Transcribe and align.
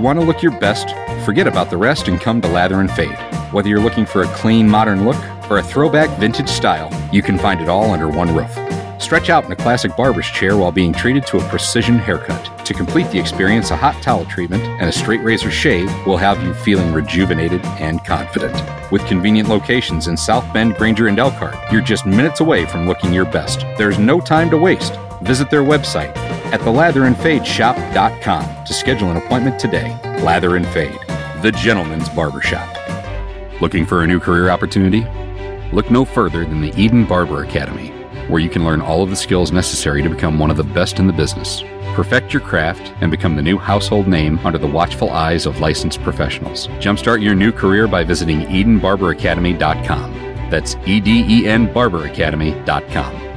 you 0.00 0.04
want 0.04 0.18
to 0.18 0.24
look 0.24 0.40
your 0.40 0.58
best, 0.58 0.88
forget 1.26 1.46
about 1.46 1.68
the 1.68 1.76
rest 1.76 2.08
and 2.08 2.18
come 2.18 2.40
to 2.40 2.48
Lather 2.48 2.80
and 2.80 2.90
Fade. 2.90 3.18
Whether 3.52 3.68
you're 3.68 3.82
looking 3.82 4.06
for 4.06 4.22
a 4.22 4.28
clean, 4.28 4.66
modern 4.66 5.04
look 5.04 5.22
or 5.50 5.58
a 5.58 5.62
throwback 5.62 6.08
vintage 6.18 6.48
style, 6.48 6.90
you 7.12 7.20
can 7.20 7.36
find 7.36 7.60
it 7.60 7.68
all 7.68 7.90
under 7.90 8.08
one 8.08 8.34
roof. 8.34 8.50
Stretch 8.98 9.28
out 9.28 9.44
in 9.44 9.52
a 9.52 9.56
classic 9.56 9.94
barber's 9.98 10.26
chair 10.26 10.56
while 10.56 10.72
being 10.72 10.94
treated 10.94 11.26
to 11.26 11.36
a 11.36 11.48
precision 11.50 11.98
haircut. 11.98 12.64
To 12.64 12.72
complete 12.72 13.10
the 13.10 13.18
experience, 13.18 13.72
a 13.72 13.76
hot 13.76 14.02
towel 14.02 14.24
treatment 14.24 14.62
and 14.62 14.88
a 14.88 14.92
straight 14.92 15.20
razor 15.20 15.50
shave 15.50 15.90
will 16.06 16.16
have 16.16 16.42
you 16.42 16.54
feeling 16.54 16.94
rejuvenated 16.94 17.62
and 17.78 18.02
confident. 18.02 18.56
With 18.90 19.04
convenient 19.04 19.50
locations 19.50 20.06
in 20.06 20.16
South 20.16 20.50
Bend, 20.54 20.76
Granger, 20.76 21.08
and 21.08 21.18
Elkhart, 21.18 21.56
you're 21.70 21.82
just 21.82 22.06
minutes 22.06 22.40
away 22.40 22.64
from 22.64 22.86
looking 22.86 23.12
your 23.12 23.26
best. 23.26 23.66
There's 23.76 23.98
no 23.98 24.18
time 24.18 24.48
to 24.48 24.56
waste. 24.56 24.94
Visit 25.22 25.50
their 25.50 25.62
website 25.62 26.16
at 26.52 26.60
thelatherandsfadeshop.com 26.60 28.64
to 28.64 28.74
schedule 28.74 29.10
an 29.10 29.16
appointment 29.16 29.58
today. 29.58 29.98
Lather 30.22 30.56
and 30.56 30.66
Fade, 30.68 30.98
the 31.42 31.52
gentleman's 31.52 32.08
barbershop. 32.08 32.68
Looking 33.60 33.86
for 33.86 34.02
a 34.02 34.06
new 34.06 34.20
career 34.20 34.50
opportunity? 34.50 35.06
Look 35.72 35.90
no 35.90 36.04
further 36.04 36.44
than 36.44 36.60
the 36.60 36.72
Eden 36.80 37.04
Barber 37.04 37.44
Academy 37.44 37.92
where 38.30 38.40
you 38.40 38.48
can 38.48 38.64
learn 38.64 38.80
all 38.80 39.02
of 39.02 39.10
the 39.10 39.16
skills 39.16 39.50
necessary 39.50 40.02
to 40.02 40.08
become 40.08 40.38
one 40.38 40.50
of 40.50 40.56
the 40.56 40.64
best 40.64 40.98
in 40.98 41.06
the 41.06 41.12
business. 41.12 41.62
Perfect 41.94 42.32
your 42.32 42.40
craft 42.40 42.92
and 43.00 43.10
become 43.10 43.34
the 43.34 43.42
new 43.42 43.58
household 43.58 44.06
name 44.06 44.38
under 44.44 44.58
the 44.58 44.66
watchful 44.66 45.10
eyes 45.10 45.46
of 45.46 45.60
licensed 45.60 46.00
professionals. 46.02 46.68
Jumpstart 46.78 47.22
your 47.22 47.34
new 47.34 47.50
career 47.50 47.88
by 47.88 48.04
visiting 48.04 48.42
EdenBarberAcademy.com. 48.42 50.12
That's 50.48 50.76
E 50.86 51.00
D 51.00 51.24
E 51.28 51.46
N 51.46 51.68
BarberAcademy.com. 51.68 53.29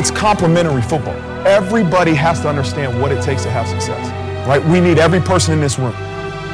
It's 0.00 0.10
complementary 0.10 0.80
football. 0.80 1.14
Everybody 1.46 2.14
has 2.14 2.40
to 2.40 2.48
understand 2.48 2.98
what 3.02 3.12
it 3.12 3.22
takes 3.22 3.42
to 3.42 3.50
have 3.50 3.68
success, 3.68 4.00
right? 4.48 4.64
We 4.64 4.80
need 4.80 4.98
every 4.98 5.20
person 5.20 5.52
in 5.52 5.60
this 5.60 5.78
room. 5.78 5.92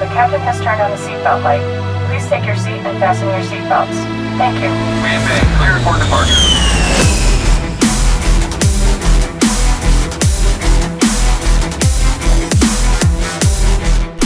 The 0.00 0.06
captain 0.10 0.40
has 0.40 0.60
turned 0.60 0.82
on 0.82 0.90
the 0.90 0.96
seatbelt 0.96 1.44
light. 1.44 1.62
Please 2.10 2.28
take 2.28 2.44
your 2.44 2.56
seat 2.56 2.82
and 2.82 2.98
fasten 2.98 3.28
your 3.28 3.38
seatbelts. 3.46 3.94
Thank 4.36 4.56
you. 4.56 4.66
Green 4.98 5.22
Bay, 5.30 5.38
cleared 5.62 5.80
for 5.86 5.94
departure. 5.94 6.34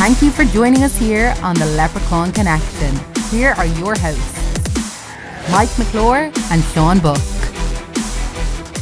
Thank 0.00 0.22
you 0.22 0.30
for 0.30 0.46
joining 0.46 0.82
us 0.82 0.96
here 0.96 1.34
on 1.42 1.56
the 1.56 1.66
Leprechaun 1.66 2.32
Connection. 2.32 2.98
Here 3.28 3.50
are 3.58 3.66
your 3.66 3.98
hosts, 3.98 5.52
Mike 5.52 5.68
McClure 5.78 6.32
and 6.50 6.64
Sean 6.72 7.00
Buck. 7.00 7.20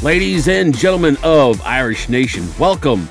Ladies 0.02 0.46
and 0.46 0.76
gentlemen 0.76 1.16
of 1.24 1.60
Irish 1.62 2.08
Nation, 2.08 2.46
welcome 2.56 3.08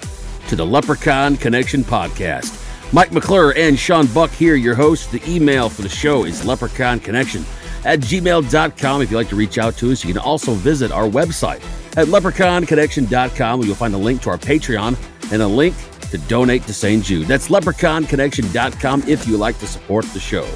to 0.48 0.56
the 0.56 0.66
Leprechaun 0.66 1.36
Connection 1.36 1.84
podcast. 1.84 2.64
Mike 2.94 3.12
McClure 3.12 3.54
and 3.58 3.78
Sean 3.78 4.08
Buck 4.08 4.32
here, 4.32 4.56
your 4.56 4.74
hosts. 4.74 5.08
The 5.08 5.22
email 5.30 5.68
for 5.68 5.82
the 5.82 5.90
show 5.90 6.24
is 6.24 6.44
leprechaunconnection 6.44 7.44
at 7.86 8.00
gmail.com. 8.00 9.02
If 9.02 9.12
you'd 9.12 9.18
like 9.18 9.28
to 9.28 9.36
reach 9.36 9.58
out 9.58 9.76
to 9.78 9.92
us, 9.92 10.06
you 10.06 10.14
can 10.14 10.22
also 10.22 10.54
visit 10.54 10.94
our 10.94 11.10
website 11.10 11.62
at 11.98 12.08
leprechaunconnection.com 12.08 13.60
where 13.60 13.68
you'll 13.68 13.76
find 13.76 13.94
a 13.94 13.98
link 13.98 14.22
to 14.22 14.30
our 14.30 14.38
Patreon 14.38 14.96
and 15.34 15.42
a 15.42 15.48
link 15.48 15.76
to 16.12 16.18
donate 16.20 16.64
to 16.68 16.74
St. 16.74 17.04
Jude. 17.04 17.28
That's 17.28 17.50
leprechaunconnection.com 17.50 19.04
if 19.10 19.28
you 19.28 19.36
like 19.36 19.60
to 19.60 19.68
support 19.68 20.06
the 20.06 20.22
show. 20.22 20.48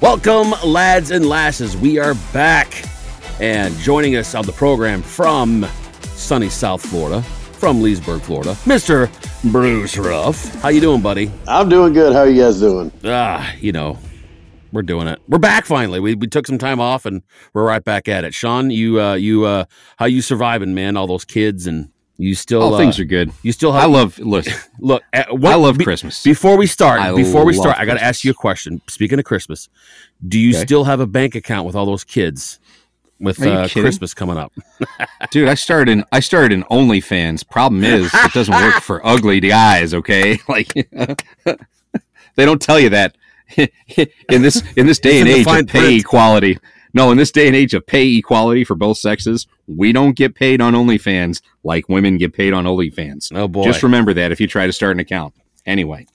Welcome, 0.00 0.54
lads 0.64 1.10
and 1.10 1.26
lasses. 1.26 1.76
We 1.76 1.98
are 1.98 2.14
back. 2.32 2.72
And 3.40 3.74
joining 3.78 4.16
us 4.16 4.34
on 4.34 4.44
the 4.46 4.52
program 4.52 5.00
from 5.02 5.64
sunny 6.14 6.48
South 6.48 6.84
Florida, 6.84 7.22
from 7.22 7.80
Leesburg, 7.80 8.20
Florida, 8.22 8.52
Mr. 8.64 9.08
Bruce 9.52 9.96
Ruff. 9.96 10.54
How 10.56 10.68
you 10.70 10.80
doing, 10.80 11.00
buddy? 11.00 11.30
I'm 11.46 11.68
doing 11.68 11.92
good. 11.92 12.12
How 12.12 12.20
are 12.20 12.28
you 12.28 12.42
guys 12.42 12.58
doing? 12.58 12.90
Ah, 13.04 13.52
you 13.60 13.70
know, 13.70 13.96
we're 14.72 14.82
doing 14.82 15.06
it. 15.06 15.20
We're 15.28 15.38
back 15.38 15.66
finally. 15.66 16.00
We, 16.00 16.14
we 16.16 16.26
took 16.26 16.46
some 16.48 16.58
time 16.58 16.80
off 16.80 17.06
and 17.06 17.22
we're 17.54 17.64
right 17.64 17.82
back 17.84 18.08
at 18.08 18.24
it. 18.24 18.34
Sean, 18.34 18.70
you 18.70 19.00
uh 19.00 19.14
you 19.14 19.44
uh 19.44 19.64
how 19.98 20.06
you 20.06 20.20
surviving, 20.20 20.74
man? 20.74 20.96
All 20.96 21.06
those 21.06 21.24
kids 21.24 21.68
and 21.68 21.90
you 22.20 22.34
still 22.34 22.62
All 22.62 22.74
uh, 22.74 22.78
things 22.78 22.98
are 22.98 23.04
good. 23.04 23.30
You 23.44 23.52
still 23.52 23.70
have 23.72 23.84
I 23.84 23.86
love 23.86 24.18
look. 24.18 24.46
look. 24.80 25.04
uh, 25.12 25.24
what- 25.30 25.52
I 25.52 25.54
love 25.54 25.78
be- 25.78 25.84
Christmas. 25.84 26.24
Before 26.24 26.56
we 26.56 26.66
start, 26.66 27.00
I 27.00 27.14
before 27.14 27.44
we 27.44 27.52
love 27.54 27.62
start, 27.62 27.78
I 27.78 27.84
got 27.84 27.94
to 27.94 28.02
ask 28.02 28.24
you 28.24 28.32
a 28.32 28.34
question. 28.34 28.82
Speaking 28.88 29.20
of 29.20 29.24
Christmas, 29.24 29.68
do 30.26 30.40
you 30.40 30.50
Okay. 30.50 30.64
still 30.66 30.82
have 30.84 30.98
a 30.98 31.06
bank 31.06 31.36
account 31.36 31.64
with 31.66 31.76
all 31.76 31.86
those 31.86 32.02
kids 32.02 32.58
with 33.20 33.40
uh. 33.42 33.68
Christmas 33.68 34.14
coming 34.14 34.36
up? 34.36 34.52
Dude, 35.30 35.48
I 35.48 35.54
started 35.54 35.90
in 35.92 36.04
I 36.12 36.20
started 36.20 36.52
in 36.52 36.64
OnlyFans. 36.64 37.48
Problem 37.48 37.84
is, 37.84 38.12
it 38.12 38.32
doesn't 38.32 38.54
work 38.54 38.82
for 38.82 39.04
ugly 39.06 39.40
guys. 39.40 39.94
Okay, 39.94 40.38
like 40.48 40.72
they 41.44 42.44
don't 42.44 42.62
tell 42.62 42.78
you 42.78 42.90
that 42.90 43.16
in 43.56 44.42
this 44.42 44.62
in 44.76 44.86
this 44.86 44.98
day 44.98 45.20
and 45.20 45.28
age 45.28 45.46
of 45.46 45.66
pay 45.66 45.80
print. 45.80 46.00
equality. 46.00 46.58
No, 46.94 47.10
in 47.10 47.18
this 47.18 47.30
day 47.30 47.46
and 47.46 47.54
age 47.54 47.74
of 47.74 47.86
pay 47.86 48.16
equality 48.16 48.64
for 48.64 48.74
both 48.74 48.96
sexes, 48.96 49.46
we 49.66 49.92
don't 49.92 50.16
get 50.16 50.34
paid 50.34 50.60
on 50.60 50.72
OnlyFans 50.72 51.42
like 51.62 51.88
women 51.88 52.16
get 52.16 52.32
paid 52.32 52.52
on 52.52 52.64
OnlyFans. 52.64 53.30
Oh 53.34 53.46
boy, 53.46 53.64
Just 53.64 53.82
remember 53.82 54.14
that 54.14 54.32
if 54.32 54.40
you 54.40 54.46
try 54.46 54.66
to 54.66 54.72
start 54.72 54.96
an 54.96 55.00
account. 55.00 55.34
Anyway, 55.66 56.06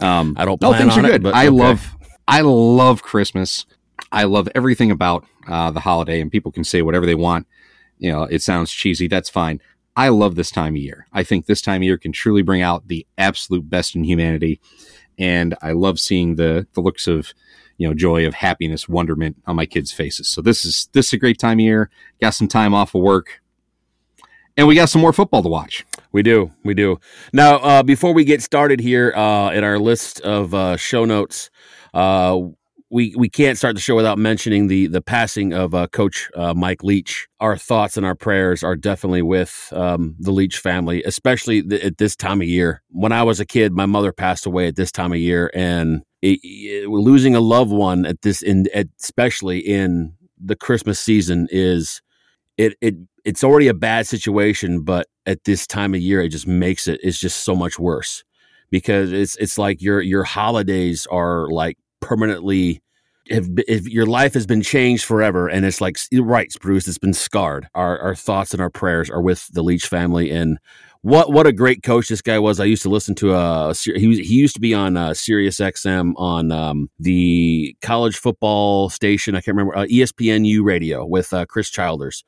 um, 0.00 0.34
I 0.38 0.44
don't 0.44 0.60
no, 0.60 0.72
things 0.74 0.92
on 0.92 1.06
are 1.06 1.08
it, 1.08 1.12
good. 1.12 1.22
but 1.22 1.34
I 1.34 1.46
okay. 1.46 1.56
love 1.56 1.96
I 2.28 2.42
love 2.42 3.02
Christmas. 3.02 3.66
I 4.14 4.24
love 4.24 4.48
everything 4.54 4.92
about 4.92 5.26
uh, 5.48 5.72
the 5.72 5.80
holiday, 5.80 6.20
and 6.20 6.30
people 6.30 6.52
can 6.52 6.62
say 6.62 6.82
whatever 6.82 7.04
they 7.04 7.16
want. 7.16 7.48
You 7.98 8.12
know, 8.12 8.22
it 8.22 8.42
sounds 8.42 8.70
cheesy. 8.70 9.08
That's 9.08 9.28
fine. 9.28 9.60
I 9.96 10.08
love 10.08 10.36
this 10.36 10.52
time 10.52 10.74
of 10.74 10.80
year. 10.80 11.08
I 11.12 11.24
think 11.24 11.46
this 11.46 11.60
time 11.60 11.82
of 11.82 11.82
year 11.82 11.98
can 11.98 12.12
truly 12.12 12.42
bring 12.42 12.62
out 12.62 12.86
the 12.86 13.04
absolute 13.18 13.68
best 13.68 13.96
in 13.96 14.04
humanity, 14.04 14.60
and 15.18 15.56
I 15.62 15.72
love 15.72 15.98
seeing 15.98 16.36
the 16.36 16.66
the 16.74 16.80
looks 16.80 17.08
of 17.08 17.34
you 17.76 17.88
know 17.88 17.94
joy, 17.94 18.24
of 18.24 18.34
happiness, 18.34 18.88
wonderment 18.88 19.36
on 19.48 19.56
my 19.56 19.66
kids' 19.66 19.90
faces. 19.90 20.28
So 20.28 20.40
this 20.40 20.64
is 20.64 20.88
this 20.92 21.08
is 21.08 21.12
a 21.14 21.18
great 21.18 21.38
time 21.38 21.58
of 21.58 21.64
year. 21.64 21.90
Got 22.20 22.34
some 22.34 22.48
time 22.48 22.72
off 22.72 22.94
of 22.94 23.02
work, 23.02 23.40
and 24.56 24.68
we 24.68 24.76
got 24.76 24.90
some 24.90 25.02
more 25.02 25.12
football 25.12 25.42
to 25.42 25.48
watch. 25.48 25.84
We 26.12 26.22
do, 26.22 26.52
we 26.62 26.74
do. 26.74 27.00
Now, 27.32 27.56
uh, 27.56 27.82
before 27.82 28.14
we 28.14 28.24
get 28.24 28.42
started 28.42 28.78
here 28.78 29.12
uh, 29.16 29.50
in 29.50 29.64
our 29.64 29.80
list 29.80 30.20
of 30.20 30.54
uh, 30.54 30.76
show 30.76 31.04
notes, 31.04 31.50
uh, 31.92 32.38
we 32.94 33.12
we 33.16 33.28
can't 33.28 33.58
start 33.58 33.74
the 33.74 33.80
show 33.80 33.96
without 33.96 34.18
mentioning 34.18 34.68
the 34.68 34.86
the 34.86 35.00
passing 35.00 35.52
of 35.52 35.74
uh, 35.74 35.88
Coach 35.88 36.30
uh, 36.36 36.54
Mike 36.54 36.84
Leach. 36.84 37.26
Our 37.40 37.56
thoughts 37.58 37.96
and 37.96 38.06
our 38.06 38.14
prayers 38.14 38.62
are 38.62 38.76
definitely 38.76 39.20
with 39.22 39.68
um, 39.72 40.14
the 40.20 40.30
Leach 40.30 40.58
family, 40.58 41.02
especially 41.02 41.60
th- 41.60 41.82
at 41.82 41.98
this 41.98 42.14
time 42.14 42.40
of 42.40 42.46
year. 42.46 42.82
When 42.90 43.10
I 43.10 43.24
was 43.24 43.40
a 43.40 43.44
kid, 43.44 43.72
my 43.72 43.86
mother 43.86 44.12
passed 44.12 44.46
away 44.46 44.68
at 44.68 44.76
this 44.76 44.92
time 44.92 45.10
of 45.12 45.18
year, 45.18 45.50
and 45.54 46.02
it, 46.22 46.38
it- 46.44 46.88
losing 46.88 47.34
a 47.34 47.40
loved 47.40 47.72
one 47.72 48.06
at 48.06 48.22
this, 48.22 48.42
in 48.42 48.68
at, 48.72 48.86
especially 49.02 49.58
in 49.58 50.14
the 50.40 50.54
Christmas 50.54 51.00
season, 51.00 51.48
is 51.50 52.00
it 52.56 52.76
it 52.80 52.94
it's 53.24 53.42
already 53.42 53.66
a 53.66 53.74
bad 53.74 54.06
situation, 54.06 54.82
but 54.82 55.08
at 55.26 55.42
this 55.42 55.66
time 55.66 55.94
of 55.94 56.00
year, 56.00 56.20
it 56.20 56.28
just 56.28 56.46
makes 56.46 56.86
it 56.86 57.00
it's 57.02 57.18
just 57.18 57.38
so 57.42 57.56
much 57.56 57.76
worse 57.76 58.22
because 58.70 59.12
it's 59.12 59.34
it's 59.36 59.58
like 59.58 59.82
your 59.82 60.00
your 60.00 60.22
holidays 60.22 61.08
are 61.10 61.48
like 61.50 61.76
permanently 62.04 62.82
have 63.30 63.48
if 63.66 63.88
your 63.88 64.04
life 64.06 64.34
has 64.34 64.46
been 64.46 64.60
changed 64.62 65.04
forever 65.04 65.48
and 65.48 65.64
it's 65.64 65.80
like 65.80 65.96
right 66.12 66.52
bruce 66.60 66.86
it's 66.86 66.98
been 66.98 67.14
scarred. 67.14 67.66
Our 67.74 67.98
our 67.98 68.14
thoughts 68.14 68.52
and 68.52 68.60
our 68.60 68.70
prayers 68.70 69.08
are 69.10 69.22
with 69.22 69.48
the 69.52 69.62
leach 69.62 69.86
family. 69.86 70.30
And 70.30 70.58
what 71.00 71.32
what 71.32 71.46
a 71.46 71.52
great 71.52 71.82
coach 71.82 72.08
this 72.08 72.20
guy 72.22 72.38
was. 72.38 72.60
I 72.60 72.64
used 72.64 72.82
to 72.82 72.90
listen 72.90 73.14
to 73.16 73.32
uh 73.32 73.72
he 73.74 74.06
was, 74.08 74.18
he 74.18 74.34
used 74.34 74.54
to 74.56 74.60
be 74.60 74.74
on 74.74 74.96
uh, 74.98 75.14
sirius 75.14 75.56
xm 75.58 76.12
on 76.16 76.52
um 76.52 76.90
the 76.98 77.74
college 77.80 78.16
football 78.18 78.90
station. 78.90 79.34
I 79.34 79.40
can't 79.40 79.56
remember 79.56 79.76
uh, 79.76 79.86
espnu 79.86 80.62
radio 80.62 81.04
with 81.06 81.32
uh, 81.32 81.46
chris 81.46 81.70
childers. 81.70 82.24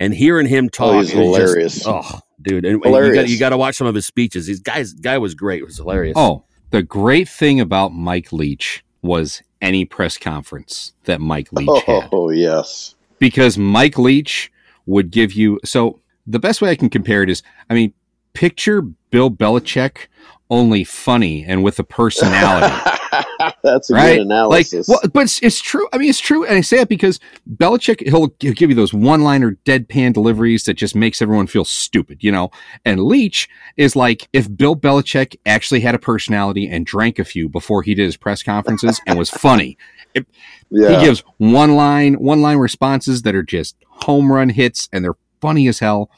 And 0.00 0.12
hearing 0.14 0.46
him 0.48 0.68
talk 0.68 0.94
Oh, 0.94 0.98
he's 0.98 1.10
is 1.10 1.12
just- 1.14 1.24
hilarious. 1.24 1.86
oh 1.86 2.20
dude. 2.42 2.64
And, 2.64 2.74
and 2.74 2.74
you 2.74 2.80
got 2.82 2.88
Hilarious. 2.88 3.30
you 3.30 3.38
got 3.38 3.50
to 3.50 3.56
watch 3.56 3.76
some 3.76 3.86
of 3.86 3.94
his 3.94 4.06
speeches. 4.06 4.46
These 4.46 4.60
guys 4.60 4.94
guy 4.94 5.18
was 5.18 5.34
great. 5.36 5.60
It 5.62 5.66
was 5.66 5.76
hilarious. 5.76 6.14
Oh, 6.16 6.44
the 6.70 6.82
great 6.82 7.28
thing 7.28 7.60
about 7.60 7.92
Mike 7.92 8.32
Leach 8.32 8.82
was 9.02 9.42
any 9.60 9.84
press 9.84 10.16
conference 10.16 10.92
that 11.04 11.20
Mike 11.20 11.52
Leach 11.52 11.68
oh, 11.68 11.80
had. 11.80 12.08
Oh, 12.12 12.30
yes. 12.30 12.94
Because 13.18 13.58
Mike 13.58 13.98
Leach 13.98 14.50
would 14.86 15.10
give 15.10 15.32
you 15.32 15.60
so 15.64 16.00
the 16.26 16.38
best 16.38 16.62
way 16.62 16.70
I 16.70 16.76
can 16.76 16.90
compare 16.90 17.22
it 17.22 17.30
is 17.30 17.42
I 17.68 17.74
mean, 17.74 17.92
picture 18.32 18.82
Bill 18.82 19.30
Belichick 19.30 20.06
only 20.50 20.84
funny 20.84 21.44
and 21.44 21.62
with 21.62 21.78
a 21.78 21.84
personality. 21.84 22.74
That's 23.62 23.90
a 23.90 23.94
right? 23.94 24.16
good 24.16 24.26
analysis. 24.26 24.88
Like, 24.88 25.02
well, 25.02 25.10
but 25.12 25.22
it's, 25.22 25.42
it's 25.42 25.60
true. 25.60 25.88
I 25.92 25.98
mean, 25.98 26.10
it's 26.10 26.20
true, 26.20 26.44
and 26.44 26.56
I 26.56 26.60
say 26.60 26.80
it 26.80 26.88
because 26.88 27.18
Belichick 27.56 28.06
he'll, 28.06 28.34
he'll 28.40 28.52
give 28.52 28.70
you 28.70 28.76
those 28.76 28.92
one-liner 28.92 29.56
deadpan 29.64 30.12
deliveries 30.12 30.64
that 30.64 30.74
just 30.74 30.94
makes 30.94 31.22
everyone 31.22 31.46
feel 31.46 31.64
stupid, 31.64 32.22
you 32.22 32.32
know. 32.32 32.50
And 32.84 33.02
Leach 33.02 33.48
is 33.76 33.96
like 33.96 34.28
if 34.32 34.54
Bill 34.54 34.76
Belichick 34.76 35.36
actually 35.46 35.80
had 35.80 35.94
a 35.94 35.98
personality 35.98 36.68
and 36.68 36.84
drank 36.84 37.18
a 37.18 37.24
few 37.24 37.48
before 37.48 37.82
he 37.82 37.94
did 37.94 38.04
his 38.04 38.16
press 38.16 38.42
conferences 38.42 39.00
and 39.06 39.18
was 39.18 39.30
funny. 39.30 39.78
It, 40.12 40.26
yeah. 40.72 40.98
He 40.98 41.04
gives 41.06 41.20
one 41.36 41.76
line, 41.76 42.14
one 42.14 42.42
line 42.42 42.56
responses 42.56 43.22
that 43.22 43.36
are 43.36 43.44
just 43.44 43.76
home 43.86 44.32
run 44.32 44.48
hits, 44.48 44.88
and 44.92 45.04
they're 45.04 45.14
funny 45.40 45.68
as 45.68 45.78
hell. 45.78 46.10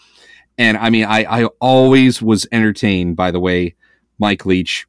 And 0.56 0.78
I 0.78 0.88
mean, 0.88 1.04
I, 1.04 1.24
I 1.24 1.44
always 1.60 2.22
was 2.22 2.46
entertained 2.52 3.16
by 3.16 3.30
the 3.30 3.38
way 3.38 3.74
Mike 4.22 4.46
Leach 4.46 4.86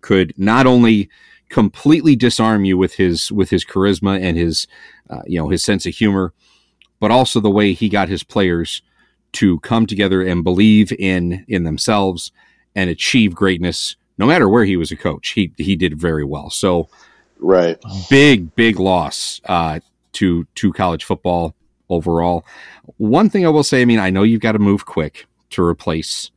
could 0.00 0.34
not 0.36 0.66
only 0.66 1.08
completely 1.50 2.16
disarm 2.16 2.64
you 2.64 2.76
with 2.76 2.94
his 2.94 3.30
with 3.30 3.48
his 3.48 3.64
charisma 3.64 4.20
and 4.20 4.36
his 4.36 4.66
uh, 5.08 5.22
you 5.24 5.38
know 5.38 5.48
his 5.48 5.62
sense 5.62 5.86
of 5.86 5.94
humor, 5.94 6.34
but 6.98 7.12
also 7.12 7.38
the 7.38 7.48
way 7.48 7.72
he 7.72 7.88
got 7.88 8.08
his 8.08 8.24
players 8.24 8.82
to 9.34 9.60
come 9.60 9.86
together 9.86 10.20
and 10.20 10.42
believe 10.42 10.92
in 10.98 11.44
in 11.46 11.62
themselves 11.62 12.32
and 12.74 12.90
achieve 12.90 13.36
greatness. 13.36 13.94
No 14.18 14.26
matter 14.26 14.48
where 14.48 14.64
he 14.64 14.76
was 14.76 14.90
a 14.90 14.96
coach, 14.96 15.28
he 15.28 15.52
he 15.56 15.76
did 15.76 15.96
very 15.96 16.24
well. 16.24 16.50
So, 16.50 16.88
right, 17.38 17.78
big 18.10 18.52
big 18.56 18.80
loss 18.80 19.40
uh, 19.44 19.78
to 20.14 20.44
to 20.56 20.72
college 20.72 21.04
football 21.04 21.54
overall. 21.88 22.44
One 22.96 23.30
thing 23.30 23.46
I 23.46 23.50
will 23.50 23.62
say, 23.62 23.80
I 23.80 23.84
mean, 23.84 24.00
I 24.00 24.10
know 24.10 24.24
you've 24.24 24.40
got 24.40 24.52
to 24.52 24.58
move 24.58 24.86
quick 24.86 25.26
to 25.50 25.62
replace 25.62 26.32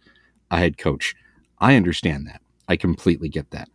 a 0.51 0.59
head 0.59 0.77
coach. 0.77 1.15
I 1.63 1.77
understand 1.77 2.27
that. 2.27 2.41
I 2.67 2.75
completely 2.75 3.29
get 3.29 3.51
that. 3.51 3.69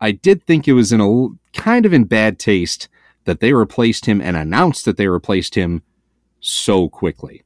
I 0.00 0.12
did 0.12 0.42
think 0.46 0.66
it 0.66 0.72
was 0.72 0.90
in 0.90 1.02
a 1.02 1.28
kind 1.52 1.84
of 1.84 1.92
in 1.92 2.04
bad 2.04 2.38
taste 2.38 2.88
that 3.24 3.40
they 3.40 3.52
replaced 3.52 4.06
him 4.06 4.22
and 4.22 4.38
announced 4.38 4.86
that 4.86 4.96
they 4.96 5.06
replaced 5.06 5.54
him 5.54 5.82
so 6.40 6.88
quickly. 6.88 7.44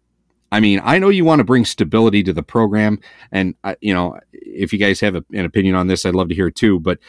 I 0.53 0.61
mean, 0.61 0.81
I 0.85 1.01
know 1.01 1.09
you 1.09 1.25
want 1.25 1.41
to 1.41 1.45
bring 1.45 1.65
stability 1.65 2.23
to 2.23 2.33
the 2.33 2.45
program, 2.45 3.01
and 3.33 3.57
uh, 3.65 3.75
you 3.81 3.93
know, 3.93 4.21
if 4.33 4.73
you 4.73 4.79
guys 4.79 5.01
have 5.01 5.17
a, 5.17 5.25
an 5.33 5.45
opinion 5.45 5.75
on 5.75 5.89
this, 5.89 6.07
I'd 6.07 6.15
love 6.15 6.29
to 6.29 6.35
hear 6.37 6.47
it 6.47 6.55
too. 6.55 6.79
But 6.79 7.01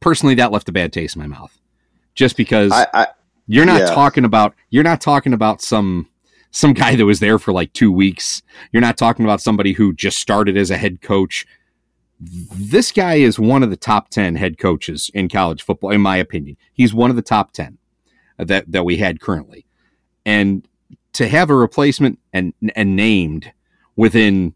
personally, 0.00 0.34
that 0.34 0.50
left 0.50 0.68
a 0.68 0.72
bad 0.72 0.92
taste 0.92 1.14
in 1.14 1.22
my 1.22 1.28
mouth, 1.28 1.56
just 2.16 2.36
because 2.36 2.72
I, 2.72 2.88
I, 2.92 3.06
you're 3.46 3.64
not 3.64 3.82
yeah. 3.82 3.94
talking 3.94 4.24
about 4.24 4.56
you're 4.70 4.82
not 4.82 5.00
talking 5.00 5.32
about 5.32 5.62
some 5.62 6.08
some 6.54 6.72
guy 6.72 6.94
that 6.94 7.04
was 7.04 7.18
there 7.18 7.38
for 7.38 7.52
like 7.52 7.72
two 7.72 7.90
weeks. 7.90 8.40
You're 8.70 8.80
not 8.80 8.96
talking 8.96 9.24
about 9.24 9.40
somebody 9.40 9.72
who 9.72 9.92
just 9.92 10.18
started 10.18 10.56
as 10.56 10.70
a 10.70 10.76
head 10.76 11.02
coach. 11.02 11.44
This 12.20 12.92
guy 12.92 13.14
is 13.14 13.40
one 13.40 13.64
of 13.64 13.70
the 13.70 13.76
top 13.76 14.08
10 14.10 14.36
head 14.36 14.56
coaches 14.56 15.10
in 15.14 15.28
college 15.28 15.62
football 15.62 15.90
in 15.90 16.00
my 16.00 16.16
opinion. 16.16 16.56
He's 16.72 16.94
one 16.94 17.10
of 17.10 17.16
the 17.16 17.22
top 17.22 17.52
10 17.52 17.76
that 18.38 18.70
that 18.70 18.84
we 18.84 18.96
had 18.96 19.20
currently. 19.20 19.66
And 20.24 20.66
to 21.14 21.28
have 21.28 21.50
a 21.50 21.56
replacement 21.56 22.20
and 22.32 22.54
and 22.76 22.96
named 22.96 23.52
within 23.96 24.54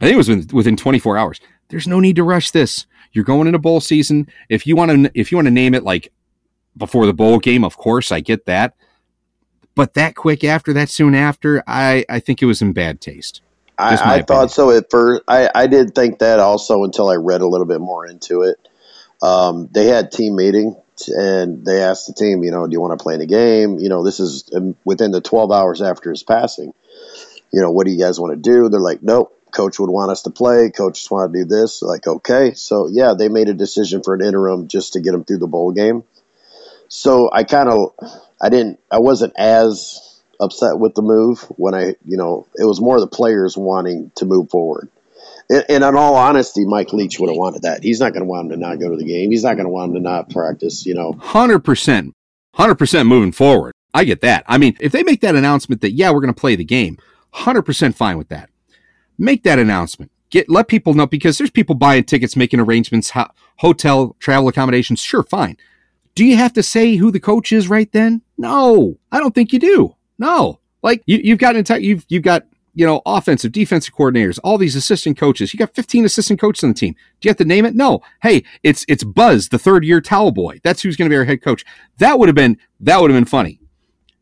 i 0.00 0.04
think 0.04 0.14
it 0.14 0.16
was 0.16 0.28
within, 0.28 0.56
within 0.56 0.76
24 0.76 1.18
hours 1.18 1.40
there's 1.68 1.86
no 1.86 2.00
need 2.00 2.16
to 2.16 2.24
rush 2.24 2.50
this. 2.50 2.86
You're 3.12 3.24
going 3.24 3.46
into 3.46 3.58
bowl 3.58 3.80
season. 3.80 4.26
If 4.48 4.66
you 4.66 4.76
want 4.76 4.90
to 4.90 5.10
if 5.14 5.32
you 5.32 5.36
want 5.36 5.46
to 5.46 5.52
name 5.52 5.74
it 5.74 5.82
like 5.82 6.12
before 6.76 7.06
the 7.06 7.12
bowl 7.12 7.40
game 7.40 7.64
of 7.64 7.76
course 7.76 8.12
i 8.12 8.20
get 8.20 8.46
that 8.46 8.74
but 9.80 9.94
that 9.94 10.14
quick 10.14 10.44
after 10.44 10.74
that 10.74 10.90
soon 10.90 11.14
after 11.14 11.64
i 11.66 12.04
i 12.10 12.20
think 12.20 12.42
it 12.42 12.46
was 12.46 12.60
in 12.60 12.74
bad 12.74 13.00
taste 13.00 13.40
I, 13.78 14.16
I 14.16 14.22
thought 14.22 14.50
so 14.50 14.70
at 14.70 14.90
first. 14.90 15.22
I, 15.26 15.48
I 15.54 15.66
did 15.66 15.94
think 15.94 16.18
that 16.18 16.38
also 16.38 16.84
until 16.84 17.08
I 17.08 17.14
read 17.14 17.40
a 17.40 17.46
little 17.46 17.66
bit 17.66 17.80
more 17.80 18.06
into 18.06 18.42
it. 18.42 18.58
Um, 19.22 19.70
they 19.72 19.86
had 19.86 20.12
team 20.12 20.36
meeting 20.36 20.76
and 21.08 21.64
they 21.64 21.82
asked 21.82 22.06
the 22.06 22.12
team, 22.12 22.44
you 22.44 22.50
know, 22.50 22.66
do 22.66 22.72
you 22.72 22.80
want 22.80 22.98
to 22.98 23.02
play 23.02 23.14
in 23.14 23.20
the 23.20 23.26
game? 23.26 23.78
You 23.78 23.88
know, 23.88 24.04
this 24.04 24.20
is 24.20 24.50
within 24.84 25.12
the 25.12 25.20
12 25.20 25.50
hours 25.50 25.80
after 25.80 26.10
his 26.10 26.22
passing. 26.22 26.74
You 27.52 27.62
know, 27.62 27.70
what 27.70 27.86
do 27.86 27.92
you 27.92 27.98
guys 27.98 28.20
want 28.20 28.32
to 28.32 28.36
do? 28.36 28.68
They're 28.68 28.80
like, 28.80 29.02
nope. 29.02 29.36
Coach 29.50 29.80
would 29.80 29.90
want 29.90 30.12
us 30.12 30.22
to 30.22 30.30
play. 30.30 30.70
Coaches 30.70 31.10
want 31.10 31.32
to 31.32 31.40
do 31.40 31.44
this. 31.44 31.82
Like, 31.82 32.06
okay. 32.06 32.54
So, 32.54 32.86
yeah, 32.86 33.14
they 33.18 33.28
made 33.28 33.48
a 33.48 33.54
decision 33.54 34.02
for 34.02 34.14
an 34.14 34.22
interim 34.22 34.68
just 34.68 34.92
to 34.92 35.00
get 35.00 35.10
them 35.10 35.24
through 35.24 35.38
the 35.38 35.48
bowl 35.48 35.72
game. 35.72 36.04
So 36.88 37.30
I 37.32 37.42
kind 37.42 37.68
of, 37.68 37.94
I 38.40 38.48
didn't, 38.48 38.80
I 38.90 38.98
wasn't 38.98 39.34
as 39.36 40.20
upset 40.40 40.78
with 40.78 40.94
the 40.94 41.02
move 41.02 41.42
when 41.56 41.74
I, 41.74 41.96
you 42.04 42.16
know, 42.16 42.46
it 42.56 42.64
was 42.64 42.80
more 42.80 42.98
the 42.98 43.06
players 43.06 43.56
wanting 43.56 44.10
to 44.16 44.24
move 44.24 44.50
forward. 44.50 44.88
And, 45.50 45.64
in 45.68 45.82
all 45.82 46.14
honesty, 46.16 46.64
Mike 46.64 46.92
Leach 46.92 47.18
would 47.18 47.28
have 47.28 47.36
wanted 47.36 47.62
that. 47.62 47.82
He's 47.82 48.00
not 48.00 48.12
going 48.12 48.22
to 48.22 48.28
want 48.28 48.46
him 48.46 48.52
to 48.52 48.56
not 48.56 48.78
go 48.78 48.88
to 48.90 48.96
the 48.96 49.04
game. 49.04 49.30
He's 49.30 49.44
not 49.44 49.54
going 49.54 49.66
to 49.66 49.70
want 49.70 49.90
him 49.90 49.96
to 49.96 50.00
not 50.00 50.30
practice, 50.30 50.86
you 50.86 50.94
know. 50.94 51.12
100%. 51.12 52.12
100% 52.56 53.06
moving 53.06 53.32
forward. 53.32 53.74
I 53.92 54.04
get 54.04 54.20
that. 54.20 54.44
I 54.46 54.58
mean, 54.58 54.76
if 54.80 54.92
they 54.92 55.02
make 55.02 55.20
that 55.20 55.34
announcement 55.34 55.80
that, 55.82 55.92
yeah, 55.92 56.10
we're 56.10 56.20
going 56.20 56.32
to 56.32 56.40
play 56.40 56.56
the 56.56 56.64
game, 56.64 56.98
100% 57.34 57.94
fine 57.94 58.16
with 58.16 58.28
that. 58.28 58.50
Make 59.18 59.42
that 59.42 59.58
announcement. 59.58 60.10
Get 60.30 60.48
let 60.48 60.68
people 60.68 60.94
know 60.94 61.06
because 61.06 61.38
there's 61.38 61.50
people 61.50 61.74
buying 61.74 62.04
tickets, 62.04 62.36
making 62.36 62.60
arrangements, 62.60 63.10
ho- 63.10 63.30
hotel, 63.56 64.14
travel 64.20 64.48
accommodations. 64.48 65.00
Sure, 65.00 65.24
fine. 65.24 65.56
Do 66.14 66.24
you 66.24 66.36
have 66.36 66.52
to 66.54 66.62
say 66.62 66.96
who 66.96 67.10
the 67.10 67.20
coach 67.20 67.52
is 67.52 67.68
right 67.68 67.90
then? 67.92 68.22
No, 68.36 68.98
I 69.12 69.18
don't 69.20 69.34
think 69.34 69.52
you 69.52 69.58
do. 69.58 69.94
No, 70.18 70.60
like 70.82 71.02
you, 71.06 71.20
you've 71.22 71.38
got 71.38 71.56
entire, 71.56 71.78
you've 71.78 72.04
you've 72.08 72.22
got 72.22 72.46
you 72.74 72.86
know 72.86 73.02
offensive, 73.06 73.52
defensive 73.52 73.94
coordinators, 73.94 74.38
all 74.44 74.58
these 74.58 74.76
assistant 74.76 75.16
coaches. 75.16 75.52
You 75.52 75.58
got 75.58 75.74
15 75.74 76.04
assistant 76.04 76.40
coaches 76.40 76.64
on 76.64 76.70
the 76.70 76.74
team. 76.74 76.94
Do 77.20 77.28
you 77.28 77.30
have 77.30 77.36
to 77.38 77.44
name 77.44 77.64
it? 77.64 77.74
No. 77.74 78.02
Hey, 78.22 78.44
it's 78.62 78.84
it's 78.88 79.04
Buzz, 79.04 79.48
the 79.48 79.58
third 79.58 79.84
year 79.84 80.00
towel 80.00 80.30
boy. 80.32 80.60
That's 80.62 80.82
who's 80.82 80.96
going 80.96 81.08
to 81.08 81.12
be 81.12 81.16
our 81.16 81.24
head 81.24 81.42
coach. 81.42 81.64
That 81.98 82.18
would 82.18 82.28
have 82.28 82.36
been 82.36 82.58
that 82.80 83.00
would 83.00 83.10
have 83.10 83.16
been 83.16 83.24
funny. 83.24 83.60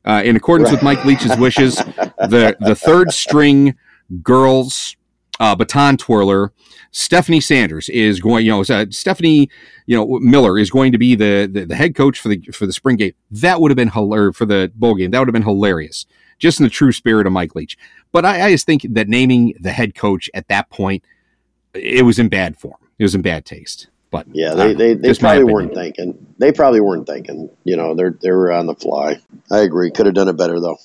Uh, 0.05 0.23
in 0.25 0.37
accordance 0.37 0.71
with 0.71 0.83
Mike 0.83 1.05
Leach's 1.05 1.37
wishes, 1.37 1.77
the 1.77 2.57
the 2.61 2.75
third 2.75 3.13
string 3.13 3.75
girls 4.23 4.97
uh, 5.41 5.55
baton 5.55 5.97
twirler 5.97 6.53
Stephanie 6.91 7.41
Sanders 7.41 7.89
is 7.89 8.21
going. 8.21 8.45
You 8.47 8.53
know, 8.53 8.61
uh, 8.63 8.87
Stephanie, 8.91 9.49
you 9.87 9.97
know 9.97 10.19
Miller 10.21 10.59
is 10.59 10.71
going 10.71 10.93
to 10.93 10.99
be 10.99 11.15
the, 11.15 11.49
the, 11.51 11.65
the 11.65 11.77
head 11.77 11.95
coach 11.95 12.19
for 12.19 12.29
the 12.29 12.41
for 12.53 12.67
the 12.67 12.73
spring 12.73 12.97
game. 12.97 13.13
That 13.31 13.61
would 13.61 13.71
have 13.71 13.77
been 13.77 13.91
hilarious 13.91 14.37
for 14.37 14.47
the 14.47 14.73
bowl 14.75 14.95
game. 14.95 15.11
That 15.11 15.19
would 15.19 15.29
have 15.29 15.35
been 15.35 15.43
hilarious, 15.43 16.07
just 16.39 16.61
in 16.61 16.65
the 16.65 16.71
true 16.71 16.93
spirit 16.93 17.27
of 17.27 17.33
Mike 17.33 17.55
Leach. 17.55 17.77
But 18.13 18.25
I, 18.25 18.47
I 18.47 18.51
just 18.51 18.67
think 18.67 18.87
that 18.91 19.09
naming 19.09 19.55
the 19.61 19.71
head 19.71 19.95
coach 19.95 20.31
at 20.33 20.49
that 20.49 20.71
point, 20.71 21.05
it 21.75 22.05
was 22.05 22.19
in 22.19 22.29
bad 22.29 22.57
form. 22.57 22.79
It 22.99 23.05
was 23.05 23.15
in 23.15 23.23
bad 23.23 23.45
taste. 23.45 23.89
But 24.11 24.27
yeah, 24.33 24.55
they 24.55 24.73
they, 24.73 24.95
they 24.95 25.15
probably 25.15 25.45
weren't 25.45 25.75
thinking. 25.75 26.35
They 26.39 26.53
probably 26.53 26.81
weren't 26.81 27.07
thinking. 27.07 27.51
You 27.65 27.77
know, 27.77 27.95
they're 27.95 28.17
they 28.23 28.31
were 28.31 28.51
on 28.51 28.67
the 28.67 28.75
fly. 28.75 29.21
I 29.51 29.59
agree. 29.59 29.91
Could 29.91 30.07
have 30.07 30.15
done 30.15 30.29
it 30.29 30.37
better 30.37 30.59
though. 30.61 30.79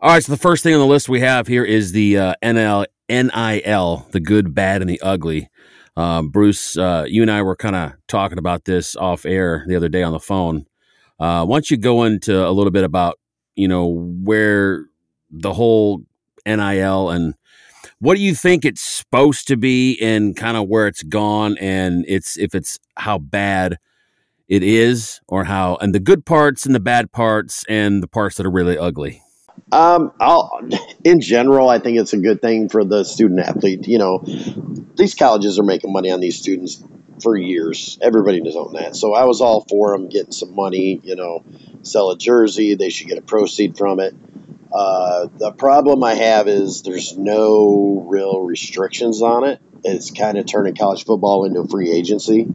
All 0.00 0.10
right, 0.10 0.22
so 0.22 0.32
the 0.32 0.38
first 0.38 0.64
thing 0.64 0.74
on 0.74 0.80
the 0.80 0.86
list 0.86 1.08
we 1.08 1.20
have 1.20 1.46
here 1.46 1.64
is 1.64 1.92
the 1.92 2.18
uh, 2.18 2.34
NL 2.42 2.86
NIL, 3.08 4.06
the 4.12 4.20
good, 4.20 4.54
bad, 4.54 4.80
and 4.80 4.90
the 4.90 5.00
ugly. 5.00 5.48
Um, 5.96 6.30
Bruce, 6.30 6.76
uh, 6.76 7.04
you 7.06 7.22
and 7.22 7.30
I 7.30 7.42
were 7.42 7.56
kind 7.56 7.76
of 7.76 7.92
talking 8.08 8.38
about 8.38 8.64
this 8.64 8.96
off 8.96 9.26
air 9.26 9.64
the 9.68 9.76
other 9.76 9.88
day 9.88 10.02
on 10.02 10.12
the 10.12 10.20
phone. 10.20 10.66
Uh, 11.20 11.44
why 11.44 11.56
don't 11.56 11.70
you 11.70 11.76
go 11.76 12.04
into 12.04 12.46
a 12.46 12.50
little 12.50 12.70
bit 12.70 12.84
about, 12.84 13.18
you 13.54 13.68
know, 13.68 13.86
where 13.86 14.86
the 15.30 15.52
whole 15.52 16.02
NIL 16.46 17.10
and 17.10 17.34
what 17.98 18.16
do 18.16 18.20
you 18.20 18.34
think 18.34 18.64
it's 18.64 18.82
supposed 18.82 19.46
to 19.48 19.56
be 19.56 19.98
and 20.00 20.34
kind 20.36 20.56
of 20.56 20.68
where 20.68 20.86
it's 20.86 21.02
gone 21.04 21.56
and 21.58 22.04
it's 22.08 22.36
if 22.36 22.54
it's 22.54 22.78
how 22.96 23.18
bad 23.18 23.78
it 24.48 24.62
is 24.62 25.20
or 25.28 25.44
how 25.44 25.76
and 25.76 25.94
the 25.94 26.00
good 26.00 26.26
parts 26.26 26.66
and 26.66 26.74
the 26.74 26.80
bad 26.80 27.12
parts 27.12 27.64
and 27.68 28.02
the 28.02 28.08
parts 28.08 28.36
that 28.36 28.46
are 28.46 28.50
really 28.50 28.76
ugly. 28.76 29.22
Um, 29.70 30.12
I'll, 30.20 30.60
in 31.04 31.20
general, 31.20 31.68
I 31.68 31.78
think 31.78 31.98
it's 31.98 32.12
a 32.12 32.18
good 32.18 32.40
thing 32.42 32.68
for 32.68 32.84
the 32.84 33.04
student 33.04 33.40
athlete. 33.40 33.88
You 33.88 33.98
know, 33.98 34.22
these 34.96 35.14
colleges 35.14 35.58
are 35.58 35.64
making 35.64 35.92
money 35.92 36.10
on 36.10 36.20
these 36.20 36.38
students 36.38 36.82
for 37.22 37.36
years. 37.36 37.98
Everybody 38.02 38.40
knows 38.40 38.56
on 38.56 38.74
that. 38.74 38.96
So 38.96 39.14
I 39.14 39.24
was 39.24 39.40
all 39.40 39.64
for 39.68 39.96
them 39.96 40.08
getting 40.08 40.32
some 40.32 40.54
money. 40.54 41.00
You 41.02 41.16
know, 41.16 41.44
sell 41.82 42.10
a 42.10 42.18
jersey, 42.18 42.74
they 42.74 42.90
should 42.90 43.08
get 43.08 43.18
a 43.18 43.22
proceed 43.22 43.76
from 43.76 44.00
it. 44.00 44.14
Uh, 44.72 45.28
the 45.36 45.52
problem 45.52 46.02
I 46.02 46.14
have 46.14 46.48
is 46.48 46.82
there's 46.82 47.16
no 47.16 48.04
real 48.08 48.40
restrictions 48.40 49.20
on 49.20 49.44
it. 49.44 49.60
It's 49.84 50.10
kind 50.10 50.38
of 50.38 50.46
turning 50.46 50.74
college 50.74 51.04
football 51.04 51.44
into 51.44 51.60
a 51.60 51.68
free 51.68 51.92
agency. 51.92 52.48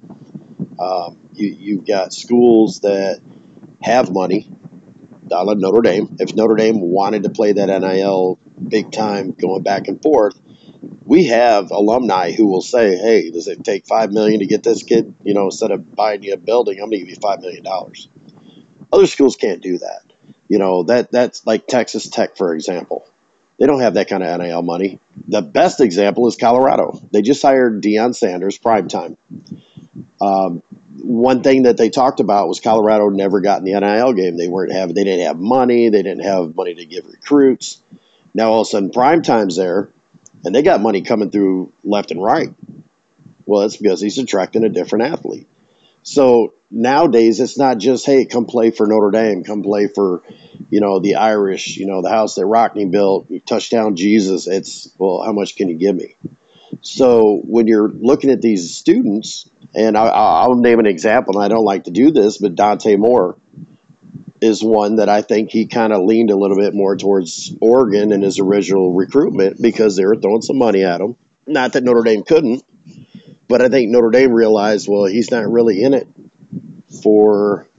Um, 0.79 1.17
you, 1.33 1.49
you've 1.49 1.85
got 1.85 2.13
schools 2.13 2.81
that 2.81 3.21
have 3.81 4.11
money 4.11 4.49
dollar 5.27 5.55
Notre 5.55 5.81
Dame. 5.81 6.17
If 6.19 6.36
Notre 6.36 6.55
Dame 6.55 6.79
wanted 6.81 7.24
to 7.24 7.29
play 7.29 7.53
that 7.53 7.67
NIL 7.67 8.39
big 8.67 8.91
time 8.91 9.31
going 9.31 9.63
back 9.63 9.88
and 9.88 10.01
forth, 10.01 10.39
we 11.05 11.25
have 11.25 11.72
alumni 11.72 12.31
who 12.31 12.48
will 12.48 12.62
say, 12.62 12.98
"Hey, 12.98 13.31
does 13.31 13.48
it 13.48 13.63
take 13.63 13.88
five 13.88 14.12
million 14.12 14.39
to 14.39 14.46
get 14.46 14.63
this 14.63 14.84
kid? 14.84 15.13
You 15.24 15.34
know, 15.34 15.46
instead 15.46 15.72
of 15.72 15.96
buying 15.96 16.24
you 16.24 16.34
a 16.34 16.38
building, 16.38 16.75
I'm 16.75 16.89
going 16.89 16.91
to 16.91 16.98
give 17.00 17.10
you 17.10 17.15
five 17.15 17.41
million 17.41 17.63
dollars." 17.63 18.07
Other 18.91 19.07
schools 19.07 19.36
can't 19.36 19.62
do 19.62 19.79
that. 19.79 20.01
You 20.48 20.60
know 20.60 20.84
that 20.84 21.12
that's 21.12 21.46
like 21.46 21.67
Texas 21.67 22.07
Tech, 22.10 22.38
for 22.38 22.53
example. 22.53 23.05
They 23.60 23.65
don't 23.65 23.81
have 23.81 23.96
that 23.96 24.07
kind 24.07 24.24
of 24.24 24.39
NIL 24.39 24.62
money. 24.62 25.00
The 25.27 25.41
best 25.41 25.81
example 25.81 26.27
is 26.27 26.36
Colorado. 26.36 27.01
They 27.12 27.24
just 27.24 27.41
hired 27.41 27.81
Deion 27.81 28.15
Sanders 28.15 28.57
prime 28.57 28.88
time. 28.88 29.17
Um, 30.22 30.62
one 31.01 31.43
thing 31.43 31.63
that 31.63 31.77
they 31.77 31.89
talked 31.89 32.19
about 32.19 32.47
was 32.47 32.59
Colorado 32.59 33.09
never 33.09 33.41
got 33.41 33.59
in 33.59 33.65
the 33.65 33.79
NIL 33.79 34.13
game. 34.13 34.37
They 34.37 34.47
weren't 34.47 34.71
having, 34.71 34.95
they 34.95 35.03
didn't 35.03 35.25
have 35.25 35.39
money. 35.39 35.89
They 35.89 36.03
didn't 36.03 36.23
have 36.23 36.55
money 36.55 36.75
to 36.75 36.85
give 36.85 37.05
recruits. 37.05 37.81
Now 38.33 38.51
all 38.51 38.61
of 38.61 38.67
a 38.67 38.69
sudden, 38.69 38.91
prime 38.91 39.21
time's 39.21 39.55
there, 39.55 39.89
and 40.45 40.53
they 40.53 40.61
got 40.61 40.81
money 40.81 41.01
coming 41.01 41.31
through 41.31 41.73
left 41.83 42.11
and 42.11 42.21
right. 42.21 42.49
Well, 43.45 43.61
that's 43.61 43.77
because 43.77 44.01
he's 44.01 44.17
attracting 44.17 44.63
a 44.63 44.69
different 44.69 45.05
athlete. 45.05 45.47
So 46.03 46.53
nowadays, 46.69 47.39
it's 47.39 47.57
not 47.57 47.79
just 47.79 48.05
hey, 48.05 48.25
come 48.25 48.45
play 48.45 48.71
for 48.71 48.87
Notre 48.87 49.11
Dame, 49.11 49.43
come 49.43 49.63
play 49.63 49.87
for, 49.87 50.23
you 50.69 50.79
know, 50.79 50.99
the 50.99 51.15
Irish, 51.15 51.77
you 51.77 51.85
know, 51.85 52.01
the 52.01 52.09
house 52.09 52.35
that 52.35 52.45
Rockne 52.45 52.91
built, 52.91 53.27
touchdown 53.45 53.95
Jesus. 53.95 54.47
It's 54.47 54.93
well, 54.97 55.23
how 55.23 55.33
much 55.33 55.55
can 55.55 55.69
you 55.69 55.75
give 55.75 55.95
me? 55.95 56.15
So 56.81 57.41
when 57.43 57.67
you're 57.67 57.89
looking 57.89 58.29
at 58.29 58.41
these 58.41 58.75
students, 58.75 59.49
and 59.77 59.96
I, 59.96 60.48
will 60.48 60.55
name 60.55 60.79
an 60.79 60.88
example, 60.88 61.38
and 61.38 61.46
I 61.46 61.53
don't 61.53 61.63
like 61.63 61.84
to 61.84 61.91
do 61.91 62.10
this, 62.10 62.39
but 62.39 62.55
Dante 62.55 62.96
Moore 62.96 63.38
is 64.41 64.63
one 64.63 64.96
that 64.96 65.07
I 65.07 65.22
think 65.22 65.51
he 65.51 65.67
kind 65.67 65.93
of 65.93 66.01
leaned 66.01 66.31
a 66.31 66.36
little 66.36 66.57
bit 66.57 66.74
more 66.74 66.98
towards 66.98 67.55
Oregon 67.62 68.12
in 68.12 68.24
his 68.24 68.39
original 68.39 68.91
recruitment 68.91 69.62
because 69.62 69.96
they 69.96 70.05
were 70.05 70.15
throwing 70.15 70.41
some 70.41 70.57
money 70.57 70.84
at 70.84 71.00
him. 71.00 71.15
Not 71.46 71.74
that 71.74 71.84
Notre 71.84 72.01
Dame 72.01 72.24
couldn't, 72.24 72.63
but 73.48 73.62
I 73.62 73.69
think 73.69 73.91
Notre 73.91 74.10
Dame 74.10 74.31
realized, 74.31 74.88
well, 74.89 75.05
he's 75.05 75.29
not 75.29 75.48
really 75.48 75.84
in 75.84 75.93
it 75.93 76.07
for 77.03 77.69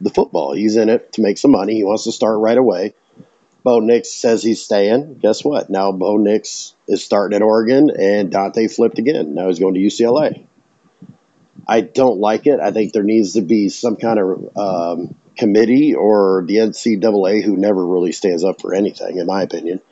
the 0.00 0.10
football. 0.10 0.54
He's 0.54 0.76
in 0.76 0.88
it 0.88 1.12
to 1.12 1.22
make 1.22 1.38
some 1.38 1.52
money. 1.52 1.76
He 1.76 1.84
wants 1.84 2.02
to 2.04 2.12
start 2.12 2.40
right 2.40 2.58
away. 2.58 2.94
Bo 3.62 3.78
Nix 3.78 4.10
says 4.10 4.42
he's 4.42 4.64
staying. 4.64 5.18
Guess 5.18 5.44
what? 5.44 5.70
Now 5.70 5.92
Bo 5.92 6.16
Nix 6.16 6.74
is 6.88 7.04
starting 7.04 7.36
at 7.36 7.42
Oregon, 7.42 7.90
and 7.96 8.32
Dante 8.32 8.66
flipped 8.66 8.98
again. 8.98 9.34
Now 9.34 9.46
he's 9.46 9.60
going 9.60 9.74
to 9.74 9.80
UCLA. 9.80 10.47
I 11.68 11.82
don't 11.82 12.18
like 12.18 12.46
it. 12.46 12.60
I 12.60 12.70
think 12.70 12.92
there 12.92 13.02
needs 13.02 13.34
to 13.34 13.42
be 13.42 13.68
some 13.68 13.96
kind 13.96 14.18
of 14.18 14.56
um, 14.56 15.14
committee 15.36 15.94
or 15.94 16.42
the 16.46 16.56
NCAA 16.56 17.44
who 17.44 17.56
never 17.58 17.86
really 17.86 18.12
stands 18.12 18.42
up 18.42 18.60
for 18.60 18.74
anything, 18.74 19.18
in 19.18 19.26
my 19.26 19.42
opinion. 19.42 19.82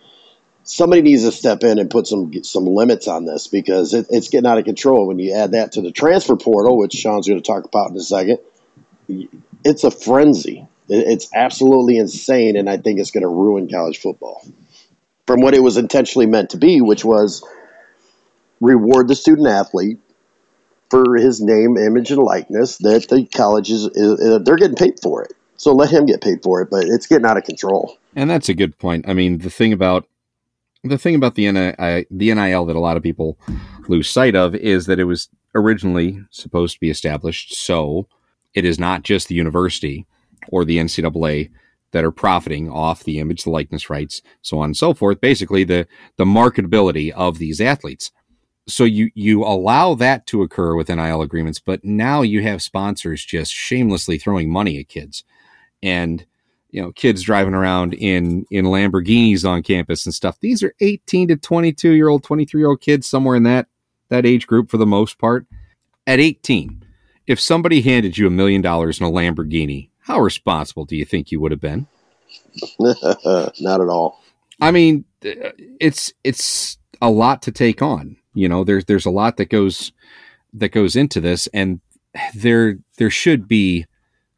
Somebody 0.64 1.02
needs 1.02 1.22
to 1.22 1.30
step 1.30 1.62
in 1.62 1.78
and 1.78 1.90
put 1.90 2.08
some 2.08 2.32
some 2.42 2.64
limits 2.64 3.06
on 3.06 3.24
this 3.24 3.46
because 3.46 3.94
it, 3.94 4.06
it's 4.10 4.30
getting 4.30 4.50
out 4.50 4.58
of 4.58 4.64
control. 4.64 5.06
When 5.06 5.18
you 5.18 5.34
add 5.34 5.52
that 5.52 5.72
to 5.72 5.82
the 5.82 5.92
transfer 5.92 6.34
portal, 6.34 6.78
which 6.78 6.94
Sean's 6.94 7.28
going 7.28 7.40
to 7.40 7.46
talk 7.46 7.64
about 7.64 7.90
in 7.90 7.96
a 7.96 8.00
second, 8.00 8.38
it's 9.64 9.84
a 9.84 9.90
frenzy. 9.90 10.66
It, 10.88 11.06
it's 11.06 11.28
absolutely 11.32 11.98
insane, 11.98 12.56
and 12.56 12.68
I 12.68 12.78
think 12.78 12.98
it's 12.98 13.12
going 13.12 13.22
to 13.22 13.28
ruin 13.28 13.68
college 13.68 13.98
football 13.98 14.42
from 15.26 15.40
what 15.40 15.54
it 15.54 15.62
was 15.62 15.76
intentionally 15.76 16.26
meant 16.26 16.50
to 16.50 16.56
be, 16.56 16.80
which 16.80 17.04
was 17.04 17.44
reward 18.60 19.08
the 19.08 19.14
student 19.14 19.48
athlete 19.48 19.98
for 20.90 21.16
his 21.16 21.40
name, 21.40 21.76
image, 21.76 22.10
and 22.10 22.22
likeness 22.22 22.78
that 22.78 23.08
the 23.08 23.26
colleges 23.26 23.88
they're 24.44 24.56
getting 24.56 24.76
paid 24.76 25.00
for 25.02 25.22
it. 25.22 25.32
So 25.56 25.72
let 25.72 25.90
him 25.90 26.06
get 26.06 26.20
paid 26.20 26.42
for 26.42 26.60
it, 26.60 26.68
but 26.70 26.84
it's 26.84 27.06
getting 27.06 27.26
out 27.26 27.38
of 27.38 27.44
control. 27.44 27.96
And 28.14 28.28
that's 28.28 28.48
a 28.48 28.54
good 28.54 28.78
point. 28.78 29.08
I 29.08 29.14
mean, 29.14 29.38
the 29.38 29.50
thing 29.50 29.72
about 29.72 30.06
the 30.84 30.98
thing 30.98 31.14
about 31.14 31.34
the 31.34 31.50
NIL, 31.50 32.04
the 32.10 32.34
NIL 32.34 32.66
that 32.66 32.76
a 32.76 32.80
lot 32.80 32.96
of 32.96 33.02
people 33.02 33.38
lose 33.88 34.08
sight 34.08 34.36
of 34.36 34.54
is 34.54 34.86
that 34.86 35.00
it 35.00 35.04
was 35.04 35.28
originally 35.54 36.20
supposed 36.30 36.74
to 36.74 36.80
be 36.80 36.90
established 36.90 37.54
so 37.54 38.06
it 38.54 38.64
is 38.64 38.78
not 38.78 39.02
just 39.02 39.28
the 39.28 39.34
university 39.34 40.06
or 40.48 40.64
the 40.64 40.78
NCAA 40.78 41.50
that 41.92 42.04
are 42.04 42.12
profiting 42.12 42.70
off 42.70 43.04
the 43.04 43.18
image, 43.18 43.44
the 43.44 43.50
likeness 43.50 43.88
rights, 43.88 44.20
so 44.42 44.58
on 44.58 44.66
and 44.66 44.76
so 44.76 44.92
forth. 44.92 45.20
Basically, 45.20 45.64
the 45.64 45.86
the 46.16 46.24
marketability 46.24 47.10
of 47.12 47.38
these 47.38 47.60
athletes 47.60 48.10
so 48.68 48.84
you 48.84 49.10
you 49.14 49.44
allow 49.44 49.94
that 49.94 50.26
to 50.26 50.42
occur 50.42 50.74
with 50.74 50.88
NIL 50.88 51.22
agreements, 51.22 51.60
but 51.60 51.84
now 51.84 52.22
you 52.22 52.42
have 52.42 52.62
sponsors 52.62 53.24
just 53.24 53.52
shamelessly 53.52 54.18
throwing 54.18 54.50
money 54.50 54.80
at 54.80 54.88
kids, 54.88 55.24
and 55.82 56.26
you 56.70 56.82
know 56.82 56.92
kids 56.92 57.22
driving 57.22 57.54
around 57.54 57.94
in 57.94 58.44
in 58.50 58.66
Lamborghinis 58.66 59.48
on 59.48 59.62
campus 59.62 60.04
and 60.04 60.14
stuff. 60.14 60.38
These 60.40 60.62
are 60.62 60.74
eighteen 60.80 61.28
to 61.28 61.36
twenty 61.36 61.72
two 61.72 61.92
year 61.92 62.08
old, 62.08 62.24
twenty 62.24 62.44
three 62.44 62.60
year 62.60 62.70
old 62.70 62.80
kids 62.80 63.06
somewhere 63.06 63.36
in 63.36 63.44
that 63.44 63.68
that 64.08 64.26
age 64.26 64.46
group 64.46 64.70
for 64.70 64.78
the 64.78 64.86
most 64.86 65.18
part. 65.18 65.46
At 66.06 66.18
eighteen, 66.18 66.84
if 67.26 67.40
somebody 67.40 67.82
handed 67.82 68.18
you 68.18 68.26
a 68.26 68.30
million 68.30 68.62
dollars 68.62 69.00
in 69.00 69.06
a 69.06 69.10
Lamborghini, 69.10 69.90
how 70.00 70.20
responsible 70.20 70.84
do 70.84 70.96
you 70.96 71.04
think 71.04 71.30
you 71.30 71.40
would 71.40 71.52
have 71.52 71.60
been? 71.60 71.86
Not 72.80 73.80
at 73.80 73.88
all. 73.88 74.22
I 74.60 74.72
mean, 74.72 75.04
it's 75.22 76.12
it's 76.24 76.78
a 77.00 77.10
lot 77.10 77.42
to 77.42 77.52
take 77.52 77.80
on 77.80 78.16
you 78.36 78.48
know, 78.48 78.64
there's 78.64 78.84
there's 78.84 79.06
a 79.06 79.10
lot 79.10 79.38
that 79.38 79.48
goes 79.48 79.92
that 80.52 80.68
goes 80.68 80.94
into 80.94 81.20
this, 81.20 81.48
and 81.48 81.80
there 82.34 82.78
there 82.98 83.10
should 83.10 83.48
be 83.48 83.86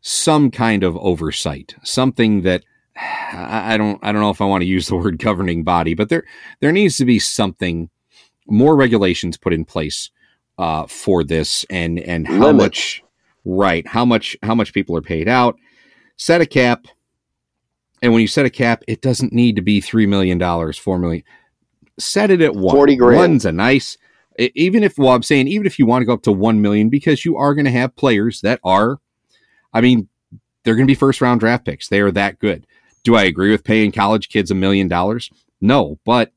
some 0.01 0.51
kind 0.51 0.85
of 0.85 0.97
oversight, 0.99 1.75
something 1.83 2.43
that 2.43 2.65
I 2.97 3.77
don't 3.77 3.99
I 4.03 4.13
don't 4.13 4.23
know 4.23 4.31
if 4.31 4.41
I 4.41 4.47
want 4.47 4.63
to 4.63 4.69
use 4.69 4.87
the 4.87 4.97
word 4.97 5.19
governing 5.19 5.65
body, 5.65 5.95
but 5.95 6.09
there 6.09 6.25
there 6.61 6.73
needs 6.73 6.97
to 6.99 7.05
be 7.05 7.19
something 7.19 7.91
more 8.47 8.77
regulations 8.77 9.37
put 9.37 9.53
in 9.53 9.65
place 9.65 10.11
uh, 10.59 10.87
for 10.87 11.25
this, 11.25 11.65
and 11.69 11.99
and 11.99 12.27
how 12.27 12.47
Limit. 12.47 12.57
much 12.57 13.03
right 13.45 13.87
how 13.87 14.05
much 14.05 14.37
how 14.43 14.55
much 14.55 14.73
people 14.73 14.97
are 14.97 15.03
paid 15.03 15.29
out. 15.29 15.57
Set 16.17 16.41
a 16.41 16.47
cap, 16.47 16.87
and 18.01 18.13
when 18.13 18.23
you 18.23 18.29
set 18.29 18.47
a 18.47 18.51
cap, 18.51 18.83
it 18.87 19.01
doesn't 19.01 19.33
need 19.33 19.57
to 19.57 19.63
be 19.63 19.81
three 19.81 20.07
million 20.07 20.39
dollars, 20.39 20.79
four 20.79 20.99
million 20.99 21.25
set 21.99 22.31
it 22.31 22.41
at 22.41 22.55
one. 22.55 22.75
40 22.75 22.97
grand. 22.97 23.19
One's 23.19 23.45
a 23.45 23.53
nice, 23.53 23.97
even 24.39 24.83
if, 24.83 24.99
well, 24.99 25.15
I'm 25.15 25.23
saying, 25.23 25.49
even 25.49 25.67
if 25.67 25.79
you 25.79 25.87
want 25.87 26.03
to 26.03 26.07
go 26.07 26.13
up 26.13 26.23
to 26.23 26.33
1 26.33 26.61
million, 26.61 26.89
because 26.89 27.25
you 27.25 27.37
are 27.37 27.55
going 27.55 27.65
to 27.65 27.71
have 27.71 27.97
players 27.97 28.41
that 28.43 28.61
are, 28.65 28.99
I 29.73 29.81
mean, 29.81 30.09
they're 30.63 30.75
going 30.75 30.87
to 30.87 30.91
be 30.91 30.95
first 30.95 31.21
round 31.21 31.41
draft 31.41 31.65
picks. 31.65 31.89
They 31.89 32.01
are 32.01 32.11
that 32.13 32.39
good. 32.39 32.67
Do 33.05 33.17
I 33.17 33.25
agree 33.25 33.51
with 33.51 33.65
paying 33.65 33.93
college 33.93 34.29
kids 34.29 34.51
a 34.51 34.55
million 34.55 34.89
dollars? 34.89 35.31
No, 35.61 35.99
but 36.05 36.33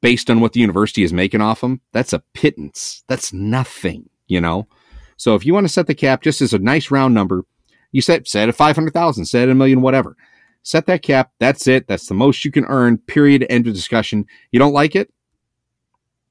based 0.00 0.30
on 0.30 0.40
what 0.40 0.52
the 0.52 0.60
university 0.60 1.02
is 1.02 1.12
making 1.12 1.40
off 1.40 1.60
them, 1.60 1.80
that's 1.92 2.12
a 2.12 2.22
pittance. 2.34 3.02
That's 3.08 3.32
nothing, 3.32 4.08
you 4.26 4.40
know? 4.40 4.68
So 5.16 5.34
if 5.34 5.44
you 5.44 5.54
want 5.54 5.64
to 5.64 5.72
set 5.72 5.86
the 5.86 5.94
cap 5.94 6.22
just 6.22 6.40
as 6.40 6.52
a 6.52 6.58
nice 6.58 6.90
round 6.90 7.14
number, 7.14 7.44
you 7.90 8.00
set 8.00 8.26
set 8.26 8.48
at 8.48 8.54
500,000, 8.54 9.24
set 9.26 9.44
at 9.44 9.48
a 9.50 9.54
million, 9.54 9.82
whatever 9.82 10.16
set 10.62 10.86
that 10.86 11.02
cap. 11.02 11.32
That's 11.38 11.66
it. 11.66 11.86
That's 11.86 12.06
the 12.06 12.14
most 12.14 12.44
you 12.44 12.50
can 12.50 12.64
earn. 12.66 12.98
Period. 12.98 13.46
End 13.48 13.66
of 13.66 13.74
discussion. 13.74 14.26
You 14.50 14.58
don't 14.58 14.72
like 14.72 14.96
it? 14.96 15.12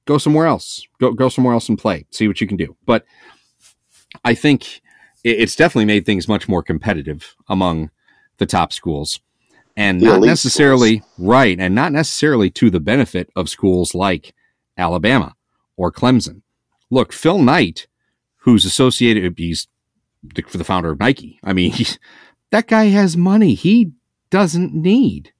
Go 0.06 0.18
somewhere 0.18 0.48
else. 0.48 0.86
Go 1.00 1.14
go 1.14 1.30
somewhere 1.30 1.54
else 1.54 1.70
and 1.70 1.78
play. 1.78 2.06
See 2.12 2.28
what 2.28 2.42
you 2.42 2.48
can 2.48 2.58
do. 2.58 2.76
But 2.86 3.06
I 4.26 4.34
think 4.34 4.82
it's 5.24 5.56
definitely 5.56 5.86
made 5.86 6.06
things 6.06 6.28
much 6.28 6.50
more 6.50 6.64
competitive 6.64 7.36
among 7.48 7.92
the 8.38 8.46
top 8.46 8.74
schools, 8.74 9.20
and 9.78 10.02
the 10.02 10.06
not 10.08 10.22
necessarily 10.22 11.00
schools. 11.00 11.12
right, 11.20 11.60
and 11.60 11.76
not 11.76 11.92
necessarily 11.92 12.50
to 12.52 12.70
the 12.70 12.80
benefit 12.80 13.30
of 13.36 13.50
schools 13.50 13.94
like 13.94 14.34
Alabama 14.78 15.36
or 15.78 15.92
Clemson. 15.92 16.42
Look, 16.90 17.14
Phil 17.14 17.40
Knight, 17.40 17.88
who's 18.38 18.66
associated, 18.66 19.38
he's 19.38 19.68
the, 20.24 20.44
the 20.52 20.64
founder 20.64 20.92
of 20.92 21.00
Nike. 21.00 21.40
I 21.44 21.54
mean, 21.54 21.74
that 22.52 22.68
guy 22.68 22.86
has 22.86 23.16
money. 23.16 23.54
He 23.54 23.92
doesn't 24.32 24.74
need. 24.74 25.32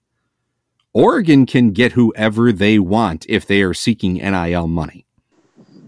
Oregon 0.94 1.46
can 1.48 1.72
get 1.72 1.94
whoever 1.94 2.52
they 2.52 2.78
want 2.78 3.26
if 3.28 3.48
they 3.48 3.64
are 3.64 3.74
seeking 3.74 4.16
NIL 4.16 4.68
money. 4.68 5.06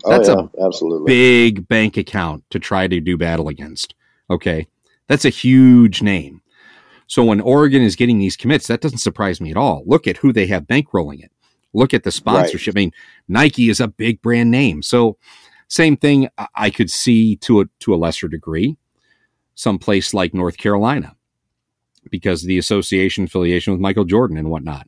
Oh, 0.05 0.09
That's 0.09 0.29
oh, 0.29 0.49
yeah, 0.55 0.63
a 0.63 0.65
absolutely 0.65 1.05
big 1.07 1.67
bank 1.67 1.97
account 1.97 2.43
to 2.49 2.59
try 2.59 2.87
to 2.87 2.99
do 2.99 3.17
battle 3.17 3.49
against. 3.49 3.93
Okay. 4.29 4.67
That's 5.07 5.25
a 5.25 5.29
huge 5.29 6.01
name. 6.01 6.41
So 7.07 7.23
when 7.23 7.41
Oregon 7.41 7.81
is 7.81 7.95
getting 7.95 8.17
these 8.17 8.37
commits, 8.37 8.67
that 8.67 8.81
doesn't 8.81 8.97
surprise 8.99 9.39
me 9.39 9.51
at 9.51 9.57
all. 9.57 9.83
Look 9.85 10.07
at 10.07 10.17
who 10.17 10.33
they 10.33 10.47
have 10.47 10.63
bankrolling 10.63 11.23
it. 11.23 11.31
Look 11.73 11.93
at 11.93 12.03
the 12.03 12.11
sponsorship. 12.11 12.75
Right. 12.75 12.81
I 12.81 12.85
mean, 12.85 12.91
Nike 13.27 13.69
is 13.69 13.79
a 13.79 13.87
big 13.87 14.21
brand 14.21 14.51
name. 14.51 14.81
So 14.81 15.17
same 15.67 15.97
thing 15.97 16.29
I 16.55 16.69
could 16.69 16.89
see 16.89 17.35
to 17.37 17.61
a 17.61 17.65
to 17.79 17.93
a 17.93 17.97
lesser 17.97 18.27
degree, 18.27 18.77
some 19.55 19.79
place 19.79 20.13
like 20.13 20.33
North 20.33 20.57
Carolina 20.57 21.15
because 22.09 22.43
the 22.43 22.57
association 22.57 23.25
affiliation 23.25 23.73
with 23.73 23.81
Michael 23.81 24.05
Jordan 24.05 24.37
and 24.37 24.49
whatnot. 24.49 24.87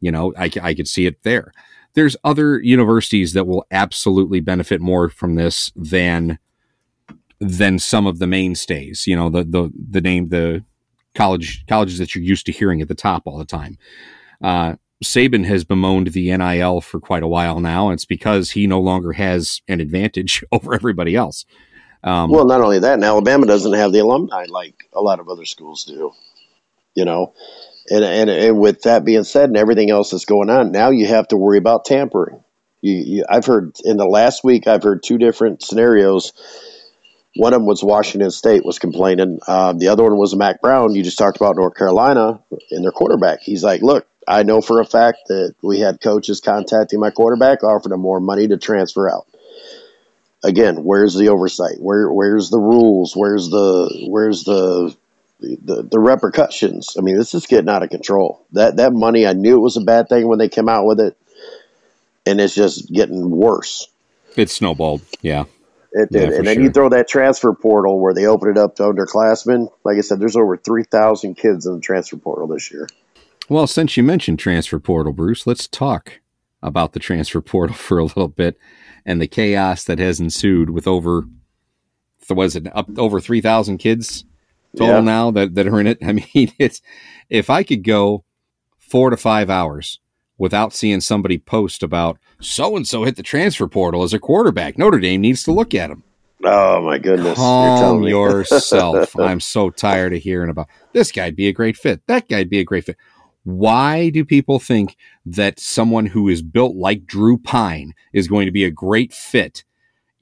You 0.00 0.10
know, 0.10 0.32
I, 0.36 0.50
I 0.62 0.74
could 0.74 0.88
see 0.88 1.06
it 1.06 1.22
there. 1.22 1.52
There's 1.94 2.16
other 2.24 2.60
universities 2.60 3.34
that 3.34 3.46
will 3.46 3.66
absolutely 3.70 4.40
benefit 4.40 4.80
more 4.80 5.08
from 5.08 5.34
this 5.34 5.70
than 5.76 6.38
than 7.40 7.78
some 7.78 8.06
of 8.06 8.18
the 8.18 8.26
mainstays. 8.26 9.06
You 9.06 9.16
know, 9.16 9.30
the 9.30 9.44
the 9.44 9.70
the 9.90 10.00
name 10.00 10.28
the 10.28 10.64
college 11.14 11.64
colleges 11.68 11.98
that 11.98 12.14
you're 12.14 12.24
used 12.24 12.46
to 12.46 12.52
hearing 12.52 12.80
at 12.80 12.88
the 12.88 12.94
top 12.94 13.22
all 13.26 13.38
the 13.38 13.44
time. 13.44 13.78
Uh, 14.42 14.76
Saban 15.02 15.44
has 15.44 15.64
bemoaned 15.64 16.08
the 16.08 16.34
NIL 16.36 16.80
for 16.80 17.00
quite 17.00 17.22
a 17.22 17.28
while 17.28 17.60
now. 17.60 17.88
And 17.88 17.94
it's 17.94 18.04
because 18.04 18.50
he 18.50 18.66
no 18.66 18.80
longer 18.80 19.12
has 19.12 19.60
an 19.68 19.80
advantage 19.80 20.44
over 20.52 20.74
everybody 20.74 21.14
else. 21.16 21.44
Um, 22.04 22.30
well, 22.30 22.46
not 22.46 22.60
only 22.60 22.80
that, 22.80 22.94
and 22.94 23.04
Alabama 23.04 23.46
doesn't 23.46 23.74
have 23.74 23.92
the 23.92 24.00
alumni 24.00 24.46
like 24.48 24.88
a 24.92 25.00
lot 25.00 25.20
of 25.20 25.28
other 25.28 25.44
schools 25.44 25.84
do. 25.84 26.12
You 26.94 27.04
know, 27.04 27.32
And, 27.90 28.04
and 28.04 28.30
and 28.30 28.58
with 28.58 28.82
that 28.82 29.04
being 29.04 29.24
said, 29.24 29.48
and 29.48 29.56
everything 29.56 29.90
else 29.90 30.10
that's 30.10 30.24
going 30.24 30.50
on, 30.50 30.72
now 30.72 30.90
you 30.90 31.06
have 31.06 31.28
to 31.28 31.36
worry 31.36 31.58
about 31.58 31.84
tampering. 31.84 32.42
You, 32.80 32.94
you, 32.94 33.24
I've 33.28 33.46
heard 33.46 33.76
in 33.84 33.96
the 33.96 34.06
last 34.06 34.44
week, 34.44 34.66
I've 34.66 34.82
heard 34.82 35.02
two 35.02 35.18
different 35.18 35.62
scenarios. 35.62 36.32
One 37.36 37.54
of 37.54 37.60
them 37.60 37.66
was 37.66 37.82
Washington 37.82 38.30
State 38.30 38.64
was 38.64 38.78
complaining. 38.78 39.40
Um, 39.48 39.78
the 39.78 39.88
other 39.88 40.02
one 40.02 40.18
was 40.18 40.36
Mack 40.36 40.60
Brown. 40.60 40.94
You 40.94 41.02
just 41.02 41.18
talked 41.18 41.36
about 41.36 41.56
North 41.56 41.74
Carolina 41.74 42.42
and 42.70 42.84
their 42.84 42.92
quarterback. 42.92 43.40
He's 43.40 43.64
like, 43.64 43.82
look, 43.82 44.06
I 44.28 44.42
know 44.42 44.60
for 44.60 44.80
a 44.80 44.84
fact 44.84 45.18
that 45.28 45.54
we 45.62 45.80
had 45.80 46.00
coaches 46.00 46.40
contacting 46.40 47.00
my 47.00 47.10
quarterback, 47.10 47.64
offering 47.64 47.94
him 47.94 48.00
more 48.00 48.20
money 48.20 48.48
to 48.48 48.58
transfer 48.58 49.10
out. 49.10 49.26
Again, 50.44 50.84
where's 50.84 51.14
the 51.14 51.28
oversight? 51.28 51.76
Where 51.78 52.12
where's 52.12 52.50
the 52.50 52.58
rules? 52.58 53.14
Where's 53.16 53.48
the 53.48 54.06
where's 54.08 54.44
the 54.44 54.94
the, 55.62 55.82
the 55.82 55.98
repercussions? 55.98 56.96
I 56.98 57.02
mean, 57.02 57.16
this 57.16 57.34
is 57.34 57.46
getting 57.46 57.68
out 57.68 57.82
of 57.82 57.90
control. 57.90 58.44
That 58.52 58.76
that 58.76 58.92
money, 58.92 59.26
I 59.26 59.32
knew 59.32 59.56
it 59.56 59.62
was 59.62 59.76
a 59.76 59.82
bad 59.82 60.08
thing 60.08 60.28
when 60.28 60.38
they 60.38 60.48
came 60.48 60.68
out 60.68 60.86
with 60.86 61.00
it, 61.00 61.16
and 62.26 62.40
it's 62.40 62.54
just 62.54 62.92
getting 62.92 63.30
worse. 63.30 63.88
It 64.36 64.50
snowballed. 64.50 65.02
Yeah. 65.20 65.44
It 65.94 66.10
did. 66.10 66.30
for 66.30 66.36
and 66.36 66.46
then 66.46 66.54
sure. 66.54 66.62
you 66.62 66.70
throw 66.70 66.88
that 66.88 67.06
transfer 67.06 67.52
portal 67.52 68.00
where 68.00 68.14
they 68.14 68.24
open 68.24 68.48
it 68.50 68.56
up 68.56 68.76
to 68.76 68.84
underclassmen. 68.84 69.70
Like 69.84 69.98
I 69.98 70.00
said, 70.00 70.20
there's 70.20 70.36
over 70.36 70.56
3,000 70.56 71.34
kids 71.34 71.66
in 71.66 71.74
the 71.74 71.80
transfer 71.80 72.16
portal 72.16 72.46
this 72.46 72.70
year. 72.70 72.88
Well, 73.50 73.66
since 73.66 73.98
you 73.98 74.02
mentioned 74.02 74.38
transfer 74.38 74.78
portal, 74.78 75.12
Bruce, 75.12 75.46
let's 75.46 75.68
talk 75.68 76.20
about 76.62 76.94
the 76.94 76.98
transfer 76.98 77.40
portal 77.42 77.76
for 77.76 77.98
a 77.98 78.04
little 78.04 78.28
bit 78.28 78.56
and 79.04 79.20
the 79.20 79.26
chaos 79.26 79.84
that 79.84 79.98
has 79.98 80.20
ensued 80.20 80.70
with 80.70 80.86
over 80.86 81.24
was 82.30 82.56
it 82.56 82.66
up 82.74 82.88
over 82.98 83.20
3,000 83.20 83.76
kids 83.76 84.24
total 84.76 84.96
Yeah. 84.96 85.00
now 85.00 85.30
that, 85.32 85.54
that 85.54 85.66
are 85.66 85.80
in 85.80 85.86
it. 85.86 85.98
I 86.04 86.12
mean, 86.12 86.52
it's 86.58 86.80
if 87.28 87.50
I 87.50 87.62
could 87.62 87.84
go 87.84 88.24
4 88.78 89.10
to 89.10 89.16
5 89.16 89.50
hours 89.50 90.00
without 90.38 90.72
seeing 90.72 91.00
somebody 91.00 91.38
post 91.38 91.82
about 91.82 92.18
so 92.40 92.76
and 92.76 92.86
so 92.86 93.04
hit 93.04 93.16
the 93.16 93.22
transfer 93.22 93.68
portal 93.68 94.02
as 94.02 94.12
a 94.12 94.18
quarterback, 94.18 94.76
Notre 94.78 94.98
Dame 94.98 95.20
needs 95.20 95.42
to 95.44 95.52
look 95.52 95.74
at 95.74 95.90
him. 95.90 96.02
Oh, 96.44 96.82
my 96.82 96.98
goodness. 96.98 97.38
You're 97.38 97.76
telling 97.78 98.00
Calm 98.00 98.02
yourself. 98.08 99.16
I'm 99.16 99.38
so 99.38 99.70
tired 99.70 100.12
of 100.12 100.20
hearing 100.22 100.50
about 100.50 100.68
this 100.92 101.12
guy'd 101.12 101.36
be 101.36 101.46
a 101.46 101.52
great 101.52 101.76
fit. 101.76 102.00
That 102.08 102.28
guy'd 102.28 102.50
be 102.50 102.58
a 102.58 102.64
great 102.64 102.84
fit. 102.84 102.96
Why 103.44 104.10
do 104.10 104.24
people 104.24 104.58
think 104.58 104.96
that 105.26 105.60
someone 105.60 106.06
who 106.06 106.28
is 106.28 106.42
built 106.42 106.74
like 106.76 107.06
Drew 107.06 107.38
Pyne 107.38 107.92
is 108.12 108.26
going 108.28 108.46
to 108.46 108.52
be 108.52 108.64
a 108.64 108.70
great 108.72 109.12
fit 109.12 109.62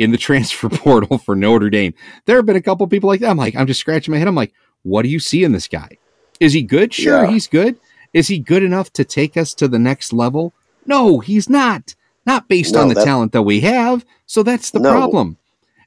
in 0.00 0.10
the 0.10 0.18
transfer 0.18 0.68
portal 0.70 1.18
for 1.18 1.36
Notre 1.36 1.70
Dame? 1.70 1.94
There 2.24 2.36
have 2.36 2.46
been 2.46 2.56
a 2.56 2.62
couple 2.62 2.86
people 2.88 3.08
like 3.08 3.20
that. 3.20 3.30
I'm 3.30 3.36
like, 3.36 3.54
I'm 3.54 3.66
just 3.66 3.80
scratching 3.80 4.12
my 4.12 4.18
head. 4.18 4.26
I'm 4.28 4.34
like, 4.34 4.52
what 4.82 5.02
do 5.02 5.08
you 5.08 5.20
see 5.20 5.44
in 5.44 5.52
this 5.52 5.68
guy? 5.68 5.98
Is 6.40 6.54
he 6.54 6.62
good? 6.62 6.92
Sure, 6.94 7.24
Yeah. 7.24 7.30
he's 7.30 7.46
good. 7.46 7.78
Is 8.12 8.28
he 8.28 8.38
good 8.38 8.62
enough 8.62 8.92
to 8.94 9.04
take 9.04 9.36
us 9.36 9.54
to 9.54 9.68
the 9.68 9.78
next 9.78 10.12
level? 10.12 10.52
No, 10.86 11.20
he's 11.20 11.48
not. 11.48 11.94
Not 12.26 12.48
based 12.48 12.74
No, 12.74 12.80
on 12.82 12.88
the 12.88 12.94
that- 12.94 13.04
talent 13.04 13.32
that 13.32 13.42
we 13.42 13.60
have. 13.60 14.04
So 14.26 14.42
that's 14.42 14.70
the 14.70 14.80
No. 14.80 14.90
problem. 14.90 15.36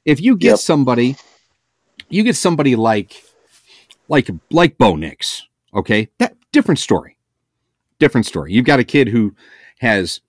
If 0.04 0.20
you 0.20 0.36
get 0.36 0.50
Yep. 0.50 0.58
somebody, 0.60 1.16
you 2.08 2.22
get 2.22 2.36
somebody 2.36 2.76
like 2.76 3.22
like 4.08 4.28
like 4.50 4.76
Bo 4.78 4.96
Nix, 4.96 5.46
okay? 5.74 6.08
That 6.18 6.36
different 6.52 6.78
story. 6.78 7.16
Different 7.98 8.26
story. 8.26 8.52
You've 8.52 8.66
got 8.66 8.78
a 8.80 8.84
kid 8.84 9.08
who 9.08 9.34
has 9.80 10.20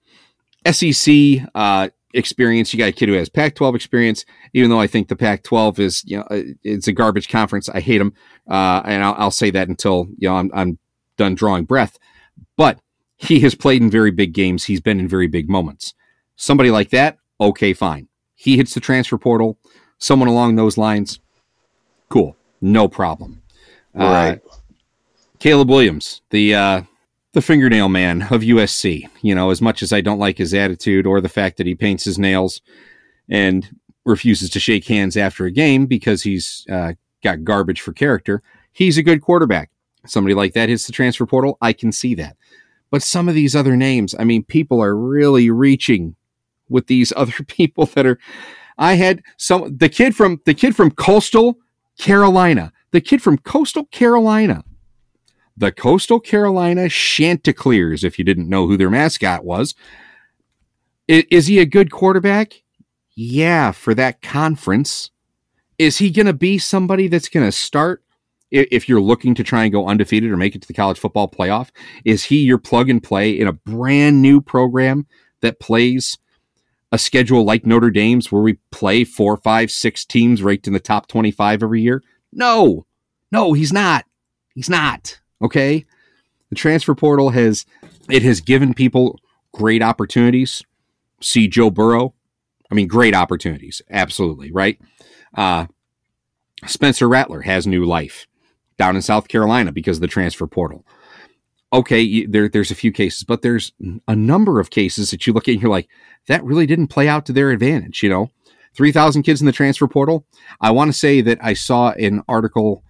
SEC 0.65 1.41
uh, 1.53 1.89
experience. 2.15 2.73
You 2.73 2.79
got 2.79 2.89
a 2.89 2.93
kid 2.93 3.09
who 3.09 3.15
has 3.15 3.29
Pac-12 3.29 3.75
experience. 3.75 4.25
Even 4.53 4.69
though 4.69 4.79
I 4.79 4.87
think 4.87 5.07
the 5.07 5.15
Pac-12 5.15 5.79
is, 5.79 6.03
you 6.05 6.17
know, 6.17 6.23
uh, 6.31 6.41
it's 6.63 6.87
a 6.87 6.93
garbage 6.93 7.29
conference. 7.29 7.69
I 7.69 7.79
hate 7.79 7.99
them, 7.99 8.13
uh, 8.49 8.81
and 8.85 9.03
I'll, 9.03 9.15
I'll 9.17 9.31
say 9.31 9.51
that 9.51 9.67
until 9.67 10.07
you 10.17 10.29
know 10.29 10.35
I'm, 10.35 10.49
I'm 10.53 10.79
done 11.17 11.35
drawing 11.35 11.65
breath. 11.65 11.97
But 12.57 12.79
he 13.17 13.39
has 13.41 13.55
played 13.55 13.81
in 13.81 13.89
very 13.89 14.11
big 14.11 14.33
games. 14.33 14.65
He's 14.65 14.81
been 14.81 14.99
in 14.99 15.07
very 15.07 15.27
big 15.27 15.49
moments. 15.49 15.93
Somebody 16.35 16.71
like 16.71 16.89
that, 16.89 17.17
okay, 17.39 17.73
fine. 17.73 18.07
He 18.35 18.57
hits 18.57 18.73
the 18.73 18.79
transfer 18.79 19.17
portal. 19.17 19.57
Someone 19.97 20.27
along 20.27 20.55
those 20.55 20.77
lines, 20.77 21.19
cool, 22.09 22.35
no 22.61 22.87
problem. 22.87 23.41
Right. 23.93 24.41
Uh, 24.43 24.55
Caleb 25.39 25.69
Williams, 25.69 26.21
the 26.31 26.55
uh, 26.55 26.81
the 27.35 27.41
fingernail 27.41 27.89
man 27.89 28.21
of 28.31 28.41
USC. 28.41 29.09
You 29.21 29.35
know, 29.35 29.49
as 29.49 29.61
much 29.61 29.83
as 29.83 29.91
I 29.91 29.99
don't 29.99 30.19
like 30.19 30.37
his 30.37 30.53
attitude 30.53 31.05
or 31.05 31.19
the 31.19 31.29
fact 31.29 31.57
that 31.57 31.67
he 31.67 31.75
paints 31.75 32.05
his 32.05 32.17
nails 32.17 32.61
and 33.29 33.69
refuses 34.05 34.49
to 34.51 34.59
shake 34.59 34.87
hands 34.87 35.17
after 35.17 35.45
a 35.45 35.51
game 35.51 35.85
because 35.85 36.23
he's 36.23 36.65
uh, 36.71 36.93
got 37.23 37.43
garbage 37.43 37.81
for 37.81 37.91
character, 37.91 38.41
he's 38.71 38.97
a 38.97 39.03
good 39.03 39.21
quarterback. 39.21 39.69
Somebody 40.05 40.33
like 40.33 40.53
that 40.53 40.69
hits 40.69 40.87
the 40.87 40.93
transfer 40.93 41.25
portal. 41.25 41.57
I 41.61 41.73
can 41.73 41.91
see 41.91 42.15
that. 42.15 42.37
But 42.89 43.03
some 43.03 43.27
of 43.27 43.35
these 43.35 43.53
other 43.53 43.75
names, 43.75 44.15
I 44.17 44.23
mean, 44.23 44.43
people 44.45 44.81
are 44.81 44.95
really 44.95 45.49
reaching 45.49 46.15
with 46.69 46.87
these 46.87 47.11
other 47.17 47.43
people 47.47 47.85
that 47.87 48.05
are. 48.05 48.17
I 48.77 48.93
had 48.93 49.21
some 49.35 49.77
the 49.77 49.89
kid 49.89 50.15
from 50.15 50.39
the 50.45 50.53
kid 50.53 50.73
from 50.73 50.91
Coastal 50.91 51.57
Carolina, 51.99 52.71
the 52.91 53.01
kid 53.01 53.21
from 53.21 53.37
Coastal 53.39 53.85
Carolina, 53.87 54.63
the 55.57 55.71
Coastal 55.71 56.19
Carolina 56.19 56.89
Chanticleers. 56.89 58.03
If 58.03 58.17
you 58.19 58.25
didn't 58.25 58.49
know 58.49 58.67
who 58.67 58.77
their 58.77 58.89
mascot 58.89 59.43
was, 59.43 59.75
I- 61.09 61.25
is 61.31 61.47
he 61.47 61.59
a 61.59 61.65
good 61.65 61.91
quarterback? 61.91 62.61
Yeah, 63.15 63.71
for 63.71 63.93
that 63.95 64.21
conference. 64.21 65.11
Is 65.77 65.97
he 65.97 66.09
going 66.09 66.25
to 66.25 66.33
be 66.33 66.57
somebody 66.57 67.07
that's 67.07 67.29
going 67.29 67.45
to 67.45 67.51
start 67.51 68.01
if 68.51 68.87
you're 68.87 69.01
looking 69.01 69.35
to 69.35 69.43
try 69.43 69.63
and 69.63 69.71
go 69.73 69.87
undefeated 69.87 70.31
or 70.31 70.37
make 70.37 70.55
it 70.55 70.61
to 70.61 70.67
the 70.67 70.73
college 70.73 70.99
football 70.99 71.29
playoff? 71.29 71.69
Is 72.05 72.23
he 72.25 72.37
your 72.37 72.57
plug 72.57 72.89
and 72.89 73.01
play 73.03 73.31
in 73.37 73.47
a 73.47 73.53
brand 73.53 74.21
new 74.21 74.41
program 74.41 75.05
that 75.41 75.59
plays 75.59 76.17
a 76.91 76.97
schedule 76.97 77.43
like 77.43 77.65
Notre 77.65 77.89
Dame's 77.91 78.31
where 78.31 78.41
we 78.41 78.53
play 78.71 79.03
four, 79.03 79.35
five, 79.37 79.69
six 79.71 80.05
teams 80.05 80.41
ranked 80.41 80.67
in 80.67 80.73
the 80.73 80.79
top 80.79 81.07
25 81.07 81.63
every 81.63 81.81
year? 81.81 82.01
No, 82.31 82.85
no, 83.31 83.53
he's 83.53 83.73
not. 83.73 84.05
He's 84.53 84.69
not. 84.69 85.19
Okay. 85.41 85.85
The 86.49 86.55
transfer 86.55 86.95
portal 86.95 87.29
has, 87.31 87.65
it 88.09 88.23
has 88.23 88.41
given 88.41 88.73
people 88.73 89.19
great 89.51 89.81
opportunities. 89.81 90.63
See 91.21 91.47
Joe 91.47 91.69
Burrow. 91.69 92.13
I 92.71 92.75
mean, 92.75 92.87
great 92.87 93.15
opportunities. 93.15 93.81
Absolutely. 93.89 94.51
Right. 94.51 94.79
Uh, 95.35 95.67
Spencer 96.65 97.07
Rattler 97.07 97.41
has 97.41 97.67
new 97.67 97.85
life 97.85 98.27
down 98.77 98.95
in 98.95 99.01
South 99.01 99.27
Carolina 99.27 99.71
because 99.71 99.97
of 99.97 100.01
the 100.01 100.07
transfer 100.07 100.47
portal. 100.47 100.85
Okay, 101.73 102.25
there, 102.25 102.47
there's 102.47 102.71
a 102.71 102.75
few 102.75 102.91
cases, 102.91 103.23
but 103.23 103.41
there's 103.41 103.73
a 104.07 104.15
number 104.15 104.59
of 104.59 104.69
cases 104.69 105.11
that 105.11 105.27
you 105.27 105.33
look 105.33 105.47
at 105.47 105.53
and 105.53 105.61
you're 105.61 105.71
like, 105.71 105.89
that 106.27 106.43
really 106.43 106.65
didn't 106.65 106.87
play 106.87 107.07
out 107.07 107.25
to 107.25 107.33
their 107.33 107.51
advantage. 107.51 108.01
You 108.01 108.09
know, 108.09 108.31
3,000 108.75 109.23
kids 109.23 109.41
in 109.41 109.45
the 109.45 109.51
transfer 109.51 109.87
portal. 109.87 110.25
I 110.61 110.71
want 110.71 110.91
to 110.91 110.97
say 110.97 111.21
that 111.21 111.39
I 111.41 111.53
saw 111.53 111.91
an 111.91 112.23
article 112.27 112.83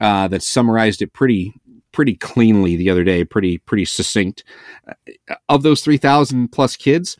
uh, 0.00 0.28
that 0.28 0.42
summarized 0.42 1.02
it 1.02 1.12
pretty 1.12 1.54
pretty 1.94 2.16
cleanly 2.16 2.76
the 2.76 2.90
other 2.90 3.04
day, 3.04 3.24
pretty 3.24 3.58
pretty 3.58 3.84
succinct. 3.86 4.44
Uh, 4.86 5.34
Of 5.48 5.62
those 5.62 5.80
3,000 5.80 6.48
plus 6.48 6.76
kids, 6.76 7.16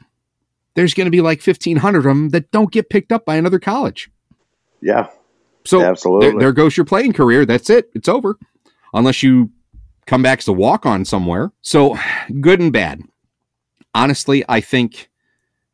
there's 0.74 0.92
going 0.92 1.06
to 1.06 1.10
be 1.10 1.20
like 1.20 1.40
1,500 1.40 1.98
of 1.98 2.04
them 2.04 2.28
that 2.30 2.50
don't 2.50 2.72
get 2.72 2.90
picked 2.90 3.12
up 3.12 3.24
by 3.24 3.36
another 3.36 3.60
college. 3.60 4.10
Yeah. 4.82 5.08
So 5.64 5.82
Absolutely. 5.82 6.30
there, 6.30 6.38
there 6.40 6.52
goes 6.52 6.76
your 6.76 6.84
playing 6.84 7.14
career. 7.14 7.46
That's 7.46 7.70
it. 7.70 7.90
It's 7.94 8.08
over. 8.08 8.36
Unless 8.92 9.22
you 9.22 9.50
come 10.06 10.22
back 10.22 10.40
as 10.40 10.48
a 10.48 10.52
walk 10.52 10.84
on 10.84 11.04
somewhere. 11.04 11.52
So 11.62 11.96
good 12.40 12.60
and 12.60 12.72
bad. 12.72 13.00
Honestly, 13.94 14.44
I 14.48 14.60
think, 14.60 15.08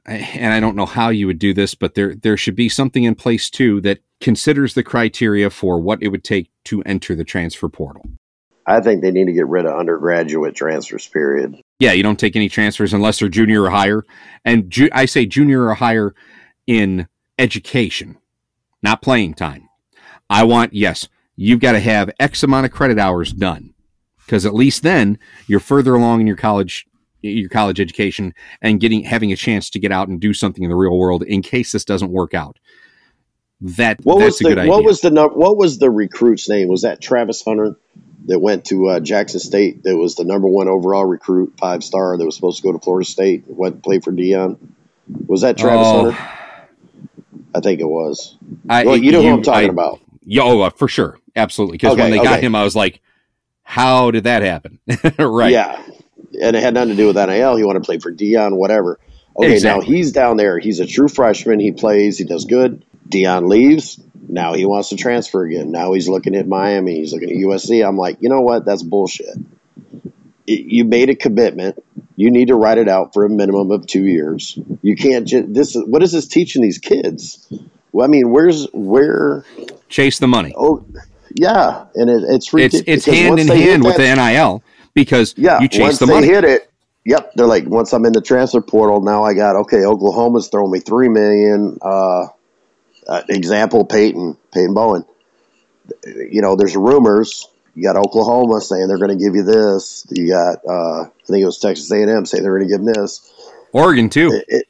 and 0.07 0.53
I 0.53 0.61
don't 0.61 0.77
know 0.77 0.87
how 0.87 1.09
you 1.09 1.27
would 1.27 1.39
do 1.39 1.55
this, 1.55 1.75
but 1.75 1.95
there 1.95 2.15
there 2.15 2.37
should 2.37 2.55
be 2.55 2.69
something 2.69 3.05
in 3.05 3.15
place 3.15 3.49
too 3.49 3.81
that 3.81 4.01
considers 4.21 4.75
the 4.75 4.83
criteria 4.83 5.49
for 5.49 5.81
what 5.81 6.03
it 6.03 6.09
would 6.09 6.25
take 6.25 6.51
to 6.65 6.83
enter 6.83 7.15
the 7.15 7.25
transfer 7.25 7.69
portal. 7.69 8.05
I 8.67 8.81
think 8.81 9.03
they 9.03 9.11
need 9.11 9.27
to 9.27 9.33
get 9.33 9.47
rid 9.47 9.67
of 9.67 9.77
undergraduate 9.79 10.55
transfers, 10.55 11.07
period. 11.07 11.61
Yeah, 11.79 11.93
you 11.93 12.03
don't 12.03 12.19
take 12.19 12.37
any 12.37 12.49
transfers 12.49 12.93
unless 12.93 13.19
they're 13.19 13.29
junior 13.29 13.63
or 13.63 13.71
higher. 13.71 14.05
And 14.45 14.71
ju- 14.71 14.91
I 14.93 15.07
say 15.07 15.27
junior 15.27 15.65
or 15.65 15.75
higher 15.75 16.15
in 16.67 17.09
education, 17.39 18.19
not 18.83 19.03
playing 19.03 19.35
time. 19.35 19.69
I 20.29 20.45
want, 20.45 20.75
yes, 20.75 21.09
you've 21.37 21.61
got 21.61 21.73
to 21.73 21.81
have 21.81 22.11
X 22.21 22.43
amount 22.43 22.67
of 22.67 22.73
credit 22.73 22.99
hours 22.99 23.33
done 23.33 23.75
because 24.25 24.47
at 24.47 24.55
least 24.55 24.83
then 24.83 25.19
you're 25.49 25.59
further 25.59 25.95
along 25.95 26.21
in 26.21 26.27
your 26.27 26.37
college 26.37 26.87
your 27.23 27.51
college 27.51 27.81
education 27.81 28.33
and 28.63 28.81
getting 28.81 29.03
having 29.05 29.31
a 29.31 29.37
chance 29.37 29.69
to 29.69 29.79
get 29.79 29.93
out 29.93 30.09
and 30.09 30.21
do 30.21 30.33
something 30.33 30.65
in 30.65 30.71
the 30.71 30.77
real 30.77 30.97
world 30.97 31.23
in 31.23 31.43
case 31.43 31.73
this 31.73 31.85
doesn't 31.85 32.11
work 32.13 32.33
out. 32.33 32.59
That 33.61 33.99
What 34.05 34.21
that's 34.21 34.35
was 34.35 34.41
a 34.41 34.45
the 34.45 34.49
good 34.51 34.59
idea. 34.61 34.71
what 34.71 34.85
was 34.85 35.01
the 35.03 35.11
what 35.35 35.57
was 35.57 35.79
the 35.79 35.91
recruit's 35.91 36.49
name? 36.49 36.69
Was 36.69 36.83
that 36.83 37.03
Travis 37.03 37.43
Hunter 37.43 37.77
that 38.27 38.39
went 38.39 38.67
to 38.67 38.89
uh, 38.89 39.01
Jackson 39.01 39.41
State? 39.41 39.83
That 39.85 39.97
was 39.97 40.15
the 40.17 40.25
number 40.25 40.49
one 40.49 40.69
overall 40.69 41.05
recruit, 41.05 41.55
five 41.59 41.83
star. 41.85 42.17
That 42.17 42.25
was 42.25 42.35
supposed 42.37 42.59
to 42.59 42.63
go 42.63 42.73
to 42.73 42.79
Florida 42.79 43.09
State. 43.09 43.45
Went 43.47 43.75
and 43.77 43.83
played 43.85 44.05
for 44.05 44.13
Deion. 44.13 44.59
Was 45.27 45.41
that 45.43 45.57
Travis 45.59 45.87
Oh. 45.89 46.11
Hunter? 46.13 46.29
I 47.55 47.61
think 47.61 47.81
it 47.81 47.89
was. 47.89 48.37
I, 48.69 48.85
Well, 48.85 48.97
you 48.97 49.13
know 49.13 49.23
who 49.23 49.29
I'm 49.35 49.43
talking 49.43 49.69
I- 49.71 49.73
about. 49.73 50.01
Yeah, 50.23 50.43
oh, 50.45 50.61
uh, 50.61 50.71
for 50.71 50.87
sure, 50.87 51.19
absolutely. 51.35 51.79
Because 51.79 51.97
when 51.97 52.07
Okay, 52.13 52.19
they 52.19 52.23
got 52.25 52.41
him, 52.41 52.55
I 52.55 52.63
was 52.63 52.77
like, 52.77 53.01
How 53.63 54.11
did 54.13 54.25
that 54.25 54.43
happen? 54.43 54.79
right. 55.19 55.51
Yeah. 55.53 55.83
And 56.41 56.55
it 56.55 56.63
had 56.63 56.75
nothing 56.75 56.91
to 56.91 56.97
do 56.97 57.07
with 57.09 57.17
NIL. 57.17 57.57
He 57.57 57.65
wanted 57.65 57.81
to 57.81 57.85
play 57.87 57.99
for 57.99 58.13
Deion, 58.13 58.57
whatever. 58.57 59.01
Okay, 59.37 59.55
Exactly. 59.55 59.87
now 59.87 59.93
he's 59.93 60.13
down 60.13 60.37
there. 60.37 60.59
He's 60.59 60.79
a 60.79 60.87
true 60.87 61.09
freshman. 61.09 61.59
He 61.59 61.73
plays. 61.73 62.19
He 62.19 62.25
does 62.25 62.45
good. 62.45 62.85
Deion 63.11 63.49
leaves. 63.49 64.01
Now 64.29 64.55
he 64.55 64.65
wants 64.67 64.91
to 64.91 64.97
transfer 64.97 65.45
again. 65.45 65.71
Now 65.73 65.93
he's 65.93 66.09
looking 66.09 66.37
at 66.37 66.47
Miami. 66.47 66.97
He's 67.01 67.13
looking 67.13 67.31
at 67.31 67.37
USC. 67.37 67.87
I'm 67.87 67.97
like, 67.97 68.19
you 68.21 68.29
know 68.29 68.43
what? 68.43 68.65
That's 68.65 68.83
bullshit. 68.83 69.37
It- 70.47 70.67
You 70.67 70.85
made 70.85 71.11
a 71.11 71.15
commitment. 71.15 71.83
You 72.17 72.31
need 72.31 72.49
to 72.49 72.55
write 72.55 72.79
it 72.79 72.89
out 72.89 73.15
for 73.15 73.25
a 73.25 73.31
minimum 73.31 73.71
of 73.71 73.87
two 73.87 74.05
years. 74.05 74.59
You 74.83 74.95
can't 74.95 75.27
just 75.27 75.53
this. 75.55 75.75
is 75.75 75.85
What 75.87 76.03
is 76.03 76.13
this 76.13 76.29
teaching 76.29 76.61
these 76.63 76.79
kids? 76.79 77.51
Well, 77.93 78.05
I 78.07 78.09
mean, 78.11 78.31
where's 78.31 78.67
where? 78.73 79.45
Chase 79.89 80.19
the 80.19 80.29
money. 80.29 80.53
Oh, 80.57 80.85
yeah, 81.35 81.87
and 81.95 82.11
it, 82.11 82.23
it's 82.25 82.47
It's 82.47 82.53
ridiculous. 82.53 82.85
it's 82.87 83.05
because 83.07 83.19
hand 83.21 83.41
in 83.41 83.49
hand 83.49 83.85
with 83.85 83.97
that- 83.97 84.17
the 84.17 84.23
NIL 84.33 84.63
because 84.95 85.35
yeah, 85.39 85.61
you 85.61 85.69
chase 85.69 85.81
once 85.81 85.99
the 85.99 86.07
they 86.07 86.13
money. 86.15 86.27
hit 86.27 86.45
it, 86.45 86.71
yep, 87.05 87.33
they're 87.35 87.47
like, 87.47 87.65
once 87.67 87.93
I'm 87.95 88.05
in 88.05 88.13
the 88.13 88.21
transfer 88.21 88.61
portal, 88.61 89.01
now 89.01 89.25
I 89.25 89.35
got 89.35 89.57
okay. 89.63 89.85
Oklahoma's 89.85 90.49
throwing 90.49 90.71
me 90.73 90.81
three 90.81 91.09
million. 91.09 91.79
Uh, 91.81 92.27
uh, 93.11 93.23
example, 93.29 93.85
Peyton, 93.85 94.37
Peyton 94.53 94.73
Bowen. 94.73 95.05
You 96.07 96.41
know, 96.41 96.57
there's 96.57 96.77
rumors. 96.77 97.47
You 97.75 97.83
got 97.83 97.97
Oklahoma 97.97 98.61
saying 98.61 98.89
they're 98.89 98.99
going 98.99 99.17
to 99.17 99.23
give 99.23 99.35
you 99.35 99.43
this. 99.43 100.07
You 100.11 100.29
got, 100.29 100.59
uh, 100.67 101.03
I 101.03 101.09
think 101.27 101.43
it 101.43 101.47
was 101.47 101.59
Texas 101.59 101.91
A&M 101.91 102.25
saying 102.27 102.43
they're 102.43 102.57
going 102.57 102.69
to 102.69 102.75
give 102.77 102.85
them 102.85 102.95
this. 102.95 103.31
Oregon 103.73 104.09
too. 104.09 104.33
It, 104.33 104.45
it, 104.49 104.67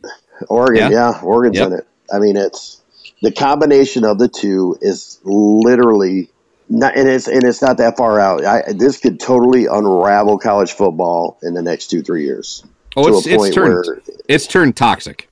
Oregon, 0.48 0.90
Yeah. 0.92 1.10
yeah, 1.12 1.20
Oregon's 1.22 1.58
Yep. 1.58 1.66
in 1.68 1.72
it. 1.74 1.86
I 2.12 2.18
mean, 2.18 2.36
it's 2.36 2.80
the 3.22 3.32
combination 3.32 4.04
of 4.04 4.18
the 4.18 4.28
two 4.28 4.76
is 4.80 5.18
literally 5.24 6.30
not, 6.68 6.96
and 6.96 7.08
it's 7.08 7.28
and 7.28 7.44
it's 7.44 7.62
not 7.62 7.78
that 7.78 7.96
far 7.96 8.18
out. 8.20 8.44
I, 8.44 8.72
this 8.72 8.98
could 8.98 9.20
totally 9.20 9.66
unravel 9.66 10.38
college 10.38 10.72
football 10.72 11.38
in 11.42 11.54
the 11.54 11.62
next 11.62 11.88
two 11.88 12.02
three 12.02 12.24
years. 12.24 12.64
oh, 12.96 13.08
it's 13.18 13.26
it's 13.26 13.54
turned 13.54 13.74
where- 13.86 14.00
it's 14.28 14.46
turned 14.46 14.76
toxic. 14.76 15.28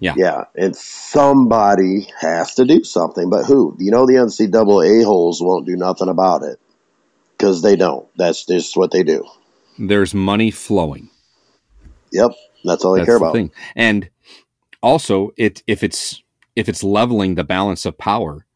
Yeah. 0.00 0.14
Yeah, 0.16 0.44
and 0.54 0.76
somebody 0.76 2.08
has 2.20 2.54
to 2.54 2.64
do 2.64 2.84
something. 2.84 3.30
But 3.30 3.44
who? 3.46 3.76
You 3.78 3.90
know, 3.90 4.06
the 4.06 4.14
NCAA 4.14 5.04
holes 5.04 5.42
won't 5.42 5.66
do 5.66 5.76
nothing 5.76 6.08
about 6.08 6.42
it 6.42 6.60
because 7.36 7.62
they 7.62 7.76
don't. 7.76 8.08
That's 8.16 8.44
just 8.46 8.76
what 8.76 8.90
they 8.90 9.02
do. 9.02 9.24
There's 9.78 10.14
money 10.14 10.50
flowing. 10.50 11.10
Yep, 12.12 12.32
that's 12.64 12.84
all 12.84 12.94
they 12.94 13.00
That's 13.00 13.08
care 13.08 13.18
the 13.18 13.24
about. 13.24 13.34
thing. 13.34 13.52
And 13.76 14.08
also, 14.82 15.30
it 15.36 15.62
if 15.66 15.82
it's 15.82 16.22
if 16.56 16.68
it's 16.68 16.82
leveling 16.82 17.34
the 17.34 17.44
balance 17.44 17.84
of 17.84 17.98
power 17.98 18.46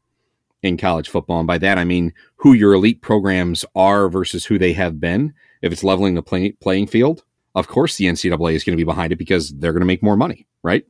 in 0.63 0.77
college 0.77 1.09
football, 1.09 1.39
and 1.41 1.47
by 1.47 1.59
that 1.59 1.79
I 1.79 1.85
mean 1.85 2.13
who 2.37 2.53
your 2.53 2.75
elite 2.75 3.03
programs 3.03 3.65
are 3.75 4.09
versus 4.09 4.47
who 4.47 4.59
they 4.59 4.73
have 4.73 5.01
been. 5.01 5.35
If 5.61 5.73
it's 5.73 5.85
leveling 5.85 6.15
the 6.15 6.23
play, 6.23 6.53
playing 6.53 6.89
field, 6.89 7.25
of 7.55 7.69
course 7.69 7.97
the 7.97 8.07
NCAA 8.07 8.55
is 8.55 8.65
going 8.65 8.77
to 8.77 8.81
be 8.81 8.85
behind 8.85 9.13
it 9.13 9.17
because 9.17 9.51
they're 9.51 9.73
going 9.73 9.81
to 9.81 9.87
make 9.87 10.03
more 10.03 10.17
money, 10.17 10.47
right? 10.63 10.85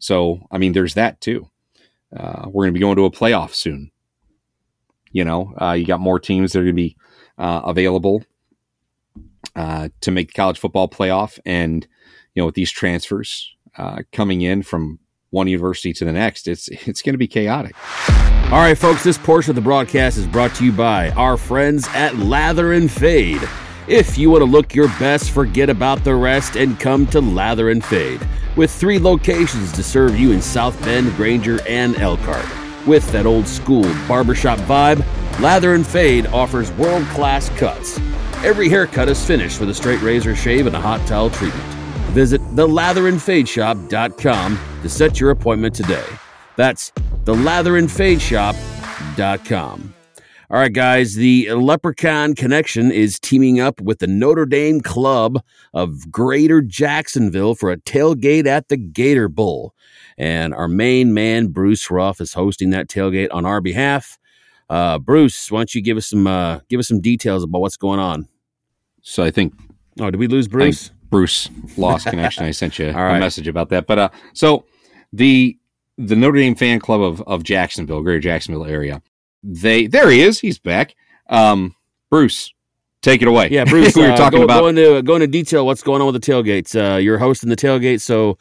So, 0.00 0.46
I 0.50 0.58
mean, 0.58 0.72
there's 0.72 0.94
that 0.94 1.20
too. 1.20 1.48
Uh, 2.14 2.46
we're 2.46 2.64
going 2.64 2.74
to 2.74 2.78
be 2.78 2.80
going 2.80 2.96
to 2.96 3.04
a 3.04 3.10
playoff 3.10 3.54
soon. 3.54 3.92
You 5.12 5.24
know, 5.24 5.54
uh, 5.60 5.72
you 5.72 5.86
got 5.86 6.00
more 6.00 6.18
teams 6.18 6.52
that 6.52 6.60
are 6.60 6.64
going 6.64 6.74
to 6.74 6.82
be 6.82 6.96
uh, 7.38 7.62
available 7.64 8.24
uh, 9.54 9.90
to 10.00 10.10
make 10.10 10.28
the 10.28 10.34
college 10.34 10.58
football 10.58 10.88
playoff, 10.88 11.38
and 11.44 11.86
you 12.34 12.42
know, 12.42 12.46
with 12.46 12.54
these 12.54 12.70
transfers 12.70 13.54
uh, 13.76 14.02
coming 14.12 14.40
in 14.42 14.62
from 14.62 14.98
one 15.30 15.48
university 15.48 15.92
to 15.92 16.04
the 16.04 16.12
next, 16.12 16.48
it's 16.48 16.68
it's 16.68 17.02
going 17.02 17.14
to 17.14 17.18
be 17.18 17.28
chaotic. 17.28 17.74
All 18.52 18.58
right, 18.58 18.76
folks, 18.76 19.04
this 19.04 19.18
portion 19.18 19.50
of 19.50 19.56
the 19.56 19.62
broadcast 19.62 20.16
is 20.16 20.26
brought 20.26 20.54
to 20.56 20.64
you 20.64 20.72
by 20.72 21.10
our 21.10 21.36
friends 21.36 21.86
at 21.94 22.16
Lather 22.16 22.72
and 22.72 22.90
Fade. 22.90 23.40
If 23.90 24.16
you 24.16 24.30
want 24.30 24.40
to 24.42 24.46
look 24.46 24.72
your 24.72 24.86
best, 25.00 25.32
forget 25.32 25.68
about 25.68 26.04
the 26.04 26.14
rest 26.14 26.54
and 26.54 26.78
come 26.78 27.08
to 27.08 27.20
Lather 27.20 27.70
and 27.70 27.84
Fade. 27.84 28.24
With 28.54 28.70
three 28.70 29.00
locations 29.00 29.72
to 29.72 29.82
serve 29.82 30.16
you 30.16 30.30
in 30.30 30.40
South 30.40 30.80
Bend, 30.82 31.12
Granger, 31.16 31.58
and 31.66 31.96
Elkhart. 31.96 32.46
With 32.86 33.10
that 33.10 33.26
old 33.26 33.48
school 33.48 33.92
barbershop 34.06 34.60
vibe, 34.60 35.04
Lather 35.40 35.74
and 35.74 35.84
Fade 35.84 36.28
offers 36.28 36.70
world 36.74 37.04
class 37.06 37.48
cuts. 37.58 37.98
Every 38.44 38.68
haircut 38.68 39.08
is 39.08 39.26
finished 39.26 39.58
with 39.58 39.70
a 39.70 39.74
straight 39.74 40.02
razor 40.02 40.36
shave 40.36 40.68
and 40.68 40.76
a 40.76 40.80
hot 40.80 41.04
towel 41.08 41.28
treatment. 41.28 41.64
Visit 42.12 42.40
thelatheranfadeshop.com 42.54 44.58
to 44.82 44.88
set 44.88 45.18
your 45.18 45.30
appointment 45.30 45.74
today. 45.74 46.06
That's 46.54 46.92
thelatheranfadeshop.com. 47.24 49.94
All 50.50 50.58
right, 50.58 50.72
guys, 50.72 51.14
the 51.14 51.52
Leprechaun 51.52 52.34
Connection 52.34 52.90
is 52.90 53.20
teaming 53.20 53.60
up 53.60 53.80
with 53.80 54.00
the 54.00 54.08
Notre 54.08 54.46
Dame 54.46 54.80
Club 54.80 55.40
of 55.74 56.10
Greater 56.10 56.60
Jacksonville 56.60 57.54
for 57.54 57.70
a 57.70 57.76
tailgate 57.76 58.46
at 58.46 58.66
the 58.66 58.76
Gator 58.76 59.28
Bowl. 59.28 59.74
And 60.18 60.52
our 60.52 60.66
main 60.66 61.14
man, 61.14 61.48
Bruce 61.48 61.88
Ruff, 61.88 62.20
is 62.20 62.32
hosting 62.32 62.70
that 62.70 62.88
tailgate 62.88 63.28
on 63.30 63.46
our 63.46 63.60
behalf. 63.60 64.18
Uh, 64.68 64.98
Bruce, 64.98 65.52
why 65.52 65.60
don't 65.60 65.74
you 65.74 65.80
give 65.82 65.96
us 65.96 66.08
some 66.08 66.26
uh, 66.26 66.60
give 66.68 66.80
us 66.80 66.88
some 66.88 67.00
details 67.00 67.44
about 67.44 67.60
what's 67.60 67.76
going 67.76 68.00
on? 68.00 68.28
So 69.02 69.22
I 69.22 69.30
think 69.30 69.54
Oh, 70.00 70.10
did 70.10 70.18
we 70.18 70.26
lose 70.28 70.48
Bruce? 70.48 70.90
Bruce 71.10 71.50
lost 71.76 72.06
connection. 72.10 72.44
I 72.44 72.52
sent 72.52 72.78
you 72.78 72.90
right. 72.90 73.16
a 73.16 73.20
message 73.20 73.48
about 73.48 73.68
that. 73.70 73.86
But 73.86 73.98
uh, 73.98 74.08
so 74.32 74.64
the 75.12 75.56
the 75.98 76.16
Notre 76.16 76.38
Dame 76.38 76.54
fan 76.54 76.80
club 76.80 77.00
of 77.00 77.22
of 77.22 77.42
Jacksonville, 77.42 78.02
Greater 78.02 78.20
Jacksonville 78.20 78.64
area, 78.64 79.02
they 79.42 79.86
there 79.86 80.10
he 80.10 80.22
is. 80.22 80.40
He's 80.40 80.58
back. 80.58 80.94
Um, 81.28 81.74
Bruce, 82.10 82.52
take 83.02 83.22
it 83.22 83.28
away. 83.28 83.48
Yeah, 83.50 83.64
Bruce. 83.64 83.94
we 83.96 84.02
were 84.02 84.12
uh, 84.12 84.16
talking 84.16 84.40
go, 84.40 84.44
about 84.44 84.60
go 84.60 84.66
into 84.68 85.02
go 85.02 85.14
into 85.14 85.26
detail 85.26 85.66
what's 85.66 85.82
going 85.82 86.00
on 86.02 86.12
with 86.12 86.22
the 86.22 86.32
tailgates. 86.32 86.74
Uh, 86.74 86.98
you're 86.98 87.18
hosting 87.18 87.48
the 87.48 87.56
tailgate, 87.56 88.00
so 88.00 88.38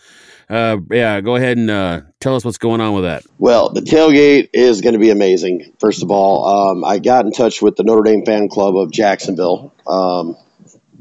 uh, 0.49 0.77
yeah, 0.91 1.21
go 1.21 1.35
ahead 1.35 1.57
and 1.57 1.69
uh, 1.69 2.01
tell 2.19 2.35
us 2.35 2.43
what's 2.43 2.57
going 2.57 2.81
on 2.81 2.93
with 2.93 3.03
that. 3.03 3.23
Well, 3.38 3.69
the 3.69 3.81
tailgate 3.81 4.49
is 4.53 4.81
going 4.81 4.93
to 4.93 4.99
be 4.99 5.12
amazing. 5.12 5.73
First 5.79 6.03
of 6.03 6.12
all, 6.12 6.71
um, 6.71 6.83
I 6.83 6.99
got 6.99 7.25
in 7.25 7.31
touch 7.31 7.62
with 7.62 7.75
the 7.75 7.83
Notre 7.83 8.01
Dame 8.03 8.25
fan 8.25 8.49
club 8.49 8.75
of 8.75 8.91
Jacksonville. 8.91 9.73
Um, 9.88 10.35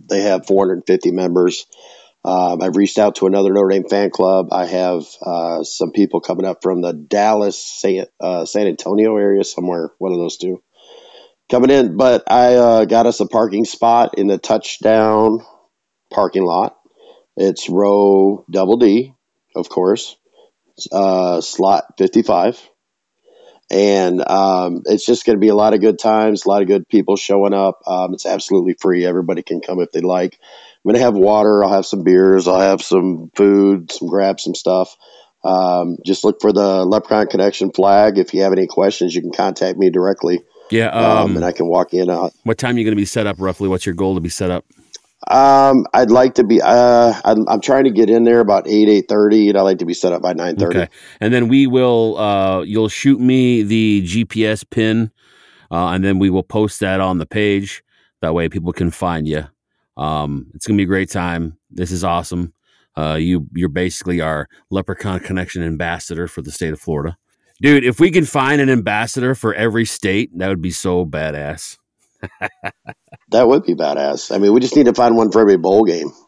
they 0.09 0.23
have 0.23 0.47
450 0.47 1.11
members. 1.13 1.67
Um, 2.29 2.63
I've 2.63 2.77
reached 2.77 2.99
out 2.99 3.17
to 3.17 3.27
another 3.27 3.53
Notre 3.53 3.71
Dame 3.71 3.89
fan 3.89 4.11
club. 4.11 4.49
I 4.53 4.67
have 4.67 5.05
uh, 5.23 5.63
some 5.63 5.93
people 5.93 6.21
coming 6.21 6.45
up 6.45 6.63
from 6.63 6.83
the 6.83 6.93
Dallas, 6.93 7.63
San, 7.63 8.07
uh, 8.21 8.45
San 8.45 8.67
Antonio 8.67 9.17
area, 9.17 9.45
somewhere, 9.45 9.91
one 9.99 10.13
of 10.13 10.19
those 10.19 10.37
two, 10.37 10.63
coming 11.51 11.71
in. 11.71 11.97
But 11.97 12.31
I 12.31 12.55
uh, 12.57 12.85
got 12.85 13.07
us 13.07 13.21
a 13.21 13.27
parking 13.27 13.65
spot 13.65 14.19
in 14.19 14.27
the 14.27 14.39
touchdown 14.39 15.41
parking 16.13 16.45
lot. 16.45 16.77
It's 17.37 17.71
row 17.71 18.45
double 18.51 18.77
D, 18.77 19.15
of 19.57 19.69
course 19.69 20.17
uh, 20.93 21.41
slot 21.41 21.95
55. 21.99 22.69
And 23.71 24.27
um, 24.29 24.83
it's 24.87 25.05
just 25.05 25.27
going 25.27 25.37
to 25.37 25.41
be 25.41 25.49
a 25.49 25.55
lot 25.55 25.75
of 25.75 25.81
good 25.81 25.99
times, 25.99 26.45
a 26.45 26.49
lot 26.49 26.63
of 26.63 26.69
good 26.69 26.89
people 26.89 27.17
showing 27.17 27.53
up. 27.53 27.81
Um, 27.87 28.15
it's 28.15 28.25
absolutely 28.25 28.75
free. 28.81 29.05
Everybody 29.05 29.43
can 29.43 29.61
come 29.61 29.81
if 29.81 29.93
they 29.93 30.01
like. 30.01 30.39
I'm 30.89 30.95
going 30.95 31.01
to 31.01 31.05
have 31.05 31.17
water. 31.17 31.63
I'll 31.63 31.75
have 31.75 31.85
some 31.85 32.03
beers. 32.03 32.49
I'll 32.49 32.61
have 32.61 32.81
some 32.81 33.31
food, 33.37 33.93
some 33.93 34.09
grab 34.09 34.41
some 34.41 34.55
stuff. 34.55 34.97
Um, 35.45 35.99
just 36.07 36.25
look 36.25 36.41
for 36.41 36.51
the 36.51 36.83
Leprechaun 36.87 37.27
Connection 37.27 37.71
flag. 37.73 38.17
If 38.17 38.33
you 38.33 38.41
have 38.41 38.55
any 38.55 38.67
questions, 38.67 39.15
you 39.15 39.21
can 39.21 39.31
contact 39.31 39.77
me 39.77 39.91
directly, 39.91 40.41
Yeah. 40.71 40.87
um, 40.89 41.05
Um, 41.05 41.37
and 41.37 41.45
I 41.45 41.53
can 41.53 41.67
walk 41.69 41.93
in. 41.93 42.09
Uh, 42.09 42.31
what 42.45 42.57
time 42.57 42.77
are 42.77 42.79
you 42.79 42.87
going 42.87 42.97
to 42.97 43.01
be 43.01 43.05
set 43.05 43.27
up 43.27 43.37
roughly? 43.39 43.69
What's 43.69 43.85
your 43.85 43.95
goal 43.95 44.15
to 44.15 44.23
be 44.23 44.31
set 44.31 44.51
up? 44.51 44.65
um, 45.31 45.85
I'd 45.93 46.11
like 46.11 46.37
to 46.37 46.45
be. 46.45 46.63
Uh, 46.63 47.13
I'm, 47.23 47.47
I'm 47.51 47.61
trying 47.61 47.85
to 47.85 47.91
get 47.91 48.09
in 48.09 48.25
there 48.25 48.41
about 48.41 48.67
eight 48.67 48.89
eight 48.89 49.09
thirty, 49.11 49.51
and 49.51 49.59
I 49.59 49.61
like 49.63 49.81
to 49.81 49.85
be 49.85 49.93
set 49.93 50.15
up 50.15 50.23
by 50.23 50.33
nine 50.33 50.57
thirty. 50.57 50.79
Okay, 50.79 50.89
and 51.21 51.35
then 51.35 51.49
we 51.49 51.67
will. 51.67 52.17
Uh, 52.17 52.63
you'll 52.63 52.89
shoot 52.89 53.21
me 53.21 53.63
the 53.63 54.03
GPS 54.07 54.65
pin, 54.71 55.11
uh, 55.71 55.89
and 55.89 56.03
then 56.03 56.19
we 56.19 56.31
will 56.31 56.45
post 56.45 56.81
that 56.81 57.01
on 57.03 57.19
the 57.19 57.27
page. 57.27 57.83
That 58.23 58.33
way, 58.33 58.49
people 58.49 58.73
can 58.73 58.91
find 58.91 59.29
you. 59.29 59.49
Um, 59.99 60.47
it's 60.55 60.67
gonna 60.67 60.79
be 60.79 60.85
a 60.85 60.87
great 60.87 61.11
time. 61.11 61.59
This 61.71 61.91
is 61.91 62.05
awesome. 62.05 62.55
Uh, 62.97 63.17
you 63.17 63.47
you're 63.55 63.69
basically 63.69 64.21
our 64.21 64.49
Leprechaun 64.71 65.21
Connection 65.21 65.63
ambassador 65.63 66.29
for 66.29 66.41
the 66.41 66.51
state 66.51 66.73
of 66.73 66.81
Florida, 66.81 67.19
dude. 67.61 67.85
If 67.85 68.01
we 68.01 68.11
can 68.11 68.25
find 68.25 68.61
an 68.61 68.71
ambassador 68.71 69.35
for 69.35 69.53
every 69.55 69.85
state, 69.85 70.31
that 70.39 70.49
would 70.49 70.63
be 70.63 70.71
so 70.71 71.05
badass. 71.05 71.77
That 73.31 73.47
would 73.47 73.65
be 73.65 73.75
badass. 73.75 74.35
I 74.35 74.39
mean, 74.39 74.53
we 74.53 74.61
just 74.61 74.75
need 74.75 74.87
to 74.87 74.95
find 74.95 75.17
one 75.17 75.31
for 75.31 75.41
every 75.41 75.57
bowl 75.57 75.85
game. 75.85 76.13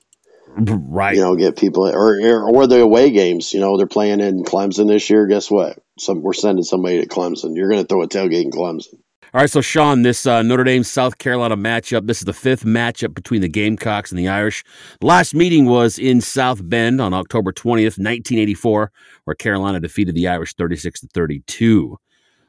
Right. 0.57 1.15
You 1.15 1.23
know, 1.23 1.37
get 1.37 1.57
people 1.57 1.89
or 1.89 2.19
or 2.43 2.67
the 2.67 2.81
away 2.81 3.11
games. 3.11 3.55
You 3.55 3.61
know, 3.61 3.77
they're 3.77 3.87
playing 3.87 4.19
in 4.19 4.43
Clemson 4.43 4.89
this 4.89 5.09
year. 5.09 5.29
Guess 5.29 5.49
what? 5.49 5.79
Some 5.97 6.23
we're 6.23 6.33
sending 6.33 6.65
somebody 6.65 7.01
to 7.01 7.07
Clemson. 7.07 7.55
You're 7.55 7.71
going 7.71 7.81
to 7.81 7.87
throw 7.87 8.03
a 8.03 8.09
tailgate 8.09 8.43
in 8.43 8.51
Clemson. 8.51 8.99
All 9.33 9.41
right, 9.41 9.51
so 9.51 9.61
Sean, 9.61 10.03
this 10.03 10.27
uh, 10.27 10.43
Notre 10.43 10.65
Dame 10.65 10.83
South 10.83 11.19
Carolina 11.19 11.57
matchup. 11.57 12.07
This 12.07 12.19
is 12.19 12.25
the 12.25 12.33
fifth 12.33 12.65
matchup 12.65 13.15
between 13.15 13.43
the 13.43 13.49
Gamecocks 13.49 14.11
and 14.11 14.19
the 14.19 14.29
Irish. 14.29 14.65
Last 15.03 15.35
meeting 15.35 15.67
was 15.67 15.99
in 15.99 16.21
South 16.21 16.69
Bend 16.69 17.01
on 17.01 17.15
October 17.15 17.53
twentieth, 17.53 17.99
nineteen 17.99 18.39
eighty 18.39 18.55
four, 18.55 18.91
where 19.25 19.35
Carolina 19.37 19.79
defeated 19.79 20.15
the 20.15 20.27
Irish 20.29 20.55
thirty 20.55 20.77
six 20.77 21.01
to 21.01 21.09
thirty 21.15 21.45
two. 21.47 21.97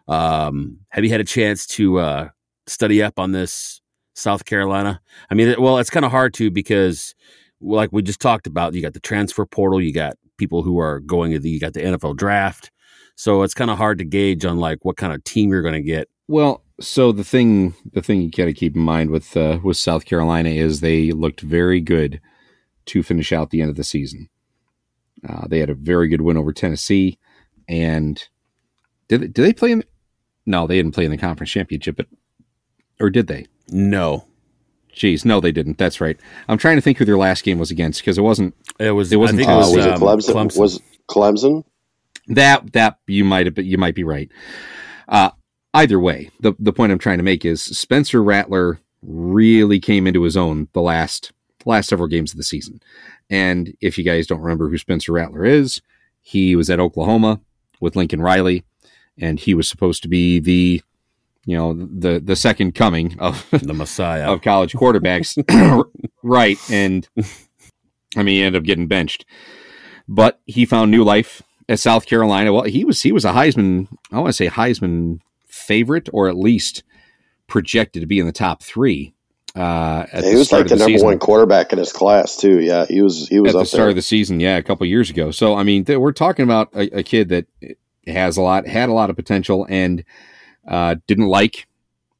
Um, 0.08 0.78
have 0.89 1.04
you 1.04 1.12
had 1.12 1.22
a 1.22 1.26
chance 1.26 1.67
to 1.67 2.00
uh, 2.00 2.30
study 2.65 3.04
up 3.04 3.20
on 3.20 3.32
this 3.32 3.82
South 4.15 4.46
Carolina. 4.46 5.02
I 5.30 5.36
mean, 5.36 5.56
well, 5.60 5.78
it's 5.78 5.89
kind 5.89 6.06
of 6.06 6.12
hard 6.12 6.34
to 6.36 6.52
because, 6.52 7.15
like 7.60 7.89
we 7.91 8.02
just 8.02 8.22
talked 8.22 8.48
about, 8.48 8.74
you 8.74 8.82
got 8.82 8.94
the 8.94 9.00
transfer 9.00 9.46
portal, 9.46 9.82
you 9.82 9.94
got 9.94 10.17
people 10.38 10.63
who 10.63 10.80
are 10.80 11.00
going 11.00 11.32
to 11.32 11.39
the, 11.39 11.50
you 11.50 11.60
got 11.60 11.74
the 11.74 11.82
NFL 11.82 12.17
draft, 12.17 12.72
so 13.15 13.44
it's 13.44 13.54
kind 13.54 13.72
of 13.72 13.78
hard 13.78 13.98
to 14.00 14.06
gauge 14.06 14.46
on 14.46 14.58
like 14.58 14.80
what 14.84 14.98
kind 14.98 15.13
of 15.13 15.24
team 15.24 15.50
you're 15.50 15.62
going 15.62 15.74
to 15.74 15.82
get. 15.82 16.10
Well, 16.28 16.63
so 16.82 17.12
the 17.12 17.24
thing 17.24 17.74
the 17.94 18.02
thing 18.02 18.22
you 18.22 18.30
got 18.30 18.46
to 18.46 18.54
keep 18.54 18.76
in 18.76 18.82
mind 18.82 19.10
with 19.10 19.36
uh, 19.38 19.60
with 19.63 19.78
South 19.78 20.06
Carolina 20.06 20.50
is 20.50 20.80
they 20.80 21.12
looked 21.12 21.41
very 21.41 21.80
good 21.80 22.20
to 22.88 23.04
finish 23.04 23.32
out 23.32 23.50
the 23.50 23.62
end 23.62 23.70
of 23.70 23.76
the 23.78 23.84
season. 23.84 24.30
Uh, 25.28 25.48
they 25.48 25.60
had 25.60 25.70
a 25.70 25.76
very 25.76 26.08
good 26.08 26.22
win 26.22 26.38
over 26.38 26.52
Tennessee, 26.52 27.20
and 27.67 28.28
did 29.08 29.22
they, 29.22 29.28
did 29.28 29.46
they 29.46 29.54
play 29.54 29.72
in? 29.72 29.84
No, 30.46 30.67
they 30.67 30.76
didn't 30.76 30.94
play 30.94 31.06
in 31.06 31.12
the 31.12 31.17
conference 31.17 31.52
championship, 31.52 31.96
but 31.96 32.08
or 33.00 33.10
did 33.10 33.28
they? 33.28 33.46
No, 33.70 34.26
Jeez, 34.94 35.24
no, 35.24 35.39
they 35.39 35.52
didn't. 35.52 35.78
That's 35.78 36.02
right. 36.02 36.20
I'm 36.50 36.58
trying 36.58 36.76
to 36.78 36.82
think 36.82 36.98
who 36.98 37.06
their 37.06 37.17
last 37.17 37.44
game 37.44 37.60
was 37.60 37.72
against 37.72 38.02
because 38.02 38.17
it 38.17 38.22
wasn't. 38.22 38.56
it 38.80 38.91
was. 38.91 39.12
It 39.12 39.17
wasn't 39.17 39.41
I 39.41 39.46
think 39.46 39.50
Uh, 39.50 39.54
it 39.54 39.58
was, 39.58 39.76
was 39.76 39.86
it 39.86 39.94
um, 39.94 40.02
Clemson? 40.02 40.34
Clemson. 40.34 40.60
Was 40.60 40.82
Clemson? 41.10 41.63
That 42.28 42.74
that 42.74 43.00
you 43.08 43.24
might 43.24 43.46
have, 43.46 43.58
you 43.58 43.78
might 43.78 43.96
be 43.96 44.04
right. 44.04 44.30
Uh, 45.08 45.32
either 45.73 45.99
way, 45.99 46.29
the 46.39 46.53
the 46.60 46.73
point 46.73 46.91
I'm 46.91 46.99
trying 46.99 47.19
to 47.19 47.23
make 47.23 47.45
is 47.45 47.62
Spencer 47.62 48.23
Rattler 48.23 48.79
really 49.01 49.79
came 49.79 50.05
into 50.07 50.23
his 50.23 50.38
own 50.38 50.67
the 50.73 50.81
last 50.81 51.31
last 51.65 51.89
several 51.89 52.07
games 52.07 52.31
of 52.31 52.38
the 52.38 52.43
season. 52.43 52.81
And 53.29 53.75
if 53.81 53.97
you 53.97 54.03
guys 54.03 54.27
don't 54.27 54.41
remember 54.41 54.69
who 54.69 54.77
Spencer 54.77 55.13
Rattler 55.13 55.45
is, 55.45 55.81
he 56.21 56.55
was 56.55 56.69
at 56.69 56.79
Oklahoma 56.79 57.41
with 57.79 57.95
Lincoln 57.95 58.21
Riley, 58.21 58.63
and 59.17 59.39
he 59.39 59.53
was 59.53 59.67
supposed 59.67 60.03
to 60.03 60.10
be 60.10 60.39
the 60.39 60.81
you 61.45 61.57
know 61.57 61.73
the 61.73 62.19
the 62.19 62.36
second 62.36 62.75
coming 62.75 63.17
of 63.19 63.47
the 63.51 63.73
Messiah. 63.73 64.31
of 64.31 64.41
college 64.41 64.73
quarterbacks. 64.73 65.38
right. 66.23 66.57
And 66.69 67.07
I 68.15 68.23
mean, 68.23 68.36
he 68.36 68.43
ended 68.43 68.62
up 68.62 68.65
getting 68.65 68.88
benched. 68.88 69.25
But 70.07 70.41
he 70.45 70.65
found 70.65 70.91
new 70.91 71.03
life 71.03 71.41
at 71.69 71.79
South 71.79 72.05
Carolina. 72.05 72.51
Well, 72.51 72.63
he 72.63 72.84
was 72.84 73.01
he 73.01 73.12
was 73.12 73.25
a 73.25 73.31
Heisman, 73.31 73.88
I 74.12 74.19
want 74.19 74.27
to 74.29 74.34
say 74.34 74.49
Heisman 74.49 75.19
favorite, 75.62 76.10
or 76.13 76.28
at 76.28 76.36
least 76.36 76.84
projected 77.47 78.02
to 78.02 78.08
be 78.08 78.19
in 78.19 78.26
the 78.26 78.32
top 78.32 78.63
three. 78.63 79.13
Uh, 79.56 80.06
at 80.13 80.24
he 80.24 80.32
the 80.32 80.38
was 80.38 80.52
like 80.52 80.63
the, 80.63 80.69
the 80.69 80.76
number 80.78 80.93
season. 80.93 81.06
one 81.06 81.19
quarterback 81.19 81.74
in 81.74 81.80
his 81.80 81.91
class 81.91 82.38
too. 82.38 82.62
Yeah, 82.62 82.86
he 82.86 83.02
was. 83.02 83.28
He 83.28 83.39
was 83.39 83.54
at 83.54 83.60
the 83.60 83.65
start 83.65 83.82
there. 83.82 83.89
of 83.89 83.95
the 83.95 84.02
season, 84.02 84.39
yeah, 84.39 84.58
a 84.58 84.63
couple 84.63 84.86
years 84.88 85.10
ago. 85.10 85.32
So 85.32 85.56
I 85.56 85.63
mean, 85.63 85.84
th- 85.84 86.00
we're 86.00 86.13
talking 86.13 86.43
about 86.43 86.74
a, 86.74 87.00
a 87.00 87.04
kid 87.04 87.30
that 87.30 87.47
has 88.08 88.38
a 88.38 88.41
lot, 88.41 88.65
had 88.65 88.88
a 88.88 88.93
lot 88.93 89.10
of 89.10 89.17
potential, 89.17 89.67
and 89.69 90.06
uh, 90.65 90.95
didn't 91.06 91.28
like 91.28 91.67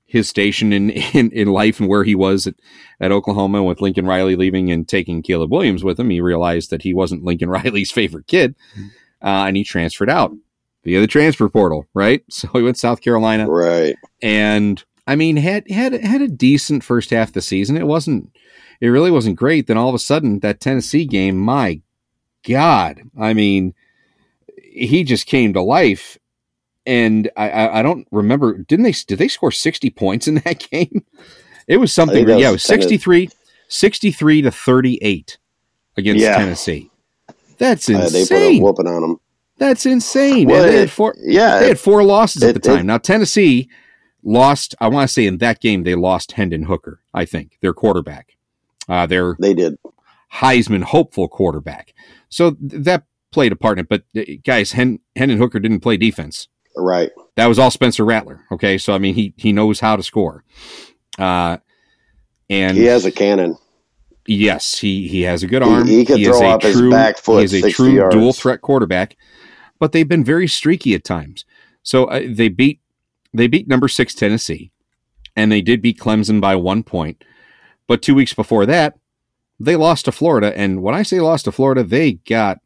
his 0.04 0.28
station 0.28 0.74
in, 0.74 0.90
in 1.14 1.32
in 1.32 1.48
life 1.48 1.80
and 1.80 1.88
where 1.88 2.04
he 2.04 2.16
was 2.16 2.48
at, 2.48 2.56
at 3.00 3.14
Oklahoma 3.14 3.64
with 3.64 3.80
Lincoln 3.80 4.06
Riley 4.06 4.36
leaving 4.36 4.70
and 4.70 4.86
taking 4.86 5.22
Caleb 5.22 5.52
Williams 5.52 5.86
with 5.86 5.98
him. 5.98 6.10
He 6.10 6.20
realized 6.20 6.70
that 6.72 6.82
he 6.82 6.94
wasn't 6.94 7.24
Lincoln 7.24 7.50
Riley's 7.58 7.92
favorite 7.92 8.28
kid, 8.28 8.56
uh, 9.22 9.46
and 9.48 9.56
he 9.56 9.64
transferred 9.64 10.10
out 10.10 10.34
via 10.84 11.00
the 11.00 11.08
transfer 11.08 11.50
portal. 11.50 11.88
Right, 11.94 12.24
so 12.30 12.48
he 12.54 12.62
went 12.62 12.76
to 12.76 12.80
South 12.80 13.02
Carolina 13.02 13.50
right. 13.50 13.96
and 14.22 14.84
I 15.08 15.16
mean 15.16 15.38
had 15.38 15.70
had 15.70 15.94
had 15.94 16.22
a 16.22 16.28
decent 16.28 16.84
first 16.84 17.10
half 17.10 17.30
of 17.30 17.34
the 17.34 17.42
season. 17.42 17.78
It 17.78 17.88
wasn't 17.88 18.32
it 18.80 18.88
really 18.88 19.12
wasn't 19.12 19.36
great. 19.38 19.68
Then 19.68 19.78
all 19.78 19.90
of 19.90 19.96
a 19.96 20.00
sudden 20.00 20.40
that 20.40 20.60
Tennessee 20.60 21.06
game, 21.06 21.38
my 21.38 21.82
God, 22.48 23.02
I 23.20 23.34
mean, 23.34 23.74
he 24.64 25.04
just 25.04 25.28
came 25.28 25.54
to 25.54 25.62
life. 25.62 26.18
And 26.88 27.30
I, 27.38 27.50
I, 27.52 27.80
I 27.80 27.82
don't 27.84 28.08
remember. 28.12 28.58
Didn't 28.58 28.84
they? 28.84 28.92
Did 28.92 29.20
they 29.20 29.28
score 29.28 29.52
sixty 29.52 29.92
points 29.92 30.28
in 30.28 30.36
that 30.36 30.68
game? 30.72 31.06
It 31.68 31.78
was 31.78 31.94
something. 31.94 32.26
that 32.26 32.40
Yeah, 32.40 32.50
it 32.50 32.54
was 32.54 32.64
was 32.64 32.64
63, 32.64 33.30
63 33.68 34.42
to 34.42 34.52
thirty-eight 34.52 35.38
against 35.96 36.24
Yeah. 36.24 36.38
Tennessee. 36.38 36.90
That's 37.60 37.88
Uh, 37.88 38.10
they 38.10 38.26
put 38.26 38.32
a 38.32 38.60
whooping 38.60 38.88
on 38.88 39.04
him. 39.04 39.20
That's 39.62 39.86
insane. 39.86 40.48
Well, 40.48 40.64
they 40.64 40.80
had 40.80 40.90
four. 40.92 41.14
Yeah, 41.20 41.60
They 41.60 41.68
had 41.68 41.80
four 41.80 42.04
losses 42.04 42.42
at 42.42 42.56
the 42.56 42.60
time. 42.60 42.80
it- 42.80 42.84
now 42.86 42.98
Tennessee 42.98 43.70
lost. 44.24 44.74
I 44.82 44.88
want 44.88 45.08
to 45.08 45.14
say 45.14 45.28
in 45.28 45.38
that 45.38 45.60
game 45.62 45.84
they 45.84 45.94
lost 45.94 46.32
Hendon 46.32 46.64
Hooker. 46.64 47.00
I 47.14 47.26
think 47.26 47.60
their 47.62 47.72
quarterback, 47.74 48.38
uh, 48.90 49.06
their 49.06 49.36
they 49.40 49.54
did. 49.54 49.78
Heisman 50.34 50.82
hopeful 50.82 51.28
quarterback. 51.28 51.94
So 52.30 52.52
th- 52.52 52.84
that 52.86 53.04
played 53.32 53.52
a 53.52 53.56
part 53.56 53.78
in 53.78 53.86
it. 53.86 53.90
But 53.90 54.04
uh, 54.18 54.24
guys, 54.44 54.72
Hen- 54.72 55.00
Hendon 55.16 55.38
Hooker 55.38 55.60
didn't 55.60 55.82
play 55.82 55.96
defense. 55.96 56.48
Right. 56.76 57.12
That 57.36 57.46
was 57.46 57.60
all 57.60 57.70
Spencer 57.70 58.04
Rattler. 58.04 58.42
Okay, 58.52 58.80
so 58.80 58.94
I 58.94 58.98
mean 58.98 59.14
he 59.14 59.36
he 59.38 59.52
knows 59.54 59.80
how 59.80 59.96
to 59.96 60.02
score. 60.02 60.44
Uh, 61.20 61.58
and 62.50 62.76
He 62.78 62.86
has 62.86 63.06
a 63.06 63.12
cannon. 63.12 63.58
Yes, 64.26 64.80
he 64.80 65.08
he 65.08 65.22
has 65.22 65.44
a 65.44 65.48
good 65.48 65.62
arm. 65.62 65.86
he 65.88 66.04
can 66.04 66.18
is 66.20 66.28
throw 66.28 66.42
a 66.42 66.46
off 66.52 66.64
his 66.64 66.76
true, 66.78 66.90
back 66.90 67.18
foot 67.20 67.40
He 67.50 67.58
is 67.58 67.64
a 67.64 67.70
true 67.72 67.90
yards. 67.94 68.16
dual 68.16 68.34
threat 68.34 68.62
quarterback, 68.62 69.18
but 69.82 69.94
they've 69.94 70.08
been 70.08 70.24
very 70.24 70.48
streaky 70.48 70.94
at 70.94 71.04
times. 71.04 71.44
So 71.82 72.06
uh, 72.06 72.22
they 72.28 72.50
beat 72.50 72.80
they 73.34 73.48
beat 73.48 73.68
number 73.68 73.88
six 73.88 74.14
Tennessee, 74.14 74.72
and 75.36 75.52
they 75.52 75.62
did 75.62 75.82
beat 75.82 76.00
Clemson 76.00 76.40
by 76.40 76.56
one 76.56 76.84
point. 76.84 77.24
But 77.88 78.04
two 78.04 78.14
weeks 78.14 78.34
before 78.34 78.68
that, 78.68 79.00
they 79.60 79.76
lost 79.76 80.06
to 80.06 80.12
Florida, 80.12 80.56
and 80.56 80.84
when 80.84 80.94
I 80.94 81.02
say 81.02 81.20
lost 81.20 81.46
to 81.46 81.52
Florida, 81.52 81.84
they 81.84 82.14
got 82.14 82.60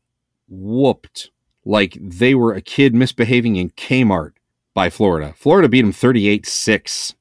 whooped 0.49 1.31
like 1.63 1.97
they 2.01 2.35
were 2.35 2.53
a 2.53 2.61
kid 2.61 2.93
misbehaving 2.93 3.55
in 3.55 3.69
Kmart 3.71 4.33
by 4.73 4.89
Florida. 4.89 5.33
Florida 5.37 5.69
beat 5.69 5.81
them 5.81 5.93
38-6. 5.93 7.15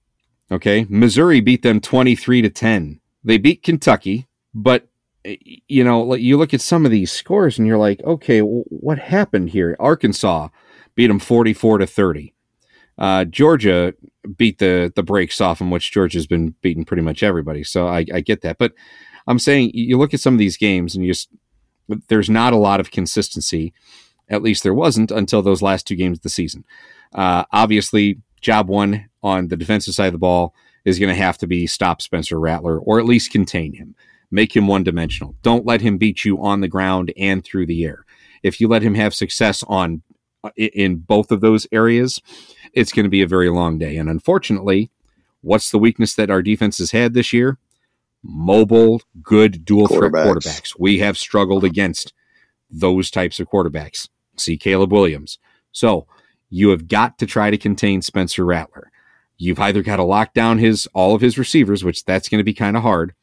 Okay? 0.51 0.87
Missouri 0.91 1.41
beat 1.41 1.63
them 1.63 1.81
23 1.81 2.43
to 2.43 2.51
10. 2.51 3.01
They 3.23 3.39
beat 3.39 3.63
Kentucky, 3.63 4.27
but 4.53 4.87
you 5.25 5.85
know, 5.85 6.03
like, 6.03 6.21
you 6.21 6.37
look 6.37 6.55
at 6.55 6.61
some 6.61 6.85
of 6.85 6.91
these 6.91 7.11
scores 7.11 7.59
and 7.59 7.67
you're 7.67 7.79
like, 7.79 8.03
okay, 8.05 8.41
w- 8.41 8.65
what 8.69 8.99
happened 8.99 9.51
here? 9.51 9.77
Arkansas 9.81 10.49
beat 10.95 11.09
them 11.09 11.19
44 11.19 11.79
to 11.79 11.87
30. 11.87 12.35
Uh, 12.97 13.25
Georgia 13.25 13.95
beat 14.37 14.59
the 14.59 14.93
the 14.95 15.03
brakes 15.03 15.41
off 15.41 15.59
them, 15.59 15.71
which 15.71 15.91
Georgia's 15.91 16.27
been 16.27 16.55
beating 16.61 16.85
pretty 16.85 17.03
much 17.03 17.23
everybody. 17.23 17.65
So 17.65 17.89
I, 17.89 18.05
I 18.13 18.21
get 18.21 18.43
that, 18.43 18.59
but 18.59 18.73
I'm 19.27 19.39
saying 19.39 19.73
you 19.75 19.99
look 19.99 20.15
at 20.15 20.21
some 20.21 20.35
of 20.35 20.39
these 20.39 20.57
games 20.57 20.95
and 20.95 21.05
you 21.05 21.13
just 21.13 21.29
there's 22.09 22.31
not 22.31 22.53
a 22.53 22.59
lot 22.59 22.81
of 22.81 22.91
consistency. 22.91 23.73
At 24.29 24.43
least 24.43 24.63
there 24.63 24.75
wasn't 24.75 25.11
until 25.11 25.43
those 25.43 25.61
last 25.61 25.87
two 25.87 25.97
games 25.97 26.19
of 26.19 26.23
the 26.23 26.29
season. 26.29 26.65
Uh, 27.13 27.45
obviously, 27.53 28.21
job 28.41 28.69
one 28.69 29.09
on 29.23 29.49
the 29.49 29.57
defensive 29.57 29.95
side 29.95 30.07
of 30.07 30.13
the 30.13 30.19
ball 30.19 30.55
is 30.85 30.99
going 30.99 31.15
to 31.15 31.21
have 31.21 31.39
to 31.39 31.47
be 31.47 31.67
stop 31.67 32.01
Spencer 32.01 32.39
Rattler 32.39 32.79
or 32.79 32.99
at 32.99 33.07
least 33.07 33.33
contain 33.33 33.73
him, 33.75 33.95
make 34.31 34.55
him 34.55 34.67
one 34.67 34.83
dimensional. 34.83 35.35
Don't 35.43 35.67
let 35.67 35.81
him 35.81 35.99
beat 35.99 36.25
you 36.25 36.43
on 36.43 36.61
the 36.61 36.69
ground 36.69 37.13
and 37.17 37.45
through 37.45 37.67
the 37.67 37.85
air. 37.85 38.05
If 38.43 38.61
you 38.61 38.69
let 38.69 38.83
him 38.83 38.95
have 38.95 39.15
success 39.15 39.63
on 39.69 40.03
in 40.57 40.97
both 40.97 41.31
of 41.31 41.41
those 41.41 41.67
areas, 41.73 42.21
it's 42.73 42.93
going 42.93 43.05
to 43.05 43.11
be 43.11 43.23
a 43.23 43.27
very 43.27 43.49
long 43.49 43.79
day. 43.79 43.97
And 43.97 44.09
unfortunately, 44.11 44.91
what's 45.41 45.71
the 45.71 45.79
weakness 45.79 46.15
that 46.15 46.31
our 46.31 46.43
defense 46.43 46.79
has 46.79 46.91
had 46.91 47.15
this 47.15 47.33
year? 47.33 47.59
Mobile, 48.23 49.03
good 49.23 49.65
dual 49.65 49.87
threat 49.87 50.13
Quarterbacks. 50.13 50.45
quarterbacks. 50.47 50.77
We 50.79 50.99
have 50.99 51.17
struggled 51.19 51.65
against 51.65 52.13
those 52.71 53.11
types 53.11 53.39
of 53.39 53.49
quarterbacks. 53.49 54.09
See 54.37 54.57
Caleb 54.57 54.93
Williams. 54.93 55.39
So 55.73 56.07
you 56.51 56.71
have 56.71 56.89
got 56.89 57.19
to 57.19 57.27
try 57.27 57.51
to 57.51 57.59
contain 57.59 58.03
Spencer 58.03 58.45
Rattler. 58.45 58.91
You've 59.37 59.61
either 59.61 59.83
got 59.83 59.97
to 59.97 60.05
lock 60.05 60.33
down 60.33 60.59
his 60.59 60.89
all 60.95 61.15
of 61.15 61.21
his 61.21 61.39
receivers, 61.39 61.85
which 61.85 62.05
that's 62.05 62.29
going 62.29 62.39
to 62.39 62.45
be 62.45 62.55
kind 62.55 62.77
of 62.77 62.83
hard, 62.83 63.15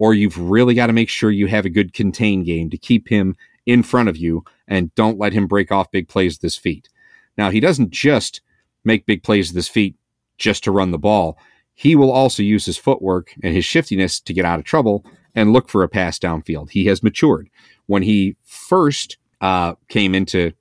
or 0.00 0.14
you've 0.14 0.38
really 0.38 0.74
got 0.74 0.86
to 0.86 0.94
make 0.94 1.10
sure 1.10 1.30
you 1.30 1.46
have 1.46 1.66
a 1.66 1.70
good 1.70 1.92
contain 1.92 2.42
game 2.42 2.70
to 2.70 2.78
keep 2.78 3.08
him 3.08 3.36
in 3.66 3.82
front 3.82 4.08
of 4.08 4.16
you 4.16 4.42
and 4.66 4.92
don't 4.94 5.18
let 5.18 5.34
him 5.34 5.46
break 5.46 5.70
off 5.70 5.90
big 5.90 6.08
plays 6.08 6.36
with 6.36 6.42
his 6.42 6.56
feet. 6.56 6.88
Now, 7.36 7.50
he 7.50 7.60
doesn't 7.60 7.90
just 7.90 8.40
make 8.82 9.04
big 9.04 9.22
plays 9.22 9.50
with 9.50 9.56
his 9.56 9.68
feet 9.68 9.94
just 10.38 10.64
to 10.64 10.72
run 10.72 10.90
the 10.90 10.98
ball. 10.98 11.38
He 11.74 11.94
will 11.94 12.10
also 12.10 12.42
use 12.42 12.64
his 12.64 12.78
footwork 12.78 13.34
and 13.42 13.54
his 13.54 13.66
shiftiness 13.66 14.20
to 14.20 14.32
get 14.32 14.46
out 14.46 14.58
of 14.58 14.64
trouble 14.64 15.04
and 15.34 15.52
look 15.52 15.68
for 15.68 15.82
a 15.82 15.88
pass 15.88 16.18
downfield. 16.18 16.70
He 16.70 16.86
has 16.86 17.02
matured. 17.02 17.50
When 17.84 18.02
he 18.02 18.36
first 18.42 19.18
uh, 19.42 19.74
came 19.88 20.14
into 20.14 20.52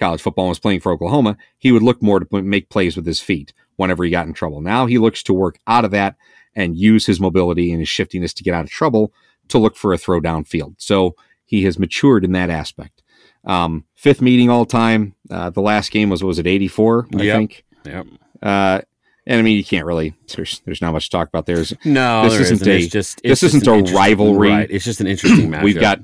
college 0.00 0.20
football 0.20 0.46
and 0.46 0.50
was 0.50 0.58
playing 0.58 0.80
for 0.80 0.90
Oklahoma, 0.90 1.36
he 1.58 1.70
would 1.70 1.84
look 1.84 2.02
more 2.02 2.18
to 2.18 2.42
make 2.42 2.70
plays 2.70 2.96
with 2.96 3.06
his 3.06 3.20
feet 3.20 3.54
whenever 3.76 4.02
he 4.02 4.10
got 4.10 4.26
in 4.26 4.32
trouble. 4.32 4.60
Now 4.60 4.86
he 4.86 4.98
looks 4.98 5.22
to 5.24 5.32
work 5.32 5.60
out 5.68 5.84
of 5.84 5.92
that 5.92 6.16
and 6.56 6.76
use 6.76 7.06
his 7.06 7.20
mobility 7.20 7.70
and 7.70 7.80
his 7.80 7.88
shiftiness 7.88 8.32
to 8.34 8.42
get 8.44 8.54
out 8.54 8.64
of 8.64 8.70
trouble 8.70 9.12
to 9.48 9.58
look 9.58 9.76
for 9.76 9.92
a 9.92 9.98
throw 9.98 10.20
downfield. 10.20 10.74
So 10.78 11.14
he 11.44 11.64
has 11.64 11.78
matured 11.78 12.24
in 12.24 12.32
that 12.32 12.50
aspect. 12.50 13.02
Um, 13.44 13.84
fifth 13.94 14.22
meeting 14.22 14.48
all 14.48 14.64
time. 14.64 15.14
Uh, 15.30 15.50
the 15.50 15.60
last 15.60 15.90
game 15.90 16.08
was 16.10 16.24
was 16.24 16.38
it 16.38 16.46
eighty 16.46 16.68
four? 16.68 17.06
I 17.18 17.22
Yep. 17.22 17.36
think. 17.36 17.64
Yep. 17.84 18.06
Uh, 18.42 18.80
and 19.26 19.38
I 19.38 19.42
mean, 19.42 19.56
you 19.56 19.64
can't 19.64 19.84
really. 19.86 20.14
There's 20.34 20.60
there's 20.64 20.80
not 20.80 20.92
much 20.92 21.04
to 21.06 21.10
talk 21.10 21.28
about. 21.28 21.44
There's 21.46 21.72
No, 21.84 22.24
This 22.24 22.32
there 22.32 22.42
isn't 22.42 22.54
isn't. 22.62 22.68
It's 22.72 22.86
a- 22.86 22.90
just 22.90 23.20
this 23.22 23.40
just 23.40 23.54
isn't 23.54 23.90
a 23.90 23.92
rivalry. 23.94 24.48
Right. 24.50 24.70
It's 24.70 24.84
just 24.84 25.00
an 25.00 25.06
interesting 25.06 25.50
match. 25.50 25.62
we've 25.64 25.78
got 25.80 26.00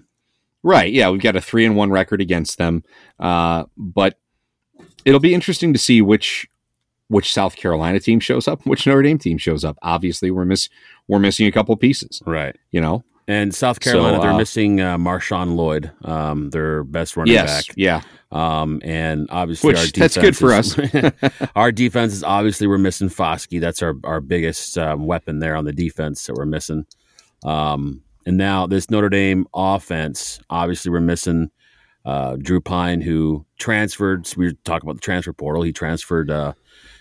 right. 0.63 0.93
Yeah, 0.93 1.09
we've 1.11 1.23
got 1.23 1.37
a 1.37 1.41
three 1.41 1.65
and 1.65 1.77
one 1.77 1.91
record 1.91 2.21
against 2.21 2.59
them. 2.59 2.83
Uh, 3.19 3.65
but 3.77 4.19
it'll 5.07 5.21
be 5.21 5.33
interesting 5.35 5.73
to 5.73 5.79
see 5.79 6.03
which 6.03 6.47
which 7.11 7.33
South 7.33 7.57
Carolina 7.57 8.01
team 8.01 8.21
shows 8.21 8.49
up, 8.49 8.65
which 8.67 8.87
Notre 8.87 9.03
Dame 9.03 9.19
team 9.19 9.37
shows 9.37 9.65
up. 9.65 9.77
Obviously, 9.83 10.31
we're 10.31 10.45
miss 10.45 10.69
we're 11.09 11.19
missing 11.19 11.47
a 11.47 11.53
couple 11.53 11.77
pieces. 11.77 12.23
Right. 12.25 12.57
You 12.71 12.81
know. 12.81 13.05
And 13.29 13.55
South 13.55 13.79
Carolina, 13.79 14.17
So, 14.17 14.23
they're 14.23 14.33
uh, 14.33 14.39
missing 14.39 14.81
uh, 14.81 14.97
Marshawn 14.99 15.55
Lloyd, 15.55 15.93
um, 16.05 16.51
their 16.51 16.83
best 16.83 17.17
running 17.17 17.33
Yes. 17.35 17.67
back. 17.69 17.75
Yeah. 17.77 18.01
Um, 18.33 18.81
and 18.85 19.29
obviously, 19.31 19.69
Which- 19.69 19.79
our 19.79 19.87
that's 19.87 20.17
good 20.17 20.37
for 20.37 20.49
defense 20.49 20.77
is- 20.79 21.49
our 21.55 21.71
defense 21.71 22.13
is 22.13 22.25
obviously 22.25 22.67
we're 22.67 22.79
missing 22.79 23.09
Foskey. 23.09 23.61
That's 23.61 23.83
our 23.83 23.95
our 24.05 24.21
biggest 24.21 24.77
um, 24.79 25.07
weapon 25.07 25.39
there 25.39 25.55
on 25.55 25.65
the 25.65 25.73
defense 25.73 26.27
that 26.27 26.35
we're 26.35 26.47
missing. 26.47 26.87
Um, 27.45 28.03
and 28.27 28.37
now 28.37 28.67
this 28.67 28.91
Notre 28.91 29.09
Dame 29.09 29.47
offense, 29.55 30.41
obviously, 30.51 30.91
we're 30.91 31.01
missing 31.01 31.51
uh, 32.05 32.37
Drew 32.37 32.61
Pyne, 32.61 33.01
who 33.01 33.45
transferred. 33.59 34.27
So 34.27 34.37
we 34.39 34.47
were 34.47 34.53
talking 34.65 34.89
about 34.89 34.97
the 34.97 35.03
transfer 35.03 35.33
portal. 35.33 35.63
He 35.63 35.73
transferred 35.73 36.31
uh, 36.31 36.53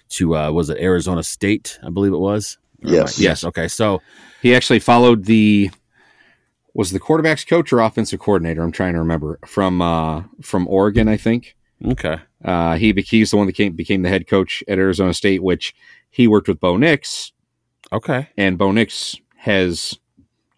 to 0.09 0.35
uh, 0.35 0.51
was 0.51 0.69
it 0.69 0.77
Arizona 0.79 1.23
State? 1.23 1.79
I 1.83 1.89
believe 1.89 2.13
it 2.13 2.17
was. 2.19 2.57
Or 2.83 2.89
I- 2.89 2.93
Yes. 2.93 3.19
yes. 3.19 3.43
Okay. 3.43 3.67
So 3.67 4.01
He 4.41 4.55
actually 4.55 4.79
followed 4.79 5.25
the 5.25 5.69
was 6.73 6.91
the 6.91 6.99
quarterbacks 6.99 7.45
coach 7.47 7.73
or 7.73 7.79
offensive 7.79 8.19
coordinator. 8.19 8.61
I'm 8.63 8.71
trying 8.71 8.93
to 8.93 8.99
remember 8.99 9.39
from 9.45 9.81
uh, 9.81 10.23
from 10.41 10.67
Oregon, 10.67 11.07
I 11.07 11.17
think. 11.17 11.55
okay. 11.85 12.17
Uh, 12.43 12.77
he 12.77 12.93
he's 13.05 13.31
the 13.31 13.37
one 13.37 13.47
that 13.47 13.53
came, 13.53 13.73
became 13.73 14.01
the 14.01 14.09
head 14.09 14.27
coach 14.27 14.63
at 14.67 14.77
Arizona 14.77 15.13
State, 15.13 15.43
which 15.43 15.75
he 16.09 16.25
worked 16.27 16.47
with 16.47 16.59
Bo 16.59 16.77
Nix, 16.77 17.33
Okay. 17.91 18.29
and 18.37 18.57
Bo 18.57 18.71
Nix 18.71 19.17
has 19.37 19.99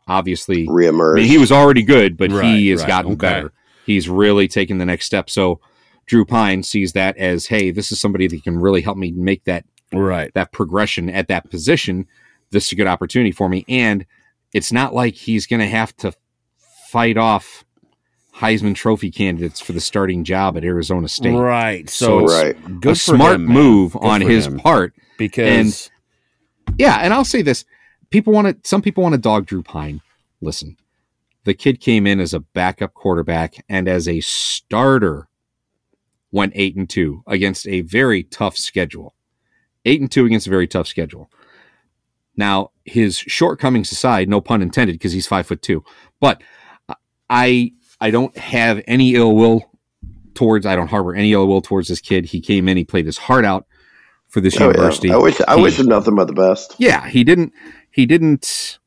obviously. 0.08 0.64
I 0.68 0.72
Reemerge. 0.72 1.16
mean, 1.16 1.26
he 1.28 1.38
was 1.40 1.52
already 1.52 1.82
good, 1.84 2.18
but 2.18 2.32
Right, 2.32 2.46
he 2.56 2.70
has 2.70 2.82
right, 2.82 2.88
gotten 2.88 3.12
okay. 3.14 3.18
better. 3.18 3.54
He's 3.86 4.08
really 4.08 4.48
taken 4.48 4.78
the 4.78 4.86
next 4.86 5.06
step. 5.08 5.28
So 5.30 5.60
Drew 6.06 6.26
Pyne 6.26 6.64
sees 6.64 6.94
that 6.94 7.16
as, 7.18 7.48
hey, 7.48 7.72
this 7.72 7.92
is 7.92 8.00
somebody 8.00 8.28
that 8.28 8.44
can 8.44 8.58
really 8.60 8.82
help 8.82 8.98
me 8.98 9.12
make 9.12 9.44
that 9.46 9.66
Right. 9.94 10.34
that 10.36 10.52
progression 10.54 11.10
at 11.10 11.28
that 11.28 11.50
position. 11.50 12.08
This 12.52 12.68
is 12.68 12.72
a 12.72 12.76
good 12.76 12.88
opportunity 12.88 13.32
for 13.32 13.50
me, 13.50 13.66
and 13.68 14.06
it's 14.54 14.72
not 14.72 14.94
like 14.94 15.16
he's 15.16 15.48
going 15.48 15.60
to 15.60 15.68
have 15.68 15.96
to 15.98 16.14
fight 16.90 17.18
off 17.18 17.66
Heisman 18.38 18.74
Trophy 18.76 19.12
candidates 19.12 19.60
for 19.60 19.74
the 19.74 19.82
starting 19.82 20.24
job 20.24 20.56
at 20.58 20.64
Arizona 20.64 21.08
State. 21.10 21.36
Right. 21.36 21.90
So 21.90 22.06
So, 22.06 22.20
it's 22.26 22.34
Right. 22.34 22.80
good 22.82 22.92
a 22.94 22.96
for 22.96 23.16
smart 23.16 23.36
him, 23.36 23.46
move 23.46 23.94
Good 23.94 24.02
on 24.02 24.22
his 24.22 24.48
him. 24.48 24.60
part. 24.60 24.94
because 25.18 25.90
Yeah, 26.78 26.98
and 27.02 27.14
I'll 27.14 27.26
say 27.26 27.42
this: 27.42 27.66
people 28.10 28.32
want 28.34 28.48
to. 28.48 28.68
Some 28.68 28.82
people 28.82 29.04
want 29.04 29.14
to 29.14 29.20
dog 29.20 29.46
Drew 29.46 29.62
Pyne. 29.62 30.02
Listen, 30.42 30.78
the 31.44 31.54
kid 31.54 31.82
came 31.82 32.08
in 32.08 32.20
as 32.22 32.34
a 32.34 32.40
backup 32.40 32.94
quarterback 32.94 33.64
and 33.68 33.88
as 33.90 34.08
a 34.08 34.22
starter 34.22 35.28
went 36.32 36.54
eight 36.56 36.76
and 36.76 36.90
two 36.90 37.24
against 37.28 37.68
a 37.68 37.82
very 37.82 38.24
tough 38.24 38.58
schedule. 38.58 39.16
Eight 39.86 40.00
and 40.02 40.12
two 40.12 40.26
against 40.26 40.48
a 40.48 40.50
very 40.52 40.68
tough 40.68 40.88
schedule. 40.88 41.30
Now, 42.38 42.72
his 42.86 43.18
shortcomings 43.18 43.92
aside, 43.92 44.30
no 44.30 44.40
pun 44.42 44.62
intended, 44.62 44.94
because 44.94 45.12
he's 45.12 45.28
five 45.28 45.46
foot 45.48 45.62
two. 45.62 45.84
But 46.20 46.42
I 47.30 47.74
I 48.00 48.12
don't 48.12 48.36
have 48.38 48.82
any 48.88 49.16
ill 49.16 49.36
will 49.36 49.70
towards 50.34 50.66
I 50.66 50.76
don't 50.76 50.88
harbor 50.88 51.14
any 51.14 51.34
ill 51.34 51.48
will 51.48 51.62
towards 51.62 51.88
this 51.90 52.00
kid. 52.00 52.26
He 52.26 52.40
came 52.40 52.68
in, 52.70 52.78
he 52.78 52.86
played 52.86 53.06
his 53.06 53.18
heart 53.18 53.44
out 53.46 53.66
for 54.30 54.40
this 54.40 54.56
Oh, 54.56 54.60
yeah. 54.62 54.68
university. 54.68 55.12
I 55.12 55.18
wish 55.18 55.42
I 55.48 55.58
He- 55.58 55.62
wish 55.62 55.78
him 55.80 55.88
nothing 55.88 56.16
but 56.16 56.28
the 56.28 56.34
best. 56.34 56.76
yeah, 56.78 57.08
he 57.10 57.24
didn't 57.24 57.52
he 57.92 58.06
didn't 58.06 58.80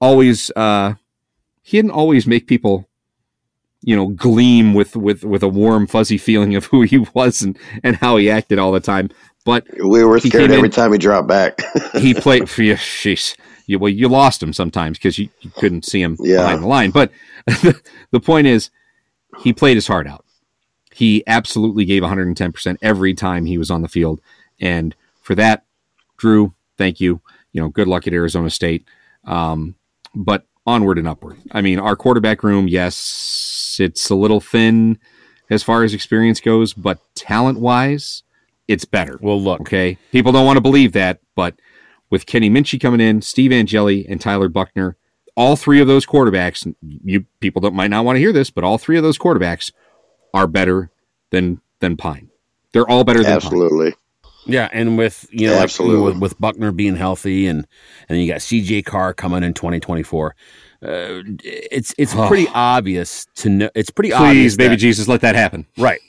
always 0.00 0.50
uh 0.54 0.94
he 1.62 1.76
didn't 1.78 1.90
always 1.90 2.26
make 2.26 2.46
people 2.46 2.88
you 3.82 3.94
know 3.96 4.08
gleam 4.08 4.74
with 4.74 4.96
with 4.96 5.24
with 5.24 5.42
a 5.42 5.48
warm 5.48 5.86
fuzzy 5.86 6.18
feeling 6.18 6.54
of 6.56 6.64
who 6.66 6.82
he 6.82 6.98
was 7.14 7.42
and 7.42 7.58
and 7.82 7.96
how 7.96 8.16
he 8.16 8.30
acted 8.30 8.58
all 8.58 8.72
the 8.72 8.80
time. 8.80 9.10
But 9.44 9.64
We 9.84 10.02
were 10.04 10.18
scared 10.18 10.50
every 10.50 10.66
in- 10.66 10.72
time 10.72 10.90
he 10.92 10.98
dropped 10.98 11.28
back. 11.28 11.60
he 11.94 12.14
played 12.14 12.50
for 12.50 12.62
you 12.62 12.74
sheesh. 12.74 13.36
You 13.66 13.78
well 13.78 13.90
you 13.90 14.08
lost 14.08 14.42
him 14.42 14.52
sometimes 14.52 14.98
because 14.98 15.18
you, 15.18 15.28
you 15.40 15.50
couldn't 15.50 15.84
see 15.84 16.00
him 16.02 16.16
Yeah. 16.20 16.38
behind 16.42 16.62
the 16.62 16.66
line. 16.68 16.90
But 16.90 17.12
the 18.10 18.20
point 18.20 18.46
is 18.46 18.70
he 19.40 19.52
played 19.52 19.76
his 19.76 19.86
heart 19.86 20.06
out. 20.06 20.24
He 20.92 21.22
absolutely 21.26 21.84
gave 21.84 22.02
110% 22.02 22.76
every 22.80 23.12
time 23.12 23.44
he 23.44 23.58
was 23.58 23.70
on 23.70 23.82
the 23.82 23.88
field. 23.88 24.20
And 24.60 24.94
for 25.20 25.34
that 25.34 25.64
drew 26.16 26.54
thank 26.78 27.00
you. 27.00 27.20
You 27.52 27.60
know 27.62 27.68
good 27.68 27.86
luck 27.88 28.06
at 28.06 28.12
arizona 28.12 28.50
state. 28.50 28.84
Um, 29.24 29.74
but 30.14 30.46
onward 30.66 30.98
and 30.98 31.06
upward. 31.06 31.36
I 31.52 31.60
mean 31.60 31.78
our 31.78 31.94
quarterback 31.96 32.42
room 32.42 32.66
yes 32.68 32.96
it's 33.80 34.10
a 34.10 34.14
little 34.14 34.40
thin 34.40 34.98
as 35.50 35.62
far 35.62 35.84
as 35.84 35.94
experience 35.94 36.40
goes 36.40 36.72
but 36.72 36.98
talent 37.14 37.58
wise 37.60 38.22
it's 38.68 38.84
better 38.84 39.18
well, 39.20 39.40
look, 39.40 39.60
Okay. 39.60 39.96
People 40.12 40.32
don't 40.32 40.46
want 40.46 40.56
to 40.56 40.60
believe 40.60 40.92
that, 40.92 41.20
but 41.34 41.54
with 42.10 42.26
Kenny 42.26 42.50
Minchey 42.50 42.80
coming 42.80 43.00
in, 43.00 43.22
Steve 43.22 43.52
Angeli, 43.52 44.06
and 44.08 44.20
Tyler 44.20 44.48
Buchner, 44.48 44.96
all 45.36 45.56
three 45.56 45.80
of 45.80 45.86
those 45.86 46.06
quarterbacks, 46.06 46.72
you 47.04 47.24
people 47.40 47.60
that 47.62 47.72
might 47.72 47.90
not 47.90 48.04
want 48.04 48.16
to 48.16 48.20
hear 48.20 48.32
this, 48.32 48.50
but 48.50 48.64
all 48.64 48.78
three 48.78 48.96
of 48.96 49.02
those 49.02 49.18
quarterbacks 49.18 49.72
are 50.32 50.46
better 50.46 50.90
than 51.30 51.60
than 51.80 51.96
Pyne. 51.96 52.30
They're 52.72 52.88
all 52.88 53.04
better 53.04 53.20
than 53.22 53.26
Pyne. 53.26 53.36
Absolutely. 53.36 53.94
yeah, 54.46 54.68
and 54.72 54.96
with 54.96 55.26
you 55.30 55.48
know, 55.48 55.54
like, 55.54 55.64
Absolutely. 55.64 56.12
with, 56.12 56.18
with 56.18 56.40
Buchner 56.40 56.72
being 56.72 56.96
healthy, 56.96 57.46
and 57.46 57.58
and 58.08 58.16
then 58.16 58.18
you 58.18 58.32
got 58.32 58.42
C.J. 58.42 58.82
Carr 58.82 59.12
coming 59.14 59.42
in 59.42 59.52
twenty 59.54 59.80
twenty 59.80 60.02
four. 60.02 60.34
Uh, 60.82 61.22
it's 61.42 61.94
it's 61.98 62.14
Oh. 62.14 62.28
pretty 62.28 62.48
obvious 62.54 63.26
to 63.36 63.48
know. 63.48 63.70
It's 63.74 63.90
pretty 63.90 64.12
obvious, 64.12 64.52
Please, 64.54 64.56
baby 64.56 64.70
that- 64.70 64.76
Jesus, 64.80 65.08
let 65.08 65.20
that 65.22 65.34
happen. 65.34 65.66
right? 65.78 66.00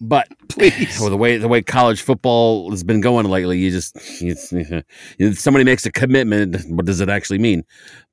But 0.00 0.28
Please. 0.48 0.98
well, 1.00 1.08
the 1.10 1.16
way 1.16 1.38
the 1.38 1.48
way 1.48 1.62
college 1.62 2.02
football 2.02 2.70
has 2.70 2.84
been 2.84 3.00
going 3.00 3.26
lately, 3.26 3.58
you 3.58 3.70
just 3.70 3.96
you 4.20 4.34
somebody 5.34 5.64
makes 5.64 5.86
a 5.86 5.92
commitment. 5.92 6.56
What 6.68 6.84
does 6.86 7.00
it 7.00 7.08
actually 7.08 7.38
mean? 7.38 7.64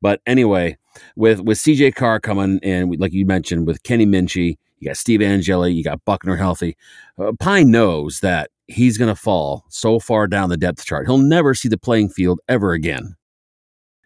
But 0.02 0.22
anyway, 0.26 0.78
with 1.16 1.42
with 1.42 1.58
CJ 1.58 1.96
Carr 1.96 2.20
coming 2.20 2.60
and 2.64 2.98
like 3.00 3.12
you 3.14 3.26
mentioned 3.26 3.68
with 3.68 3.84
Kenny 3.84 4.06
Minchey, 4.06 4.58
you 4.80 4.88
got 4.90 4.98
Steve 4.98 5.22
Angeli, 5.22 5.74
you 5.74 5.84
got 5.84 6.06
Buchner 6.06 6.38
healthy. 6.38 6.78
Uh, 7.20 7.34
Pyne 7.40 7.70
knows 7.72 8.22
that 8.22 8.50
he's 8.68 8.98
going 8.98 9.14
to 9.14 9.20
fall 9.20 9.66
so 9.68 10.00
far 10.00 10.26
down 10.26 10.50
the 10.50 10.56
depth 10.58 10.86
chart, 10.86 11.06
he'll 11.06 11.18
never 11.18 11.54
see 11.54 11.68
the 11.68 11.78
playing 11.78 12.08
field 12.10 12.40
ever 12.48 12.72
again. 12.72 13.16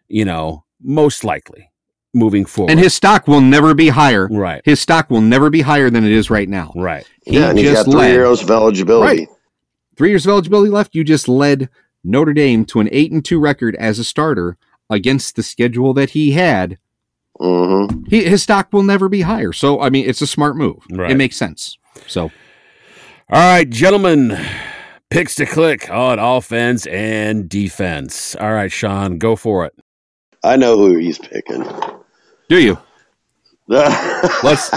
You 0.08 0.24
know, 0.24 0.64
most 0.82 1.22
likely 1.22 1.70
moving 2.18 2.44
forward. 2.44 2.70
And 2.70 2.80
his 2.80 2.94
stock 2.94 3.26
will 3.28 3.40
never 3.40 3.74
be 3.74 3.88
higher. 3.88 4.28
right, 4.30 4.60
His 4.64 4.80
stock 4.80 5.08
will 5.10 5.20
never 5.20 5.50
be 5.50 5.60
higher 5.60 5.88
than 5.90 6.04
it 6.04 6.12
is 6.12 6.30
right 6.30 6.48
now. 6.48 6.72
right, 6.76 7.06
He 7.24 7.38
yeah, 7.38 7.50
and 7.50 7.58
he's 7.58 7.70
just 7.70 7.86
got 7.86 7.92
three 7.92 8.00
led 8.00 8.12
years 8.12 8.42
of 8.42 8.50
eligibility. 8.50 9.20
Right. 9.20 9.28
three 9.96 10.10
years 10.10 10.26
of 10.26 10.30
eligibility 10.30 10.70
left. 10.70 10.94
You 10.94 11.04
just 11.04 11.28
led 11.28 11.68
Notre 12.04 12.32
Dame 12.32 12.64
to 12.66 12.80
an 12.80 12.88
eight 12.92 13.12
and 13.12 13.24
two 13.24 13.38
record 13.40 13.74
as 13.76 13.98
a 13.98 14.04
starter 14.04 14.56
against 14.90 15.36
the 15.36 15.42
schedule 15.42 15.92
that 15.94 16.10
he 16.10 16.32
had. 16.32 16.78
hmm 17.40 17.86
He, 18.08 18.24
his 18.24 18.42
stock 18.42 18.72
will 18.72 18.82
never 18.82 19.08
be 19.08 19.22
higher. 19.22 19.52
So 19.52 19.80
I 19.80 19.90
mean, 19.90 20.08
it's 20.08 20.20
a 20.22 20.26
smart 20.26 20.56
move. 20.56 20.78
Right. 20.90 21.10
It 21.10 21.16
makes 21.16 21.36
sense. 21.36 21.78
So 22.06 22.24
All 22.24 22.30
right, 23.54 23.68
gentlemen. 23.68 24.38
Picks 25.10 25.34
to 25.36 25.46
click 25.46 25.88
on 25.90 26.18
offense 26.18 26.84
and 26.86 27.48
defense. 27.48 28.36
All 28.36 28.52
right, 28.52 28.70
Sean, 28.70 29.16
go 29.16 29.36
for 29.36 29.64
it. 29.64 29.74
I 30.44 30.56
know 30.56 30.76
who 30.76 30.96
he's 30.98 31.16
picking. 31.18 31.64
Do 32.48 32.60
you? 32.62 32.78
Let's. 33.66 34.42
Let's 34.42 34.70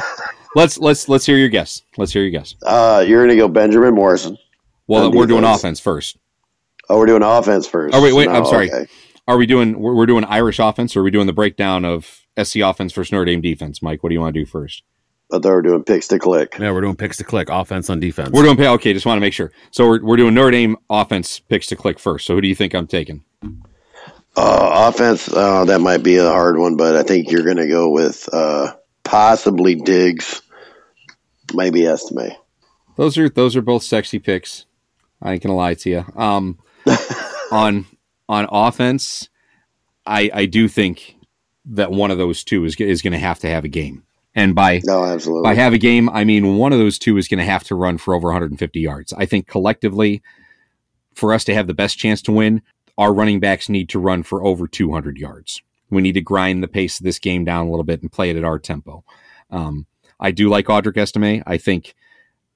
let's 0.55 0.77
let's 0.79 1.07
let's 1.07 1.25
hear 1.25 1.37
your 1.37 1.47
guess. 1.49 1.81
Let's 1.97 2.11
hear 2.11 2.23
your 2.23 2.31
guess. 2.31 2.55
Uh, 2.61 3.03
you're 3.07 3.23
gonna 3.25 3.37
go 3.37 3.47
Benjamin 3.47 3.95
Morrison. 3.95 4.37
Well, 4.87 5.11
we're 5.11 5.25
doing 5.25 5.45
offense 5.45 5.79
first. 5.79 6.17
Oh, 6.89 6.97
we're 6.97 7.05
doing 7.05 7.23
offense 7.23 7.67
first. 7.67 7.95
Oh, 7.95 8.01
wait, 8.01 8.13
wait, 8.13 8.25
No, 8.27 8.33
I'm 8.33 8.45
sorry. 8.45 8.69
okay. 8.71 8.91
Are 9.27 9.37
we 9.37 9.45
doing? 9.45 9.79
We're, 9.79 9.95
we're 9.95 10.05
doing 10.05 10.25
Irish 10.25 10.59
offense, 10.59 10.95
or 10.95 10.99
are 10.99 11.03
we 11.03 11.11
doing 11.11 11.27
the 11.27 11.33
breakdown 11.33 11.85
of 11.85 12.25
SC 12.41 12.57
offense 12.57 12.91
versus 12.91 13.11
Notre 13.13 13.25
Dame 13.25 13.39
defense? 13.39 13.81
Mike, 13.81 14.03
what 14.03 14.09
do 14.09 14.15
you 14.15 14.19
want 14.19 14.33
to 14.33 14.41
do 14.41 14.45
first? 14.45 14.83
I 15.31 15.35
thought 15.37 15.45
we 15.45 15.51
were 15.51 15.61
doing 15.61 15.83
picks 15.85 16.09
to 16.09 16.19
click. 16.19 16.57
Yeah, 16.59 16.71
we're 16.73 16.81
doing 16.81 16.97
picks 16.97 17.15
to 17.17 17.23
click, 17.23 17.47
offense 17.49 17.89
on 17.89 18.01
defense. 18.01 18.31
We're 18.31 18.43
doing 18.43 18.57
pay. 18.57 18.67
Okay, 18.67 18.91
just 18.91 19.05
want 19.05 19.17
to 19.17 19.21
make 19.21 19.33
sure. 19.33 19.53
So 19.71 19.87
we're 19.87 20.03
we're 20.03 20.17
doing 20.17 20.33
Notre 20.33 20.51
Dame 20.51 20.75
offense 20.89 21.39
picks 21.39 21.67
to 21.67 21.77
click 21.77 21.97
first. 21.99 22.25
So 22.25 22.35
who 22.35 22.41
do 22.41 22.47
you 22.49 22.55
think 22.55 22.73
I'm 22.73 22.87
taking? 22.87 23.23
Uh, 24.35 24.87
offense, 24.89 25.31
uh, 25.31 25.65
that 25.65 25.81
might 25.81 26.03
be 26.03 26.17
a 26.17 26.29
hard 26.29 26.57
one, 26.57 26.77
but 26.77 26.95
I 26.95 27.03
think 27.03 27.31
you're 27.31 27.43
gonna 27.43 27.67
go 27.67 27.89
with 27.89 28.29
uh, 28.31 28.73
possibly 29.03 29.75
Diggs, 29.75 30.41
maybe 31.53 31.85
Estime. 31.85 32.31
Those 32.95 33.17
are 33.17 33.29
those 33.29 33.55
are 33.55 33.61
both 33.61 33.83
sexy 33.83 34.19
picks. 34.19 34.65
I 35.21 35.33
ain't 35.33 35.43
gonna 35.43 35.55
lie 35.55 35.73
to 35.75 35.89
you. 35.89 36.05
Um, 36.15 36.59
on 37.51 37.85
on 38.29 38.47
offense, 38.49 39.29
I 40.05 40.29
I 40.33 40.45
do 40.45 40.67
think 40.67 41.15
that 41.65 41.91
one 41.91 42.11
of 42.11 42.17
those 42.17 42.43
two 42.43 42.65
is 42.65 42.75
is 42.77 43.01
going 43.01 43.13
to 43.13 43.19
have 43.19 43.39
to 43.39 43.49
have 43.49 43.65
a 43.65 43.69
game, 43.69 44.03
and 44.33 44.55
by 44.55 44.81
No, 44.83 45.03
absolutely. 45.03 45.43
by 45.43 45.55
have 45.55 45.73
a 45.73 45.77
game, 45.77 46.09
I 46.09 46.23
mean 46.23 46.57
one 46.57 46.73
of 46.73 46.79
those 46.79 46.97
two 46.97 47.17
is 47.17 47.27
going 47.27 47.39
to 47.39 47.45
have 47.45 47.63
to 47.65 47.75
run 47.75 47.97
for 47.97 48.13
over 48.13 48.27
150 48.29 48.79
yards. 48.79 49.13
I 49.13 49.25
think 49.25 49.47
collectively, 49.47 50.21
for 51.13 51.33
us 51.33 51.43
to 51.45 51.53
have 51.53 51.67
the 51.67 51.73
best 51.73 51.97
chance 51.97 52.21
to 52.23 52.31
win, 52.31 52.61
our 53.01 53.11
running 53.11 53.39
backs 53.39 53.67
need 53.67 53.89
to 53.89 53.99
run 53.99 54.21
for 54.21 54.45
over 54.45 54.67
200 54.67 55.17
yards. 55.17 55.63
We 55.89 56.03
need 56.03 56.11
to 56.13 56.21
grind 56.21 56.61
the 56.61 56.67
pace 56.67 56.99
of 56.99 57.03
this 57.03 57.17
game 57.17 57.43
down 57.43 57.65
a 57.65 57.69
little 57.71 57.83
bit 57.83 58.03
and 58.03 58.11
play 58.11 58.29
it 58.29 58.37
at 58.37 58.43
our 58.43 58.59
tempo. 58.59 59.03
Um, 59.49 59.87
I 60.19 60.29
do 60.29 60.49
like 60.49 60.67
Audric 60.67 60.97
Estime. 60.97 61.41
I 61.47 61.57
think 61.57 61.95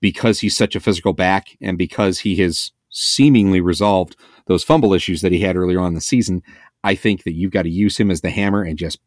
because 0.02 0.42
he's 0.42 0.56
such 0.56 0.76
a 0.76 0.80
physical 0.80 1.14
back 1.14 1.58
and 1.60 1.80
because 1.80 2.20
he 2.20 2.36
has 2.36 2.72
seemingly 2.92 3.60
resolved 3.60 4.16
those 4.46 4.64
fumble 4.64 4.94
issues 4.94 5.22
that 5.22 5.32
he 5.32 5.40
had 5.40 5.56
earlier 5.56 5.80
on 5.80 5.88
in 5.88 5.94
the 5.96 6.00
season. 6.02 6.44
I 6.84 6.94
think 6.94 7.24
that 7.24 7.34
you've 7.34 7.52
got 7.52 7.64
to 7.64 7.70
use 7.70 7.98
him 7.98 8.12
as 8.12 8.22
the 8.22 8.30
hammer 8.30 8.62
and 8.62 8.78
just 8.78 9.00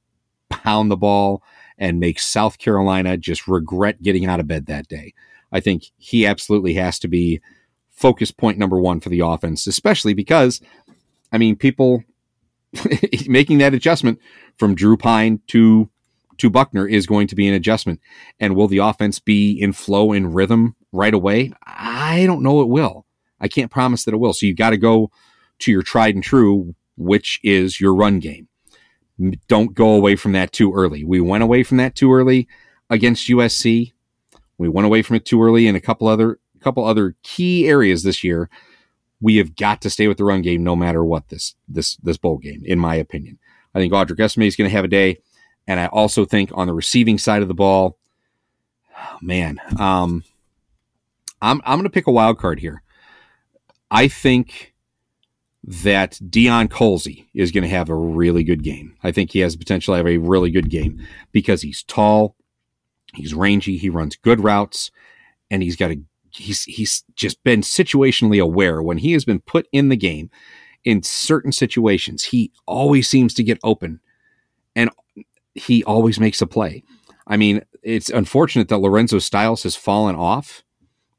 pound 0.49 0.91
the 0.91 0.97
ball 0.97 1.45
and 1.79 2.01
make 2.01 2.19
South 2.19 2.59
Carolina 2.59 3.17
just 3.17 3.47
regret 3.47 4.03
getting 4.03 4.27
out 4.27 4.41
of 4.41 4.49
bed 4.49 4.67
that 4.67 4.89
day. 4.89 5.15
I 5.53 5.61
think 5.61 5.85
he 5.99 6.27
absolutely 6.27 6.75
has 6.75 6.99
to 6.99 7.07
be 7.07 7.41
focus 7.99 8.31
point 8.31 8.59
number 8.59 8.81
one 8.81 9.01
for 9.01 9.09
the 9.09 9.21
offense, 9.21 9.67
especially 9.67 10.15
because, 10.15 10.61
I 11.33 11.39
mean, 11.39 11.57
people 11.57 12.05
making 13.27 13.59
that 13.59 13.75
adjustment 13.75 14.19
from 14.57 14.75
Drew 14.75 14.97
Pyne 14.97 15.41
to 15.49 15.89
to 16.39 16.51
Buchner 16.51 16.87
is 16.87 17.07
going 17.07 17.27
to 17.27 17.35
be 17.35 17.49
an 17.49 17.55
adjustment. 17.55 18.01
And 18.39 18.55
will 18.55 18.69
the 18.69 18.79
offense 18.79 19.19
be 19.19 19.61
in 19.61 19.73
flow 19.73 20.13
and 20.13 20.35
rhythm 20.35 20.77
right 20.93 21.13
away? 21.13 21.53
I 21.67 22.27
don't 22.27 22.43
know 22.43 22.61
it 22.63 22.69
will. 22.69 23.07
I 23.41 23.49
can't 23.49 23.71
promise 23.71 24.05
that 24.05 24.15
it 24.15 24.19
will. 24.19 24.33
So 24.33 24.47
you've 24.47 24.57
got 24.57 24.71
to 24.71 24.77
go 24.77 25.11
to 25.61 25.73
your 25.73 25.83
tried 25.83 26.15
and 26.15 26.23
true, 26.23 26.75
which 26.97 27.41
is 27.43 27.81
your 27.81 27.95
run 27.95 28.21
game. 28.21 28.49
Don't 29.49 29.75
go 29.75 29.95
away 29.95 30.15
from 30.15 30.33
that 30.33 30.53
too 30.53 30.73
early. 30.73 31.05
We 31.05 31.21
went 31.21 31.43
away 31.43 31.65
from 31.65 31.79
that 31.79 31.97
too 31.97 32.13
early 32.13 32.47
against 32.89 33.29
USC. 33.29 33.93
We 34.59 34.69
went 34.69 34.87
away 34.87 35.03
from 35.03 35.17
it 35.17 35.25
too 35.25 35.43
early 35.43 35.67
in 35.67 35.75
a 35.75 35.81
couple 35.81 36.07
other 36.07 36.39
couple 36.61 36.85
other 36.85 37.15
key 37.23 37.69
areas 37.69 38.03
this 38.03 38.25
year. 38.25 38.51
We 39.21 39.37
have 39.37 39.57
got 39.57 39.81
to 39.83 39.91
stay 39.91 40.09
with 40.09 40.19
the 40.19 40.25
run 40.25 40.43
game 40.43 40.63
no 40.63 40.77
matter 40.77 41.05
what 41.05 41.29
this 41.29 41.55
this 41.67 41.97
this 41.97 42.17
bowl 42.17 42.39
game, 42.39 42.63
in 42.65 42.79
my 42.79 42.95
opinion. 42.95 43.39
I 43.75 43.79
think 43.79 43.93
Audric 43.93 44.21
Estime 44.21 44.45
is 44.45 44.57
going 44.57 44.71
to 44.71 44.77
have 44.77 44.85
a 44.85 44.89
day, 44.89 45.19
and 45.67 45.81
I 45.81 45.87
also 45.87 46.25
think 46.25 46.51
on 46.55 46.67
the 46.67 46.75
receiving 46.75 47.19
side 47.19 47.43
of 47.43 47.49
the 47.49 47.55
ball, 47.55 47.99
oh, 48.97 49.19
man, 49.21 49.61
um, 49.79 50.25
I'm 51.43 51.61
I'm 51.65 51.79
going 51.79 51.85
to 51.85 51.91
pick 51.91 52.07
a 52.07 52.13
wild 52.13 52.39
card 52.39 52.61
here. 52.61 52.83
I 53.91 54.09
think 54.09 54.75
that 55.65 56.13
Deion 56.13 56.69
Colzie 56.69 57.27
is 57.35 57.53
going 57.53 57.63
to 57.63 57.69
have 57.69 57.91
a 57.91 57.95
really 57.95 58.45
good 58.45 58.63
game. 58.63 58.97
I 59.03 59.13
think 59.13 59.33
he 59.33 59.41
has 59.41 59.53
the 59.53 59.59
potential 59.59 59.93
to 59.93 59.99
have 59.99 60.07
a 60.07 60.19
really 60.19 60.51
good 60.51 60.71
game 60.71 61.07
because 61.33 61.63
he's 61.63 61.83
tall, 61.83 62.37
he's 63.15 63.35
rangy, 63.35 63.77
he 63.77 63.91
runs 63.91 64.17
good 64.17 64.43
routes, 64.43 64.91
and 65.51 65.63
he's 65.63 65.77
got 65.77 65.91
a 65.91 66.01
he's 66.33 66.65
he's 66.65 67.05
just 67.15 67.43
been 67.45 67.61
situationally 67.61 68.43
aware 68.43 68.83
when 68.83 68.99
he 68.99 69.13
has 69.13 69.25
been 69.25 69.41
put 69.41 69.67
in 69.73 69.89
the 69.89 69.97
game 69.97 70.31
in 70.85 71.03
certain 71.03 71.53
situations. 71.53 72.25
He 72.25 72.53
always 72.67 73.09
seems 73.09 73.35
to 73.35 73.43
get 73.43 73.59
open, 73.63 74.01
and 74.75 74.91
he 75.55 75.85
always 75.85 76.21
makes 76.21 76.41
a 76.41 76.47
play. 76.47 76.83
I 77.27 77.37
mean, 77.37 77.63
it's 77.83 78.11
unfortunate 78.11 78.69
that 78.69 78.79
Lorenzo 78.79 79.19
Styles 79.19 79.63
has 79.65 79.77
fallen 79.77 80.17
off. 80.17 80.63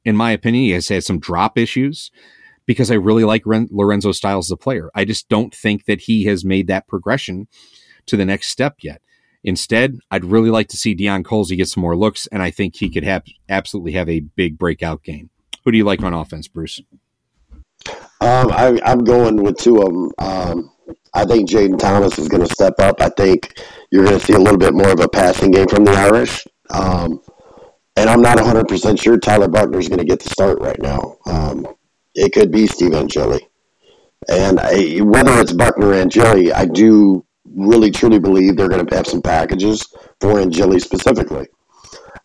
In 0.06 0.16
my 0.16 0.32
opinion, 0.32 0.64
he 0.64 0.72
has 0.72 0.88
had 0.88 1.04
some 1.04 1.20
drop 1.20 1.58
issues 1.58 2.10
because 2.66 2.90
I 2.90 2.96
really 2.96 3.24
like 3.24 3.44
Ren- 3.46 3.70
Lorenzo 3.72 4.12
Styles 4.12 4.48
as 4.48 4.52
a 4.52 4.58
player. 4.58 4.90
I 4.96 5.06
just 5.06 5.30
don't 5.30 5.54
think 5.54 5.86
that 5.86 6.02
he 6.02 6.26
has 6.26 6.46
made 6.46 6.68
that 6.68 6.88
progression 6.88 7.48
to 8.06 8.18
the 8.18 8.26
next 8.26 8.48
step 8.48 8.78
yet. 8.82 9.02
Instead, 9.44 10.00
I'd 10.12 10.26
really 10.26 10.50
like 10.50 10.68
to 10.70 10.78
see 10.78 10.96
Deion 10.96 11.24
Colzie 11.24 11.58
get 11.58 11.70
some 11.70 11.82
more 11.82 11.96
looks, 11.96 12.28
and 12.28 12.42
I 12.42 12.52
think 12.52 12.76
he 12.76 12.90
could 12.90 13.06
have 13.06 13.24
absolutely 13.48 13.94
have 13.94 14.10
a 14.10 14.20
big 14.20 14.58
breakout 14.58 15.04
game. 15.04 15.30
Who 15.64 15.72
do 15.72 15.78
you 15.78 15.86
like 15.86 16.04
on 16.04 16.14
offense, 16.14 16.48
Bruce? 16.48 16.82
Um, 18.22 18.52
I, 18.52 18.80
am 18.84 19.04
going 19.04 19.38
with 19.38 19.58
two 19.58 19.82
of 19.82 19.94
them. 19.94 20.12
Um, 20.18 20.72
I 21.14 21.26
think 21.26 21.50
Jayden 21.50 21.80
Thomas 21.80 22.20
is 22.20 22.28
going 22.28 22.46
to 22.46 22.54
step 22.54 22.76
up. 22.80 23.02
I 23.02 23.10
think 23.10 23.60
you're 23.92 24.06
going 24.06 24.20
to 24.20 24.26
see 24.26 24.34
a 24.34 24.40
little 24.40 24.58
bit 24.58 24.74
more 24.74 24.90
of 24.90 25.00
a 25.00 25.08
passing 25.08 25.52
game 25.52 25.68
from 25.68 25.86
the 25.86 25.92
Irish. 25.92 26.46
Um, 26.70 27.22
and 27.96 28.10
I'm 28.10 28.22
not 28.22 28.38
100% 28.38 29.02
sure 29.02 29.18
Tyler 29.18 29.48
Buchner 29.48 29.80
is 29.80 29.88
going 29.88 30.00
to 30.00 30.06
get 30.06 30.20
the 30.20 30.30
start 30.30 30.60
right 30.60 30.80
now. 30.82 31.18
Um, 31.26 31.68
it 32.14 32.34
could 32.34 32.52
be 32.52 32.68
Steve 32.68 32.94
Angeli. 32.94 33.48
And 34.28 34.60
I, 34.60 34.98
whether 34.98 35.40
it's 35.40 35.54
Buchner 35.54 35.88
or 35.88 35.94
Angeli, 35.94 36.52
I 36.52 36.66
do 36.66 37.26
really 37.56 37.92
truly 37.92 38.20
believe 38.20 38.56
they're 38.56 38.70
going 38.70 38.86
to 38.86 38.96
have 38.96 39.08
some 39.08 39.22
packages 39.22 39.88
for 40.20 40.40
Angeli 40.40 40.80
specifically. 40.80 41.48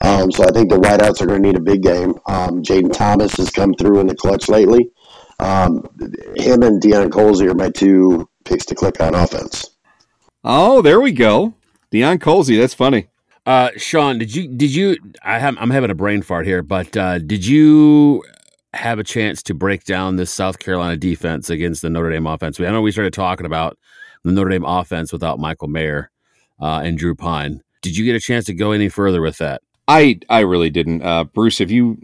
Um, 0.00 0.30
so 0.30 0.44
I 0.44 0.50
think 0.50 0.70
the 0.70 0.78
wideouts 0.78 1.20
are 1.20 1.26
going 1.26 1.42
to 1.42 1.48
need 1.48 1.56
a 1.56 1.60
big 1.60 1.82
game. 1.82 2.14
Um, 2.26 2.62
Jayden 2.62 2.92
Thomas 2.92 3.34
has 3.34 3.50
come 3.50 3.74
through 3.74 4.00
in 4.00 4.06
the 4.06 4.14
clutch 4.14 4.48
lately. 4.48 4.90
Um, 5.38 5.88
him 6.36 6.62
and 6.62 6.82
Deion 6.82 7.10
Colzie 7.10 7.50
are 7.50 7.54
my 7.54 7.70
two 7.70 8.28
picks 8.44 8.64
to 8.66 8.74
click 8.74 9.00
on 9.00 9.14
offense. 9.14 9.70
Oh, 10.44 10.82
there 10.82 11.00
we 11.00 11.12
go. 11.12 11.54
Deion 11.92 12.18
Colzie, 12.18 12.58
that's 12.58 12.74
funny. 12.74 13.08
Uh, 13.46 13.70
Sean, 13.76 14.18
did 14.18 14.34
you 14.34 14.48
did 14.48 14.74
you? 14.74 14.96
I 15.22 15.38
have, 15.38 15.56
I'm 15.58 15.70
having 15.70 15.90
a 15.90 15.94
brain 15.94 16.22
fart 16.22 16.46
here, 16.46 16.62
but 16.62 16.96
uh, 16.96 17.18
did 17.18 17.46
you 17.46 18.22
have 18.74 18.98
a 18.98 19.04
chance 19.04 19.42
to 19.44 19.54
break 19.54 19.84
down 19.84 20.16
this 20.16 20.30
South 20.30 20.58
Carolina 20.58 20.96
defense 20.96 21.50
against 21.50 21.82
the 21.82 21.90
Notre 21.90 22.10
Dame 22.10 22.26
offense. 22.26 22.60
I 22.60 22.64
know 22.64 22.82
we 22.82 22.92
started 22.92 23.12
talking 23.12 23.46
about 23.46 23.78
the 24.24 24.32
Notre 24.32 24.50
Dame 24.50 24.64
offense 24.64 25.12
without 25.12 25.38
Michael 25.38 25.68
Mayer 25.68 26.10
uh, 26.60 26.80
and 26.84 26.98
Drew 26.98 27.14
Pyne. 27.14 27.62
Did 27.82 27.96
you 27.96 28.04
get 28.04 28.16
a 28.16 28.20
chance 28.20 28.46
to 28.46 28.54
go 28.54 28.72
any 28.72 28.88
further 28.88 29.20
with 29.20 29.38
that? 29.38 29.62
I 29.86 30.18
I 30.30 30.40
really 30.40 30.70
didn't. 30.70 31.02
Uh, 31.02 31.24
Bruce, 31.24 31.58
have 31.58 31.70
you? 31.70 31.98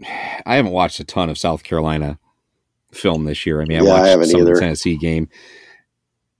I 0.45 0.55
haven't 0.55 0.71
watched 0.71 0.99
a 0.99 1.03
ton 1.03 1.29
of 1.29 1.37
South 1.37 1.63
Carolina 1.63 2.19
film 2.91 3.25
this 3.25 3.45
year. 3.45 3.61
I 3.61 3.65
mean, 3.65 3.79
I 3.79 3.83
yeah, 3.83 3.89
watched 3.89 4.19
I 4.19 4.23
some 4.25 4.41
either. 4.41 4.51
of 4.51 4.55
the 4.55 4.61
Tennessee 4.61 4.97
game, 4.97 5.29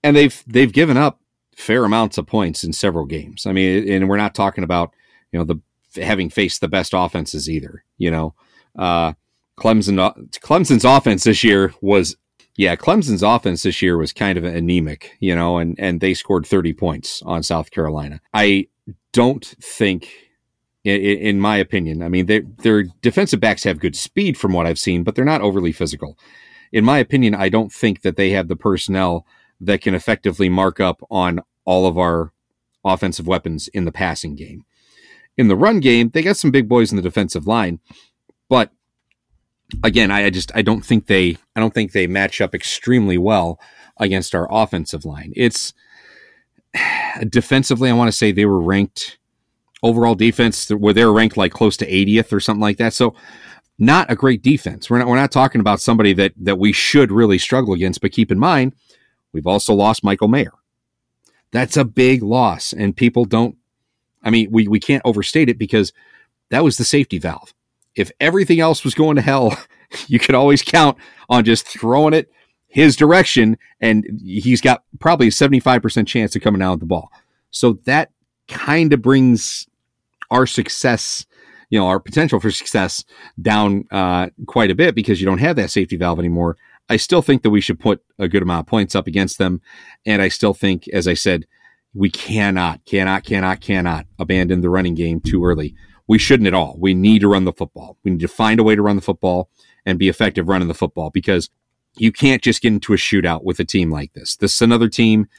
and 0.04 0.16
they've 0.16 0.44
they've 0.46 0.72
given 0.72 0.98
up 0.98 1.20
fair 1.56 1.84
amounts 1.84 2.18
of 2.18 2.28
points 2.28 2.64
in 2.64 2.74
several 2.74 3.06
games. 3.06 3.46
I 3.48 3.54
mean, 3.54 3.92
and 3.92 4.08
we're 4.08 4.18
not 4.18 4.36
talking 4.36 4.64
about 4.64 4.92
you 5.32 5.40
know 5.40 5.46
the 5.46 5.60
having 6.02 6.30
faced 6.30 6.62
the 6.62 6.68
best 6.68 6.94
offenses 6.96 7.50
either. 7.50 7.84
You 7.98 8.12
know, 8.12 8.36
uh, 8.78 9.14
Clemson 9.60 9.98
Clemson's 10.42 10.86
offense 10.86 11.24
this 11.24 11.44
year 11.44 11.74
was 11.82 12.16
yeah, 12.56 12.76
Clemson's 12.76 13.24
offense 13.24 13.64
this 13.64 13.82
year 13.82 13.98
was 13.98 14.14
kind 14.14 14.38
of 14.38 14.44
anemic, 14.44 15.18
you 15.20 15.36
know, 15.36 15.58
and 15.58 15.80
and 15.80 16.02
they 16.02 16.14
scored 16.14 16.46
30 16.46 16.74
points 16.74 17.22
on 17.24 17.44
South 17.44 17.72
Carolina. 17.72 18.22
I 18.34 18.68
don't 19.14 19.46
think 19.62 20.10
in, 20.84 21.40
my 21.40 21.58
opinion, 21.58 22.02
I 22.02 22.10
mean, 22.10 22.26
they, 22.26 22.40
their 22.40 22.84
defensive 22.84 23.40
backs 23.40 23.64
have 23.66 23.80
good 23.80 23.96
speed 23.96 24.38
from 24.38 24.54
what 24.54 24.66
I've 24.66 24.80
seen, 24.80 25.04
but 25.04 25.16
they're 25.16 25.24
not 25.24 25.42
overly 25.42 25.72
physical. 25.72 26.18
In 26.72 26.84
my 26.84 26.98
opinion, 26.98 27.36
I 27.36 27.50
don't 27.50 27.72
think 27.72 28.02
that 28.02 28.16
they 28.16 28.32
have 28.32 28.48
the 28.48 28.56
personnel 28.56 29.26
that 29.60 29.82
can 29.82 29.94
effectively 29.94 30.50
mark 30.50 30.80
up 30.80 31.04
on 31.12 31.42
all 31.66 31.86
of 31.86 31.98
our 31.98 32.34
offensive 32.84 33.28
weapons 33.28 33.68
in 33.68 33.86
the 33.86 33.92
passing 33.92 34.36
game. 34.36 34.64
In 35.38 35.48
the 35.48 35.56
run 35.56 35.80
game, 35.82 36.10
they 36.10 36.24
got 36.24 36.38
some 36.38 36.52
big 36.52 36.68
boys 36.68 36.92
in 36.92 36.96
the 36.96 37.04
defensive 37.04 37.46
line, 37.46 37.80
but 38.50 38.72
again, 39.84 40.12
I, 40.12 40.26
I 40.26 40.30
just 40.30 40.52
I 40.56 40.62
don't 40.62 40.86
think 40.86 41.08
they 41.08 41.38
I 41.56 41.60
don't 41.60 41.74
think 41.74 41.92
they 41.92 42.08
match 42.08 42.42
up 42.42 42.56
extremely 42.56 43.18
well 43.18 43.60
against 43.98 44.36
our 44.36 44.48
offensive 44.52 45.06
line. 45.06 45.34
It's 45.36 45.74
defensively, 47.30 47.90
I 47.90 47.94
want 47.94 48.08
to 48.08 48.18
say 48.18 48.32
they 48.32 48.46
were 48.46 48.62
ranked 48.62 49.18
overall 49.84 50.16
defense 50.16 50.70
where 50.70 50.94
they're 50.94 51.12
ranked 51.12 51.38
like 51.38 51.52
close 51.52 51.76
to 51.78 51.90
80th 51.90 52.32
or 52.32 52.40
something 52.40 52.62
like 52.62 52.78
that. 52.78 52.94
So 52.94 53.16
not 53.80 54.12
a 54.12 54.16
great 54.16 54.44
defense. 54.44 54.90
We're 54.90 55.00
not 55.00 55.08
we're 55.08 55.16
not 55.16 55.32
talking 55.32 55.62
about 55.62 55.82
somebody 55.82 56.14
that 56.14 56.34
that 56.38 56.60
we 56.60 56.72
should 56.72 57.12
really 57.12 57.38
struggle 57.38 57.74
against, 57.74 58.02
but 58.02 58.12
keep 58.12 58.32
in 58.32 58.40
mind, 58.40 58.74
we've 59.34 59.48
also 59.48 59.74
lost 59.74 60.04
Michael 60.04 60.28
Mayer. 60.28 60.54
That's 61.52 61.78
a 61.78 61.86
big 61.86 62.22
loss 62.24 62.74
and 62.74 62.96
people 62.96 63.26
don't 63.26 63.58
I 64.24 64.30
mean, 64.30 64.50
we 64.52 64.68
we 64.68 64.80
can't 64.80 65.02
overstate 65.06 65.50
it 65.50 65.58
because 65.58 65.94
that 66.50 66.64
was 66.64 66.78
the 66.78 66.84
safety 66.84 67.18
valve 67.18 67.54
if 67.96 68.12
everything 68.20 68.60
else 68.60 68.84
was 68.84 68.94
going 68.94 69.16
to 69.16 69.22
hell, 69.22 69.58
you 70.08 70.20
could 70.20 70.36
always 70.36 70.62
count 70.62 70.98
on 71.30 71.44
just 71.44 71.68
throwing 71.68 72.14
it 72.14 72.30
his 72.72 72.96
direction, 72.96 73.58
and 73.82 74.06
he's 74.24 74.62
got 74.62 74.84
probably 75.00 75.28
a 75.28 75.32
75% 75.32 76.08
chance 76.08 76.36
of 76.36 76.42
coming 76.42 76.62
out 76.62 76.72
with 76.72 76.80
the 76.80 76.86
ball. 76.86 77.12
So 77.52 77.74
that 77.86 78.12
kind 78.48 78.94
of 78.94 79.02
brings 79.02 79.68
our 80.32 80.48
success, 80.48 81.26
you 81.70 81.78
know, 81.78 81.88
our 81.88 82.00
potential 82.00 82.40
for 82.40 82.50
success 82.50 83.04
down 83.42 83.86
uh, 83.92 84.30
quite 84.48 84.72
a 84.72 84.76
bit 84.76 84.96
because 84.96 85.20
you 85.20 85.26
don't 85.26 85.40
have 85.40 85.58
that 85.58 85.70
safety 85.70 85.98
valve 85.98 86.18
anymore. 86.18 86.56
I 86.88 86.96
still 86.96 87.22
think 87.22 87.44
that 87.44 87.50
we 87.50 87.60
should 87.60 87.80
put 87.80 88.02
a 88.18 88.30
good 88.30 88.42
amount 88.42 88.62
of 88.62 88.68
points 88.68 88.96
up 88.96 89.06
against 89.06 89.38
them. 89.38 89.62
And 90.06 90.22
I 90.22 90.30
still 90.30 90.54
think, 90.54 90.88
as 90.90 91.10
I 91.10 91.14
said, 91.14 91.46
we 91.94 92.10
cannot, 92.10 92.86
cannot, 92.86 93.26
cannot, 93.26 93.60
cannot 93.60 94.06
abandon 94.18 94.62
the 94.62 94.70
running 94.70 94.96
game 94.96 95.20
too 95.20 95.44
early 95.44 95.76
we 96.12 96.18
shouldn't 96.18 96.48
at 96.48 96.54
all. 96.54 96.76
We 96.78 96.94
need 96.94 97.20
to 97.20 97.30
run 97.30 97.46
the 97.46 97.54
football. 97.54 97.98
We 98.04 98.12
need 98.12 98.20
to 98.20 98.28
find 98.28 98.60
a 98.60 98.64
way 98.64 98.76
to 98.76 98.82
run 98.82 98.98
the 98.98 99.02
football 99.02 99.50
and 99.86 99.98
be 99.98 100.10
effective 100.10 100.50
running 100.50 100.68
the 100.68 100.74
football 100.74 101.10
because 101.10 101.50
you 101.96 102.12
can't 102.12 102.42
just 102.42 102.62
get 102.62 102.74
into 102.74 102.92
a 102.92 102.98
shootout 102.98 103.46
with 103.46 103.62
a 103.62 103.64
team 103.64 103.90
like 103.90 104.12
this. 104.12 104.36
This 104.36 104.56
is 104.56 104.62
another 104.62 104.90
team 104.90 105.30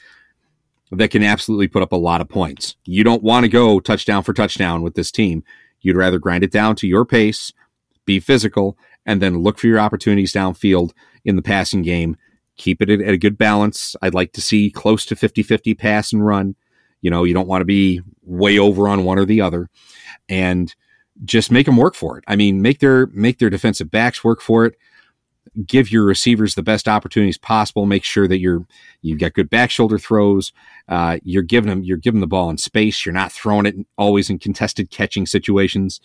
that 0.91 1.11
can 1.11 1.21
absolutely 1.21 1.67
put 1.67 1.83
up 1.83 1.91
a 1.91 1.95
lot 1.95 2.21
of 2.21 2.27
points. 2.27 2.75
You 2.85 3.03
don't 3.03 3.21
want 3.21 3.43
to 3.43 3.49
go 3.49 3.79
touchdown 3.79 4.23
for 4.23 4.33
touchdown 4.33 4.81
with 4.81 4.95
this 4.95 5.11
team. 5.11 5.43
You'd 5.81 5.95
rather 5.95 6.17
grind 6.17 6.43
it 6.43 6.51
down 6.51 6.75
to 6.77 6.87
your 6.87 7.05
pace, 7.05 7.53
be 8.05 8.19
physical, 8.19 8.75
and 9.05 9.21
then 9.21 9.43
look 9.43 9.59
for 9.59 9.67
your 9.67 9.79
opportunities 9.79 10.33
downfield 10.33 10.89
in 11.23 11.35
the 11.35 11.43
passing 11.43 11.83
game. 11.83 12.17
Keep 12.57 12.81
it 12.81 12.89
at 12.89 13.13
a 13.13 13.17
good 13.19 13.37
balance. 13.37 13.95
I'd 14.01 14.15
like 14.15 14.33
to 14.33 14.41
see 14.41 14.71
close 14.71 15.05
to 15.05 15.15
50 15.15 15.43
50 15.43 15.75
pass 15.75 16.11
and 16.11 16.25
run. 16.25 16.55
You 17.03 17.11
know, 17.11 17.23
you 17.23 17.35
don't 17.35 17.47
want 17.47 17.61
to 17.61 17.65
be 17.65 18.01
way 18.23 18.57
over 18.57 18.87
on 18.87 19.03
one 19.03 19.19
or 19.19 19.25
the 19.25 19.41
other 19.41 19.69
and 20.27 20.73
just 21.23 21.51
make 21.51 21.67
them 21.67 21.77
work 21.77 21.93
for 21.93 22.17
it. 22.17 22.23
I 22.27 22.35
mean, 22.35 22.63
make 22.63 22.79
their 22.79 23.05
make 23.07 23.37
their 23.37 23.51
defensive 23.51 23.91
backs 23.91 24.23
work 24.23 24.41
for 24.41 24.65
it. 24.65 24.75
give 25.65 25.91
your 25.91 26.03
receivers 26.03 26.55
the 26.55 26.63
best 26.63 26.87
opportunities 26.87 27.37
possible. 27.37 27.85
Make 27.85 28.03
sure 28.03 28.27
that 28.27 28.39
you're 28.39 28.65
you've 29.01 29.19
got 29.19 29.33
good 29.33 29.49
back 29.49 29.69
shoulder 29.69 29.99
throws. 29.99 30.51
Uh, 30.87 31.19
you're 31.23 31.43
giving 31.43 31.69
them 31.69 31.83
you're 31.83 31.97
giving 31.97 32.21
the 32.21 32.27
ball 32.27 32.49
in 32.49 32.57
space. 32.57 33.05
You're 33.05 33.13
not 33.13 33.31
throwing 33.31 33.65
it 33.65 33.75
always 33.97 34.29
in 34.29 34.39
contested 34.39 34.89
catching 34.89 35.25
situations. 35.25 36.01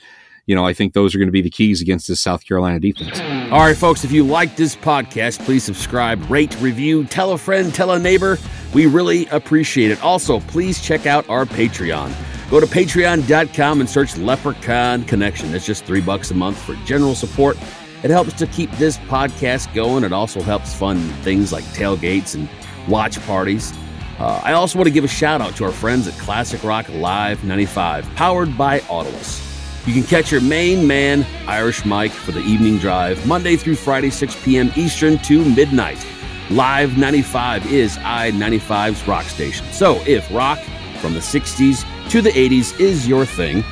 You 0.46 0.54
know, 0.54 0.64
I 0.64 0.72
think 0.72 0.94
those 0.94 1.14
are 1.14 1.18
going 1.18 1.28
to 1.28 1.32
be 1.32 1.42
the 1.42 1.50
keys 1.50 1.82
against 1.82 2.08
this 2.08 2.20
South 2.20 2.46
Carolina 2.46 2.80
defense. 2.80 3.20
All 3.52 3.60
right, 3.60 3.76
folks, 3.76 4.02
if 4.02 4.12
you 4.12 4.24
like 4.24 4.56
this 4.56 4.76
podcast, 4.76 5.44
please 5.44 5.62
subscribe, 5.62 6.30
rate, 6.30 6.58
review, 6.60 7.04
tell 7.04 7.32
a 7.32 7.38
friend, 7.38 7.74
tell 7.74 7.90
a 7.90 7.98
neighbor. 7.98 8.38
We 8.74 8.86
really 8.86 9.26
appreciate 9.26 9.90
it. 9.90 10.02
Also, 10.02 10.40
please 10.40 10.80
check 10.80 11.06
out 11.06 11.28
our 11.28 11.44
Patreon. 11.46 12.12
Go 12.50 12.60
to 12.60 12.66
patreon.com 12.66 13.80
and 13.80 13.88
search 13.88 14.16
Leprechaun 14.16 15.04
Connection. 15.04 15.54
It's 15.54 15.66
just 15.66 15.84
three 15.84 16.00
bucks 16.00 16.30
a 16.30 16.34
month 16.34 16.58
for 16.58 16.74
general 16.86 17.14
support. 17.14 17.58
It 18.02 18.10
helps 18.10 18.32
to 18.34 18.46
keep 18.46 18.70
this 18.72 18.96
podcast 18.98 19.72
going. 19.74 20.04
It 20.04 20.12
also 20.12 20.40
helps 20.40 20.74
fund 20.74 21.00
things 21.22 21.52
like 21.52 21.64
tailgates 21.64 22.34
and 22.34 22.48
watch 22.88 23.20
parties. 23.26 23.72
Uh, 24.18 24.40
I 24.44 24.52
also 24.52 24.78
want 24.78 24.86
to 24.86 24.92
give 24.92 25.04
a 25.04 25.08
shout 25.08 25.40
out 25.40 25.56
to 25.56 25.64
our 25.64 25.72
friends 25.72 26.08
at 26.08 26.14
Classic 26.14 26.62
Rock 26.64 26.88
Live 26.88 27.44
95, 27.44 28.14
powered 28.16 28.56
by 28.56 28.80
Autolus. 28.80 29.44
You 29.86 29.94
can 29.94 30.02
catch 30.02 30.32
your 30.32 30.40
main 30.40 30.86
man, 30.86 31.26
Irish 31.46 31.84
Mike, 31.84 32.12
for 32.12 32.32
the 32.32 32.40
evening 32.40 32.78
drive, 32.78 33.24
Monday 33.26 33.56
through 33.56 33.76
Friday, 33.76 34.10
6 34.10 34.44
p.m. 34.44 34.70
Eastern 34.76 35.18
to 35.18 35.44
midnight. 35.54 36.04
Live 36.50 36.96
95 36.96 37.70
is 37.70 37.98
I 37.98 38.30
95's 38.30 39.06
rock 39.06 39.24
station. 39.24 39.66
So 39.66 40.00
if 40.06 40.32
rock 40.32 40.58
from 40.98 41.12
the 41.12 41.20
60s 41.20 41.84
to 42.08 42.22
the 42.22 42.30
80s 42.30 42.80
is 42.80 43.06
your 43.06 43.26
thing, 43.26 43.62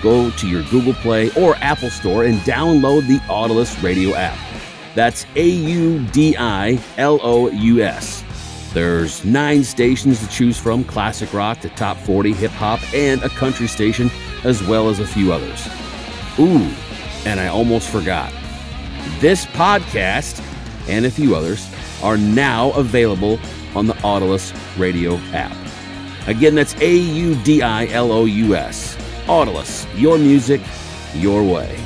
go 0.00 0.30
to 0.30 0.48
your 0.48 0.62
Google 0.70 0.94
Play 0.94 1.32
or 1.32 1.56
Apple 1.56 1.90
Store 1.90 2.24
and 2.24 2.38
download 2.40 3.08
the 3.08 3.18
Autolus 3.26 3.82
radio 3.82 4.14
app. 4.14 4.38
That's 4.94 5.26
A 5.34 5.44
U 5.44 6.06
D 6.12 6.36
I 6.38 6.78
L 6.98 7.18
O 7.20 7.50
U 7.50 7.82
S. 7.82 8.22
There's 8.74 9.24
nine 9.24 9.64
stations 9.64 10.20
to 10.20 10.28
choose 10.28 10.56
from 10.56 10.84
classic 10.84 11.32
rock 11.34 11.58
to 11.62 11.68
top 11.70 11.96
40, 11.96 12.32
hip 12.32 12.52
hop, 12.52 12.80
and 12.94 13.20
a 13.24 13.28
country 13.30 13.66
station, 13.66 14.08
as 14.44 14.62
well 14.62 14.88
as 14.88 15.00
a 15.00 15.06
few 15.06 15.32
others. 15.32 15.68
Ooh, 16.38 16.72
and 17.26 17.40
I 17.40 17.48
almost 17.48 17.90
forgot. 17.90 18.32
This 19.18 19.46
podcast 19.46 20.40
and 20.90 21.06
a 21.06 21.10
few 21.10 21.34
others 21.34 21.68
are 22.02 22.16
now 22.16 22.72
available 22.72 23.38
on 23.74 23.86
the 23.86 23.94
Autolus 23.94 24.52
radio 24.78 25.16
app. 25.32 25.56
Again, 26.26 26.54
that's 26.54 26.74
A 26.80 26.96
U 26.96 27.34
D 27.36 27.62
I 27.62 27.86
L 27.86 28.12
O 28.12 28.24
U 28.24 28.54
S. 28.54 28.96
Autolus, 29.26 29.86
your 29.98 30.18
music, 30.18 30.60
your 31.14 31.42
way. 31.42 31.78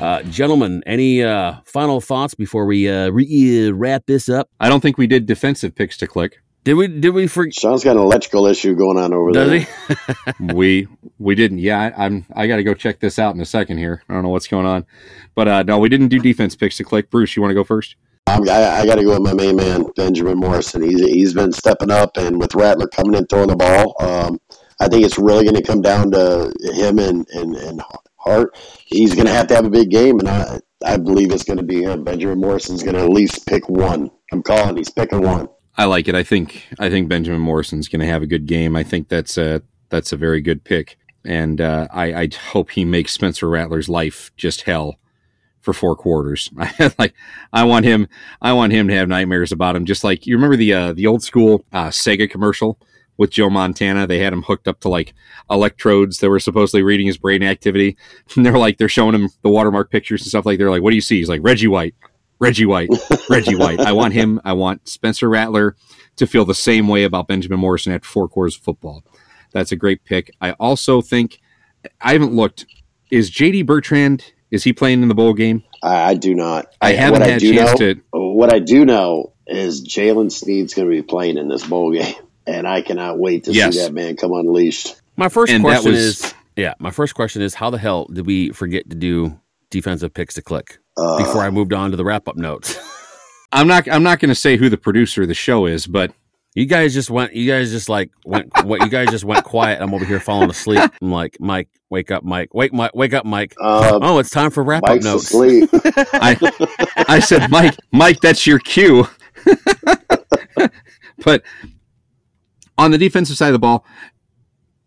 Uh, 0.00 0.22
gentlemen, 0.24 0.82
any 0.86 1.24
uh, 1.24 1.54
final 1.64 2.00
thoughts 2.00 2.34
before 2.34 2.66
we 2.66 2.88
uh, 2.88 3.10
re- 3.10 3.70
wrap 3.72 4.06
this 4.06 4.28
up? 4.28 4.48
I 4.60 4.68
don't 4.68 4.80
think 4.80 4.96
we 4.96 5.08
did 5.08 5.26
defensive 5.26 5.74
picks 5.74 5.96
to 5.98 6.06
click. 6.06 6.38
Did 6.64 6.74
we? 6.74 6.86
Did 6.86 7.10
we 7.10 7.26
forget? 7.26 7.54
Sean's 7.54 7.82
got 7.82 7.96
an 7.96 8.02
electrical 8.02 8.46
issue 8.46 8.76
going 8.76 8.98
on 8.98 9.12
over 9.12 9.32
Does 9.32 9.48
there. 9.48 9.66
Does 9.88 10.36
he? 10.38 10.44
we 10.54 10.88
we 11.18 11.34
didn't. 11.34 11.58
Yeah, 11.58 11.92
I, 11.96 12.04
I'm. 12.04 12.26
I 12.34 12.46
got 12.46 12.56
to 12.56 12.62
go 12.62 12.74
check 12.74 13.00
this 13.00 13.18
out 13.18 13.34
in 13.34 13.40
a 13.40 13.46
second 13.46 13.78
here. 13.78 14.02
I 14.08 14.14
don't 14.14 14.22
know 14.22 14.28
what's 14.28 14.48
going 14.48 14.66
on, 14.66 14.84
but 15.34 15.48
uh, 15.48 15.62
no, 15.62 15.78
we 15.78 15.88
didn't 15.88 16.08
do 16.08 16.18
defense 16.18 16.54
picks 16.54 16.76
to 16.76 16.84
click. 16.84 17.10
Bruce, 17.10 17.34
you 17.34 17.42
want 17.42 17.50
to 17.50 17.54
go 17.54 17.64
first? 17.64 17.96
I'm, 18.28 18.48
I, 18.48 18.80
I 18.80 18.86
got 18.86 18.96
to 18.96 19.04
go 19.04 19.12
with 19.12 19.22
my 19.22 19.32
main 19.32 19.56
man, 19.56 19.86
Benjamin 19.96 20.38
Morrison. 20.38 20.82
He's, 20.82 21.00
he's 21.00 21.34
been 21.34 21.52
stepping 21.52 21.90
up, 21.90 22.16
and 22.16 22.38
with 22.38 22.54
Rattler 22.54 22.86
coming 22.88 23.14
in 23.14 23.26
throwing 23.26 23.48
the 23.48 23.56
ball, 23.56 23.94
um, 24.00 24.38
I 24.80 24.88
think 24.88 25.04
it's 25.04 25.18
really 25.18 25.44
going 25.44 25.56
to 25.56 25.62
come 25.62 25.80
down 25.80 26.10
to 26.10 26.52
him 26.74 26.98
and, 26.98 27.26
and, 27.30 27.56
and 27.56 27.82
Hart. 28.16 28.56
He's 28.84 29.14
going 29.14 29.26
to 29.26 29.32
have 29.32 29.46
to 29.48 29.54
have 29.54 29.64
a 29.64 29.70
big 29.70 29.90
game, 29.90 30.18
and 30.18 30.28
I, 30.28 30.60
I 30.84 30.98
believe 30.98 31.32
it's 31.32 31.44
going 31.44 31.56
to 31.56 31.64
be 31.64 31.82
him. 31.82 32.04
Benjamin 32.04 32.38
Morrison's 32.38 32.82
going 32.82 32.96
to 32.96 33.02
at 33.02 33.08
least 33.08 33.46
pick 33.46 33.68
one. 33.68 34.10
I'm 34.30 34.42
calling. 34.42 34.76
He's 34.76 34.90
picking 34.90 35.22
one. 35.22 35.48
I 35.76 35.86
like 35.86 36.08
it. 36.08 36.14
I 36.14 36.22
think 36.22 36.66
I 36.78 36.90
think 36.90 37.08
Benjamin 37.08 37.40
Morrison's 37.40 37.88
going 37.88 38.00
to 38.00 38.06
have 38.06 38.22
a 38.22 38.26
good 38.26 38.46
game. 38.46 38.76
I 38.76 38.82
think 38.82 39.08
that's 39.08 39.38
a 39.38 39.62
that's 39.88 40.12
a 40.12 40.16
very 40.16 40.40
good 40.40 40.64
pick, 40.64 40.98
and 41.24 41.60
uh, 41.60 41.86
I, 41.92 42.12
I 42.22 42.28
hope 42.50 42.72
he 42.72 42.84
makes 42.84 43.12
Spencer 43.12 43.48
Rattler's 43.48 43.88
life 43.88 44.32
just 44.36 44.62
hell 44.62 44.98
for 45.60 45.72
four 45.72 45.96
quarters. 45.96 46.50
Like 46.98 47.14
I 47.52 47.64
want 47.64 47.84
him. 47.84 48.08
I 48.40 48.52
want 48.52 48.72
him 48.72 48.88
to 48.88 48.94
have 48.94 49.08
nightmares 49.08 49.52
about 49.52 49.76
him. 49.76 49.84
Just 49.84 50.04
like 50.04 50.26
you 50.26 50.36
remember 50.36 50.56
the 50.56 50.72
uh, 50.72 50.92
the 50.92 51.06
old 51.06 51.22
school 51.22 51.64
uh, 51.72 51.88
Sega 51.88 52.28
commercial 52.30 52.78
with 53.16 53.30
Joe 53.30 53.50
Montana. 53.50 54.06
They 54.06 54.20
had 54.20 54.32
him 54.32 54.42
hooked 54.42 54.68
up 54.68 54.80
to 54.80 54.88
like 54.88 55.14
electrodes 55.50 56.18
that 56.18 56.30
were 56.30 56.40
supposedly 56.40 56.82
reading 56.82 57.06
his 57.06 57.18
brain 57.18 57.42
activity. 57.42 57.96
And 58.36 58.46
they're 58.46 58.58
like 58.58 58.78
they're 58.78 58.88
showing 58.88 59.14
him 59.14 59.28
the 59.42 59.48
watermark 59.48 59.90
pictures 59.90 60.22
and 60.22 60.28
stuff 60.28 60.46
like. 60.46 60.58
They're 60.58 60.70
like, 60.70 60.82
"What 60.82 60.90
do 60.90 60.96
you 60.96 61.02
see?" 61.02 61.18
He's 61.18 61.28
like, 61.28 61.42
"Reggie 61.42 61.68
White." 61.68 61.94
Reggie 62.40 62.66
White, 62.66 62.88
Reggie 63.28 63.56
White. 63.56 63.80
I 63.80 63.90
want 63.90 64.14
him. 64.14 64.40
I 64.44 64.52
want 64.52 64.86
Spencer 64.86 65.28
Rattler 65.28 65.74
to 66.16 66.26
feel 66.26 66.44
the 66.44 66.54
same 66.54 66.86
way 66.86 67.02
about 67.02 67.26
Benjamin 67.26 67.58
Morrison 67.58 67.92
after 67.92 68.06
four 68.06 68.28
quarters 68.28 68.56
of 68.56 68.62
football. 68.62 69.02
That's 69.50 69.72
a 69.72 69.76
great 69.76 70.04
pick. 70.04 70.30
I 70.40 70.52
also 70.52 71.00
think 71.00 71.40
I 72.00 72.12
haven't 72.12 72.34
looked. 72.34 72.66
Is 73.10 73.30
JD 73.30 73.66
Bertrand? 73.66 74.32
Is 74.50 74.64
he 74.64 74.72
playing 74.72 75.02
in 75.02 75.08
the 75.08 75.14
bowl 75.14 75.34
game? 75.34 75.62
I, 75.82 76.10
I 76.10 76.14
do 76.14 76.34
not. 76.34 76.72
I 76.80 76.92
haven't 76.92 77.20
what 77.20 77.28
had 77.28 77.36
a 77.36 77.40
do 77.40 77.54
chance 77.54 77.78
know, 77.80 77.94
to. 77.94 78.00
What 78.12 78.52
I 78.52 78.58
do 78.60 78.84
know 78.84 79.32
is 79.46 79.86
Jaylen 79.86 80.32
Sneed's 80.32 80.74
going 80.74 80.88
to 80.88 80.94
be 80.94 81.02
playing 81.02 81.36
in 81.38 81.48
this 81.48 81.66
bowl 81.66 81.92
game, 81.92 82.14
and 82.46 82.66
I 82.66 82.82
cannot 82.82 83.18
wait 83.18 83.44
to 83.44 83.52
Yes. 83.52 83.74
see 83.74 83.80
that 83.82 83.92
man 83.92 84.16
come 84.16 84.32
unleashed. 84.32 85.00
My 85.16 85.28
first 85.28 85.52
And 85.52 85.62
question 85.62 85.92
was- 85.92 86.00
is 86.24 86.34
yeah. 86.56 86.74
My 86.78 86.90
first 86.90 87.14
question 87.14 87.42
is 87.42 87.54
how 87.54 87.70
the 87.70 87.78
hell 87.78 88.06
did 88.06 88.26
we 88.26 88.50
forget 88.50 88.88
to 88.90 88.96
do 88.96 89.38
defensive 89.70 90.12
picks 90.14 90.34
to 90.34 90.42
click 90.42 90.78
Uh, 90.96 91.18
before 91.18 91.42
I 91.42 91.50
moved 91.50 91.72
on 91.72 91.90
to 91.92 91.96
the 91.96 92.04
wrap 92.04 92.26
up 92.26 92.36
notes? 92.36 92.76
I'm 93.52 93.66
not. 93.68 93.88
I'm 93.90 94.02
not 94.02 94.18
going 94.20 94.28
to 94.30 94.34
say 94.34 94.56
who 94.56 94.68
the 94.68 94.76
producer 94.76 95.22
of 95.22 95.28
the 95.28 95.34
show 95.34 95.66
is, 95.66 95.86
but 95.86 96.12
You 96.58 96.66
guys 96.66 96.92
just 96.92 97.08
went. 97.08 97.34
You 97.34 97.46
guys 97.48 97.70
just 97.70 97.88
like 97.88 98.10
went. 98.26 98.50
what 98.64 98.80
you 98.82 98.88
guys 98.88 99.10
just 99.10 99.22
went 99.24 99.44
quiet. 99.44 99.80
I'm 99.80 99.94
over 99.94 100.04
here 100.04 100.18
falling 100.18 100.50
asleep. 100.50 100.90
I'm 101.02 101.12
like, 101.12 101.36
Mike, 101.38 101.68
wake 101.88 102.10
up, 102.10 102.24
Mike. 102.24 102.52
Wake, 102.52 102.72
Mike, 102.72 102.90
wake 102.96 103.14
up, 103.14 103.24
Mike. 103.24 103.54
uh, 103.60 104.00
Oh, 104.02 104.18
it's 104.18 104.30
time 104.30 104.50
for 104.50 104.64
wrap 104.64 104.82
up 104.82 105.00
notes. 105.00 105.26
asleep. 105.26 105.70
I 105.72 106.36
I 107.06 107.20
said, 107.20 107.48
Mike, 107.48 107.76
Mike, 107.92 108.18
that's 108.20 108.44
your 108.44 108.58
cue. 108.58 109.06
but 111.24 111.44
on 112.76 112.90
the 112.90 112.98
defensive 112.98 113.36
side 113.36 113.48
of 113.48 113.52
the 113.52 113.60
ball, 113.60 113.84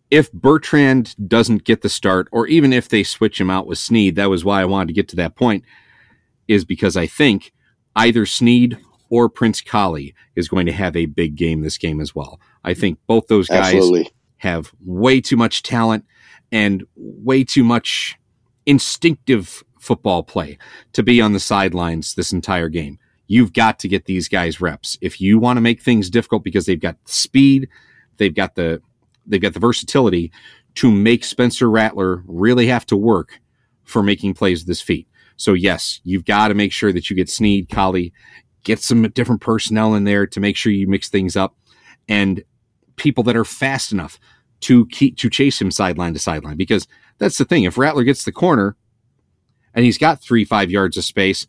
if 0.09 0.29
Bertrand 0.33 1.15
doesn't 1.25 1.63
get 1.63 1.83
the 1.83 1.89
start, 1.89 2.27
or 2.33 2.47
even 2.47 2.73
if 2.73 2.89
they 2.89 3.03
switch 3.03 3.39
him 3.39 3.49
out 3.49 3.65
with 3.65 3.77
Sneed, 3.77 4.17
that 4.17 4.29
was 4.29 4.43
why 4.43 4.61
I 4.61 4.65
wanted 4.65 4.87
to 4.87 4.93
get 4.93 5.07
to 5.07 5.15
that 5.15 5.37
point, 5.37 5.63
is 6.49 6.65
because 6.65 6.97
I 6.97 7.07
think 7.07 7.53
either 7.95 8.25
Sneed 8.25 8.77
or 9.11 9.29
Prince 9.29 9.61
Kollie 9.61 10.15
is 10.35 10.47
going 10.47 10.65
to 10.65 10.71
have 10.71 10.95
a 10.95 11.05
big 11.05 11.35
game 11.35 11.61
this 11.61 11.77
game 11.77 11.99
as 11.99 12.15
well. 12.15 12.39
I 12.63 12.73
think 12.73 12.97
both 13.05 13.27
those 13.27 13.49
guys 13.49 13.75
Absolutely. 13.75 14.09
have 14.37 14.71
way 14.83 15.19
too 15.19 15.35
much 15.35 15.61
talent 15.61 16.05
and 16.51 16.83
way 16.95 17.43
too 17.43 17.63
much 17.63 18.17
instinctive 18.65 19.63
football 19.79 20.23
play 20.23 20.57
to 20.93 21.03
be 21.03 21.19
on 21.19 21.33
the 21.33 21.39
sidelines 21.39 22.15
this 22.15 22.31
entire 22.31 22.69
game. 22.69 22.97
You've 23.27 23.51
got 23.51 23.79
to 23.79 23.89
get 23.89 24.05
these 24.05 24.29
guys 24.29 24.61
reps. 24.61 24.97
If 25.01 25.19
you 25.19 25.39
want 25.39 25.57
to 25.57 25.61
make 25.61 25.81
things 25.81 26.09
difficult 26.09 26.43
because 26.43 26.65
they've 26.65 26.79
got 26.79 26.95
the 27.05 27.11
speed, 27.11 27.67
they've 28.17 28.33
got 28.33 28.55
the 28.55 28.81
they've 29.25 29.41
got 29.41 29.53
the 29.53 29.59
versatility 29.59 30.31
to 30.75 30.89
make 30.89 31.25
Spencer 31.25 31.69
Rattler 31.69 32.23
really 32.27 32.67
have 32.67 32.85
to 32.87 32.95
work 32.95 33.39
for 33.83 34.01
making 34.01 34.35
plays 34.35 34.61
with 34.61 34.69
his 34.69 34.81
feet. 34.81 35.07
So 35.35 35.53
yes, 35.53 35.99
you've 36.05 36.23
got 36.23 36.47
to 36.47 36.53
make 36.53 36.71
sure 36.71 36.93
that 36.93 37.09
you 37.09 37.15
get 37.15 37.29
Sneed, 37.29 37.67
Kollie, 37.67 38.13
get 38.63 38.79
some 38.79 39.03
different 39.09 39.41
personnel 39.41 39.95
in 39.95 40.03
there 40.03 40.27
to 40.27 40.39
make 40.39 40.55
sure 40.55 40.71
you 40.71 40.87
mix 40.87 41.09
things 41.09 41.35
up 41.35 41.55
and 42.07 42.43
people 42.95 43.23
that 43.23 43.35
are 43.35 43.45
fast 43.45 43.91
enough 43.91 44.19
to 44.61 44.85
keep 44.87 45.17
to 45.17 45.29
chase 45.29 45.59
him 45.59 45.71
sideline 45.71 46.13
to 46.13 46.19
sideline 46.19 46.57
because 46.57 46.87
that's 47.17 47.37
the 47.37 47.45
thing. 47.45 47.63
If 47.63 47.77
Rattler 47.77 48.03
gets 48.03 48.25
the 48.25 48.31
corner 48.31 48.75
and 49.73 49.85
he's 49.85 49.97
got 49.97 50.21
three, 50.21 50.45
five 50.45 50.69
yards 50.69 50.97
of 50.97 51.03
space, 51.03 51.47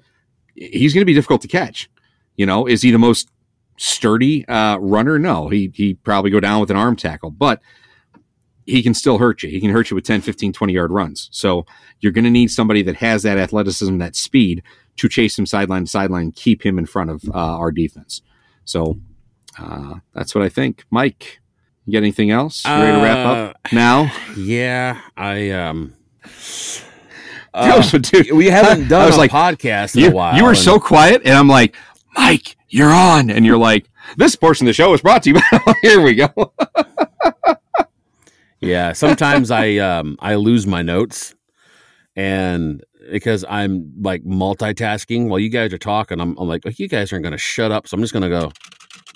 he's 0.55 0.95
going 0.95 1.03
to 1.03 1.07
be 1.07 1.15
difficult 1.15 1.43
to 1.43 1.49
catch. 1.49 1.91
You 2.37 2.47
know, 2.47 2.67
is 2.67 2.83
he 2.83 2.91
the 2.91 2.99
most 2.99 3.31
sturdy 3.77 4.47
uh, 4.49 4.79
runner? 4.79 5.19
No, 5.19 5.49
he 5.49 5.71
he 5.75 5.95
probably 5.95 6.31
go 6.31 6.41
down 6.41 6.61
with 6.61 6.71
an 6.71 6.77
arm 6.77 6.97
tackle, 6.97 7.31
but 7.31 7.61
he 8.65 8.83
can 8.83 8.95
still 8.95 9.19
hurt 9.19 9.43
you. 9.43 9.51
He 9.51 9.61
can 9.61 9.71
hurt 9.71 9.91
you 9.91 9.95
with 9.95 10.05
10, 10.05 10.21
15, 10.21 10.53
20 10.53 10.73
yard 10.73 10.91
runs. 10.91 11.29
So 11.33 11.67
you're 12.01 12.13
going 12.13 12.25
to 12.25 12.31
need 12.31 12.51
somebody 12.51 12.83
that 12.83 12.97
has 12.97 13.25
that 13.25 13.39
athleticism, 13.39 13.99
that 13.99 14.17
speed 14.17 14.63
to 14.97 15.09
chase 15.09 15.39
him 15.39 15.47
sideline 15.47 15.85
to 15.85 15.91
sideline, 15.91 16.33
keep 16.33 16.65
him 16.65 16.79
in 16.79 16.87
front 16.87 17.11
of 17.11 17.23
uh, 17.29 17.33
our 17.39 17.71
defense. 17.73 18.23
So 18.65 18.99
uh, 19.59 19.95
that's 20.15 20.35
what 20.35 20.45
I 20.45 20.49
think. 20.49 20.85
Mike, 20.91 21.41
you 21.87 21.93
got 21.93 21.99
anything 21.99 22.31
else? 22.31 22.65
You 22.65 22.71
ready 22.73 22.97
to 22.99 23.03
wrap 23.03 23.27
up 23.27 23.73
now? 23.73 24.13
Yeah, 24.37 25.01
I 25.17 25.51
um. 25.51 25.95
What- 27.55 28.03
dude, 28.03 28.33
we 28.33 28.47
haven't 28.47 28.85
I 28.87 28.89
done 28.89 29.07
was 29.07 29.17
a 29.17 29.19
like, 29.19 29.31
podcast 29.31 29.95
in 29.97 30.03
you, 30.05 30.09
a 30.09 30.13
while. 30.13 30.37
you 30.37 30.43
were 30.43 30.51
and- 30.51 30.59
so 30.59 30.81
quiet, 30.81 31.21
and 31.27 31.35
I'm 31.37 31.49
like, 31.49 31.77
Mike, 32.15 32.57
you're 32.71 32.91
on, 32.93 33.29
and 33.29 33.45
you're 33.45 33.59
like, 33.59 33.91
this 34.17 34.37
portion 34.37 34.67
of 34.67 34.69
the 34.71 34.73
show 34.73 34.95
is 34.95 35.03
brought 35.03 35.23
to 35.25 35.31
you. 35.31 35.35
by 35.35 35.75
Here 35.83 36.01
we 36.01 36.15
go. 36.15 36.53
Yeah, 38.61 38.93
sometimes 38.93 39.51
I 39.51 39.77
um 39.79 40.17
I 40.21 40.37
lose 40.37 40.67
my 40.67 40.83
notes, 40.83 41.35
and 42.15 42.83
because 43.13 43.45
I'm 43.49 43.93
like 44.01 44.25
multitasking 44.25 45.29
while 45.29 45.39
you 45.39 45.49
guys 45.51 45.73
are 45.73 45.79
talking. 45.79 46.21
I'm, 46.21 46.37
I'm 46.39 46.49
like, 46.49 46.63
you 46.79 46.89
guys 46.89 47.13
aren't 47.13 47.23
going 47.23 47.33
to 47.33 47.39
shut 47.39 47.71
up, 47.71 47.87
so 47.87 47.97
I'm 47.97 48.01
just 48.03 48.13
going 48.13 48.23
to 48.23 48.29
go 48.29 48.53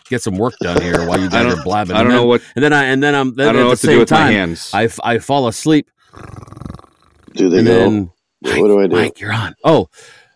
get 0.08 0.22
some 0.22 0.36
work 0.36 0.54
done 0.60 0.80
here 0.80 1.06
while 1.06 1.18
you 1.20 1.28
guys 1.30 1.52
are 1.52 1.62
blabbing. 1.62 1.96
I 1.96 1.98
don't 1.98 2.06
and 2.06 2.10
then, 2.12 2.16
know 2.22 2.26
what 2.26 2.42
And 2.54 2.64
then 2.64 2.72
I 2.72 2.84
and 2.84 3.02
then 3.02 3.14
I'm 3.14 3.34
then 3.34 3.48
I 3.48 3.52
don't 3.52 3.62
know 3.62 3.68
what 3.68 3.78
to 3.78 3.86
do 3.86 3.98
with 3.98 4.08
time, 4.08 4.26
my 4.26 4.32
hands. 4.32 4.70
I, 4.72 4.84
f- 4.84 5.00
I 5.02 5.18
fall 5.18 5.48
asleep 5.48 5.90
Do 7.34 7.48
they 7.50 7.58
and 7.58 7.66
know? 7.66 7.78
then 7.78 8.10
what 8.60 8.68
do 8.68 8.80
I 8.80 8.86
do? 8.86 8.94
Mike, 8.96 9.20
you're 9.20 9.32
on. 9.32 9.54
Oh. 9.64 9.88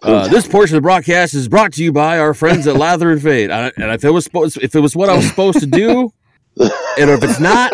Uh, 0.02 0.26
this 0.28 0.48
portion 0.48 0.76
of 0.76 0.82
the 0.82 0.86
broadcast 0.86 1.34
is 1.34 1.46
brought 1.46 1.74
to 1.74 1.84
you 1.84 1.92
by 1.92 2.18
our 2.18 2.32
friends 2.32 2.66
at 2.66 2.74
Lather 2.74 3.10
and 3.10 3.20
Fade. 3.22 3.50
I, 3.50 3.70
and 3.76 3.92
if 3.92 4.02
it 4.02 4.10
was 4.10 4.24
supposed, 4.24 4.56
if 4.62 4.74
it 4.74 4.80
was 4.80 4.96
what 4.96 5.10
I 5.10 5.16
was 5.16 5.28
supposed 5.28 5.60
to 5.60 5.66
do, 5.66 6.10
and 6.58 7.10
if 7.10 7.22
it's 7.22 7.38
not, 7.38 7.70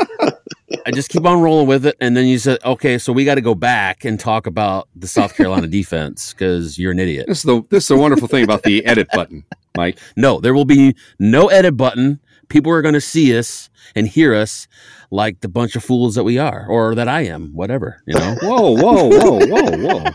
I 0.85 0.91
just 0.91 1.11
keep 1.11 1.25
on 1.25 1.41
rolling 1.41 1.69
with 1.69 1.87
it. 1.87 1.97
And 2.01 2.17
then 2.17 2.27
you 2.27 2.39
said, 2.39 2.59
okay, 2.65 2.99
so 2.99 3.13
we 3.13 3.25
got 3.25 3.37
to 3.37 3.41
go 3.41 3.55
back 3.55 4.05
and 4.05 4.19
talk 4.19 4.47
about 4.47 4.89
the 4.97 5.07
South 5.07 5.35
Carolina 5.37 5.67
defense 5.67 6.33
because 6.33 6.79
you're 6.79 6.93
an 6.93 6.99
idiot. 6.99 7.27
This 7.29 7.39
is 7.39 7.45
the 7.45 7.63
this 7.71 7.85
is 7.85 7.89
the 7.89 7.97
wonderful 7.97 8.29
thing 8.29 8.45
about 8.45 8.65
the 8.65 8.85
edit 8.87 9.09
button, 9.13 9.45
Mike. 9.77 9.99
No, 10.17 10.41
there 10.41 10.55
will 10.55 10.65
be 10.65 10.97
no 11.19 11.49
edit 11.49 11.77
button. 11.77 12.21
People 12.49 12.73
are 12.73 12.83
going 12.83 12.95
to 12.95 13.01
see 13.01 13.37
us 13.37 13.71
and 13.95 14.07
hear 14.07 14.35
us 14.35 14.69
like 15.11 15.41
the 15.41 15.49
bunch 15.49 15.77
of 15.77 15.85
fools 15.85 16.15
that 16.17 16.25
we 16.25 16.39
are, 16.39 16.67
or 16.69 16.95
that 16.95 17.09
I 17.09 17.23
am, 17.23 17.53
whatever. 17.53 18.03
You 18.07 18.19
know. 18.19 18.37
Whoa, 18.43 18.71
whoa, 18.73 19.09
whoa, 19.09 19.47
whoa, 19.47 19.79
whoa! 19.79 20.11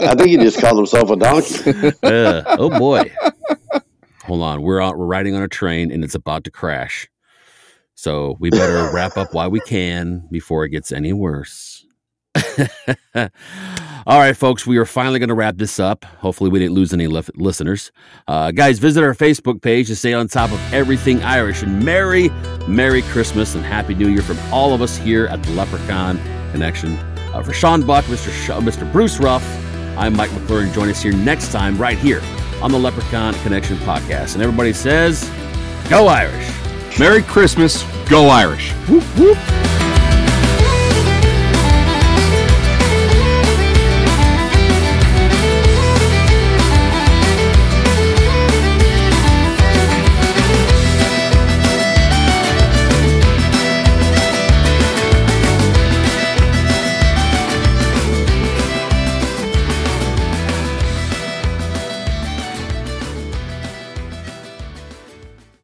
I 0.00 0.14
think 0.14 0.28
he 0.28 0.36
just 0.38 0.60
called 0.60 0.78
himself 0.78 1.10
a 1.10 1.16
donkey. 1.16 1.92
Uh, 2.02 2.42
oh 2.58 2.70
boy. 2.78 3.12
Hold 4.24 4.42
on, 4.42 4.62
we're 4.62 4.80
on, 4.80 4.98
we're 4.98 5.06
riding 5.06 5.34
on 5.34 5.42
a 5.42 5.48
train 5.48 5.90
and 5.90 6.04
it's 6.04 6.14
about 6.14 6.44
to 6.44 6.50
crash. 6.50 7.08
So 7.98 8.36
we 8.38 8.50
better 8.50 8.92
wrap 8.94 9.16
up 9.16 9.34
while 9.34 9.50
we 9.50 9.58
can 9.58 10.28
before 10.30 10.64
it 10.64 10.68
gets 10.68 10.92
any 10.92 11.12
worse. 11.12 11.84
All 13.16 14.20
right, 14.20 14.36
folks, 14.36 14.64
we 14.64 14.76
are 14.76 14.84
finally 14.84 15.18
going 15.18 15.30
to 15.30 15.34
wrap 15.34 15.56
this 15.56 15.80
up. 15.80 16.04
Hopefully, 16.04 16.48
we 16.48 16.60
didn't 16.60 16.76
lose 16.76 16.92
any 16.92 17.08
lif- 17.08 17.28
listeners. 17.34 17.90
Uh, 18.28 18.52
guys, 18.52 18.78
visit 18.78 19.02
our 19.02 19.14
Facebook 19.14 19.60
page 19.62 19.88
to 19.88 19.96
stay 19.96 20.12
on 20.12 20.28
top 20.28 20.52
of 20.52 20.72
everything 20.72 21.24
Irish. 21.24 21.64
And 21.64 21.84
Merry, 21.84 22.28
Merry 22.68 23.02
Christmas 23.02 23.56
and 23.56 23.64
Happy 23.64 23.96
New 23.96 24.10
Year 24.10 24.22
from 24.22 24.38
all 24.52 24.72
of 24.72 24.80
us 24.80 24.96
here 24.96 25.26
at 25.26 25.42
the 25.42 25.50
Leprechaun 25.50 26.18
Connection. 26.52 26.94
Uh, 27.34 27.42
for 27.42 27.52
Sean 27.52 27.84
Buck, 27.84 28.04
Mr. 28.04 28.30
Sh- 28.30 28.64
Mr. 28.64 28.90
Bruce 28.92 29.18
Ruff, 29.18 29.44
I'm 29.98 30.14
Mike 30.14 30.32
McClure, 30.34 30.60
and 30.60 30.72
join 30.72 30.88
us 30.88 31.02
here 31.02 31.14
next 31.14 31.50
time 31.50 31.76
right 31.76 31.98
here 31.98 32.22
on 32.62 32.70
the 32.70 32.78
Leprechaun 32.78 33.34
Connection 33.42 33.76
podcast. 33.78 34.34
And 34.34 34.42
everybody 34.44 34.72
says, 34.72 35.28
Go 35.90 36.06
Irish! 36.06 36.67
Merry 36.98 37.22
Christmas, 37.22 37.84
go 38.08 38.28
Irish! 38.28 38.72
Whoop, 38.88 39.04
whoop. 39.16 39.38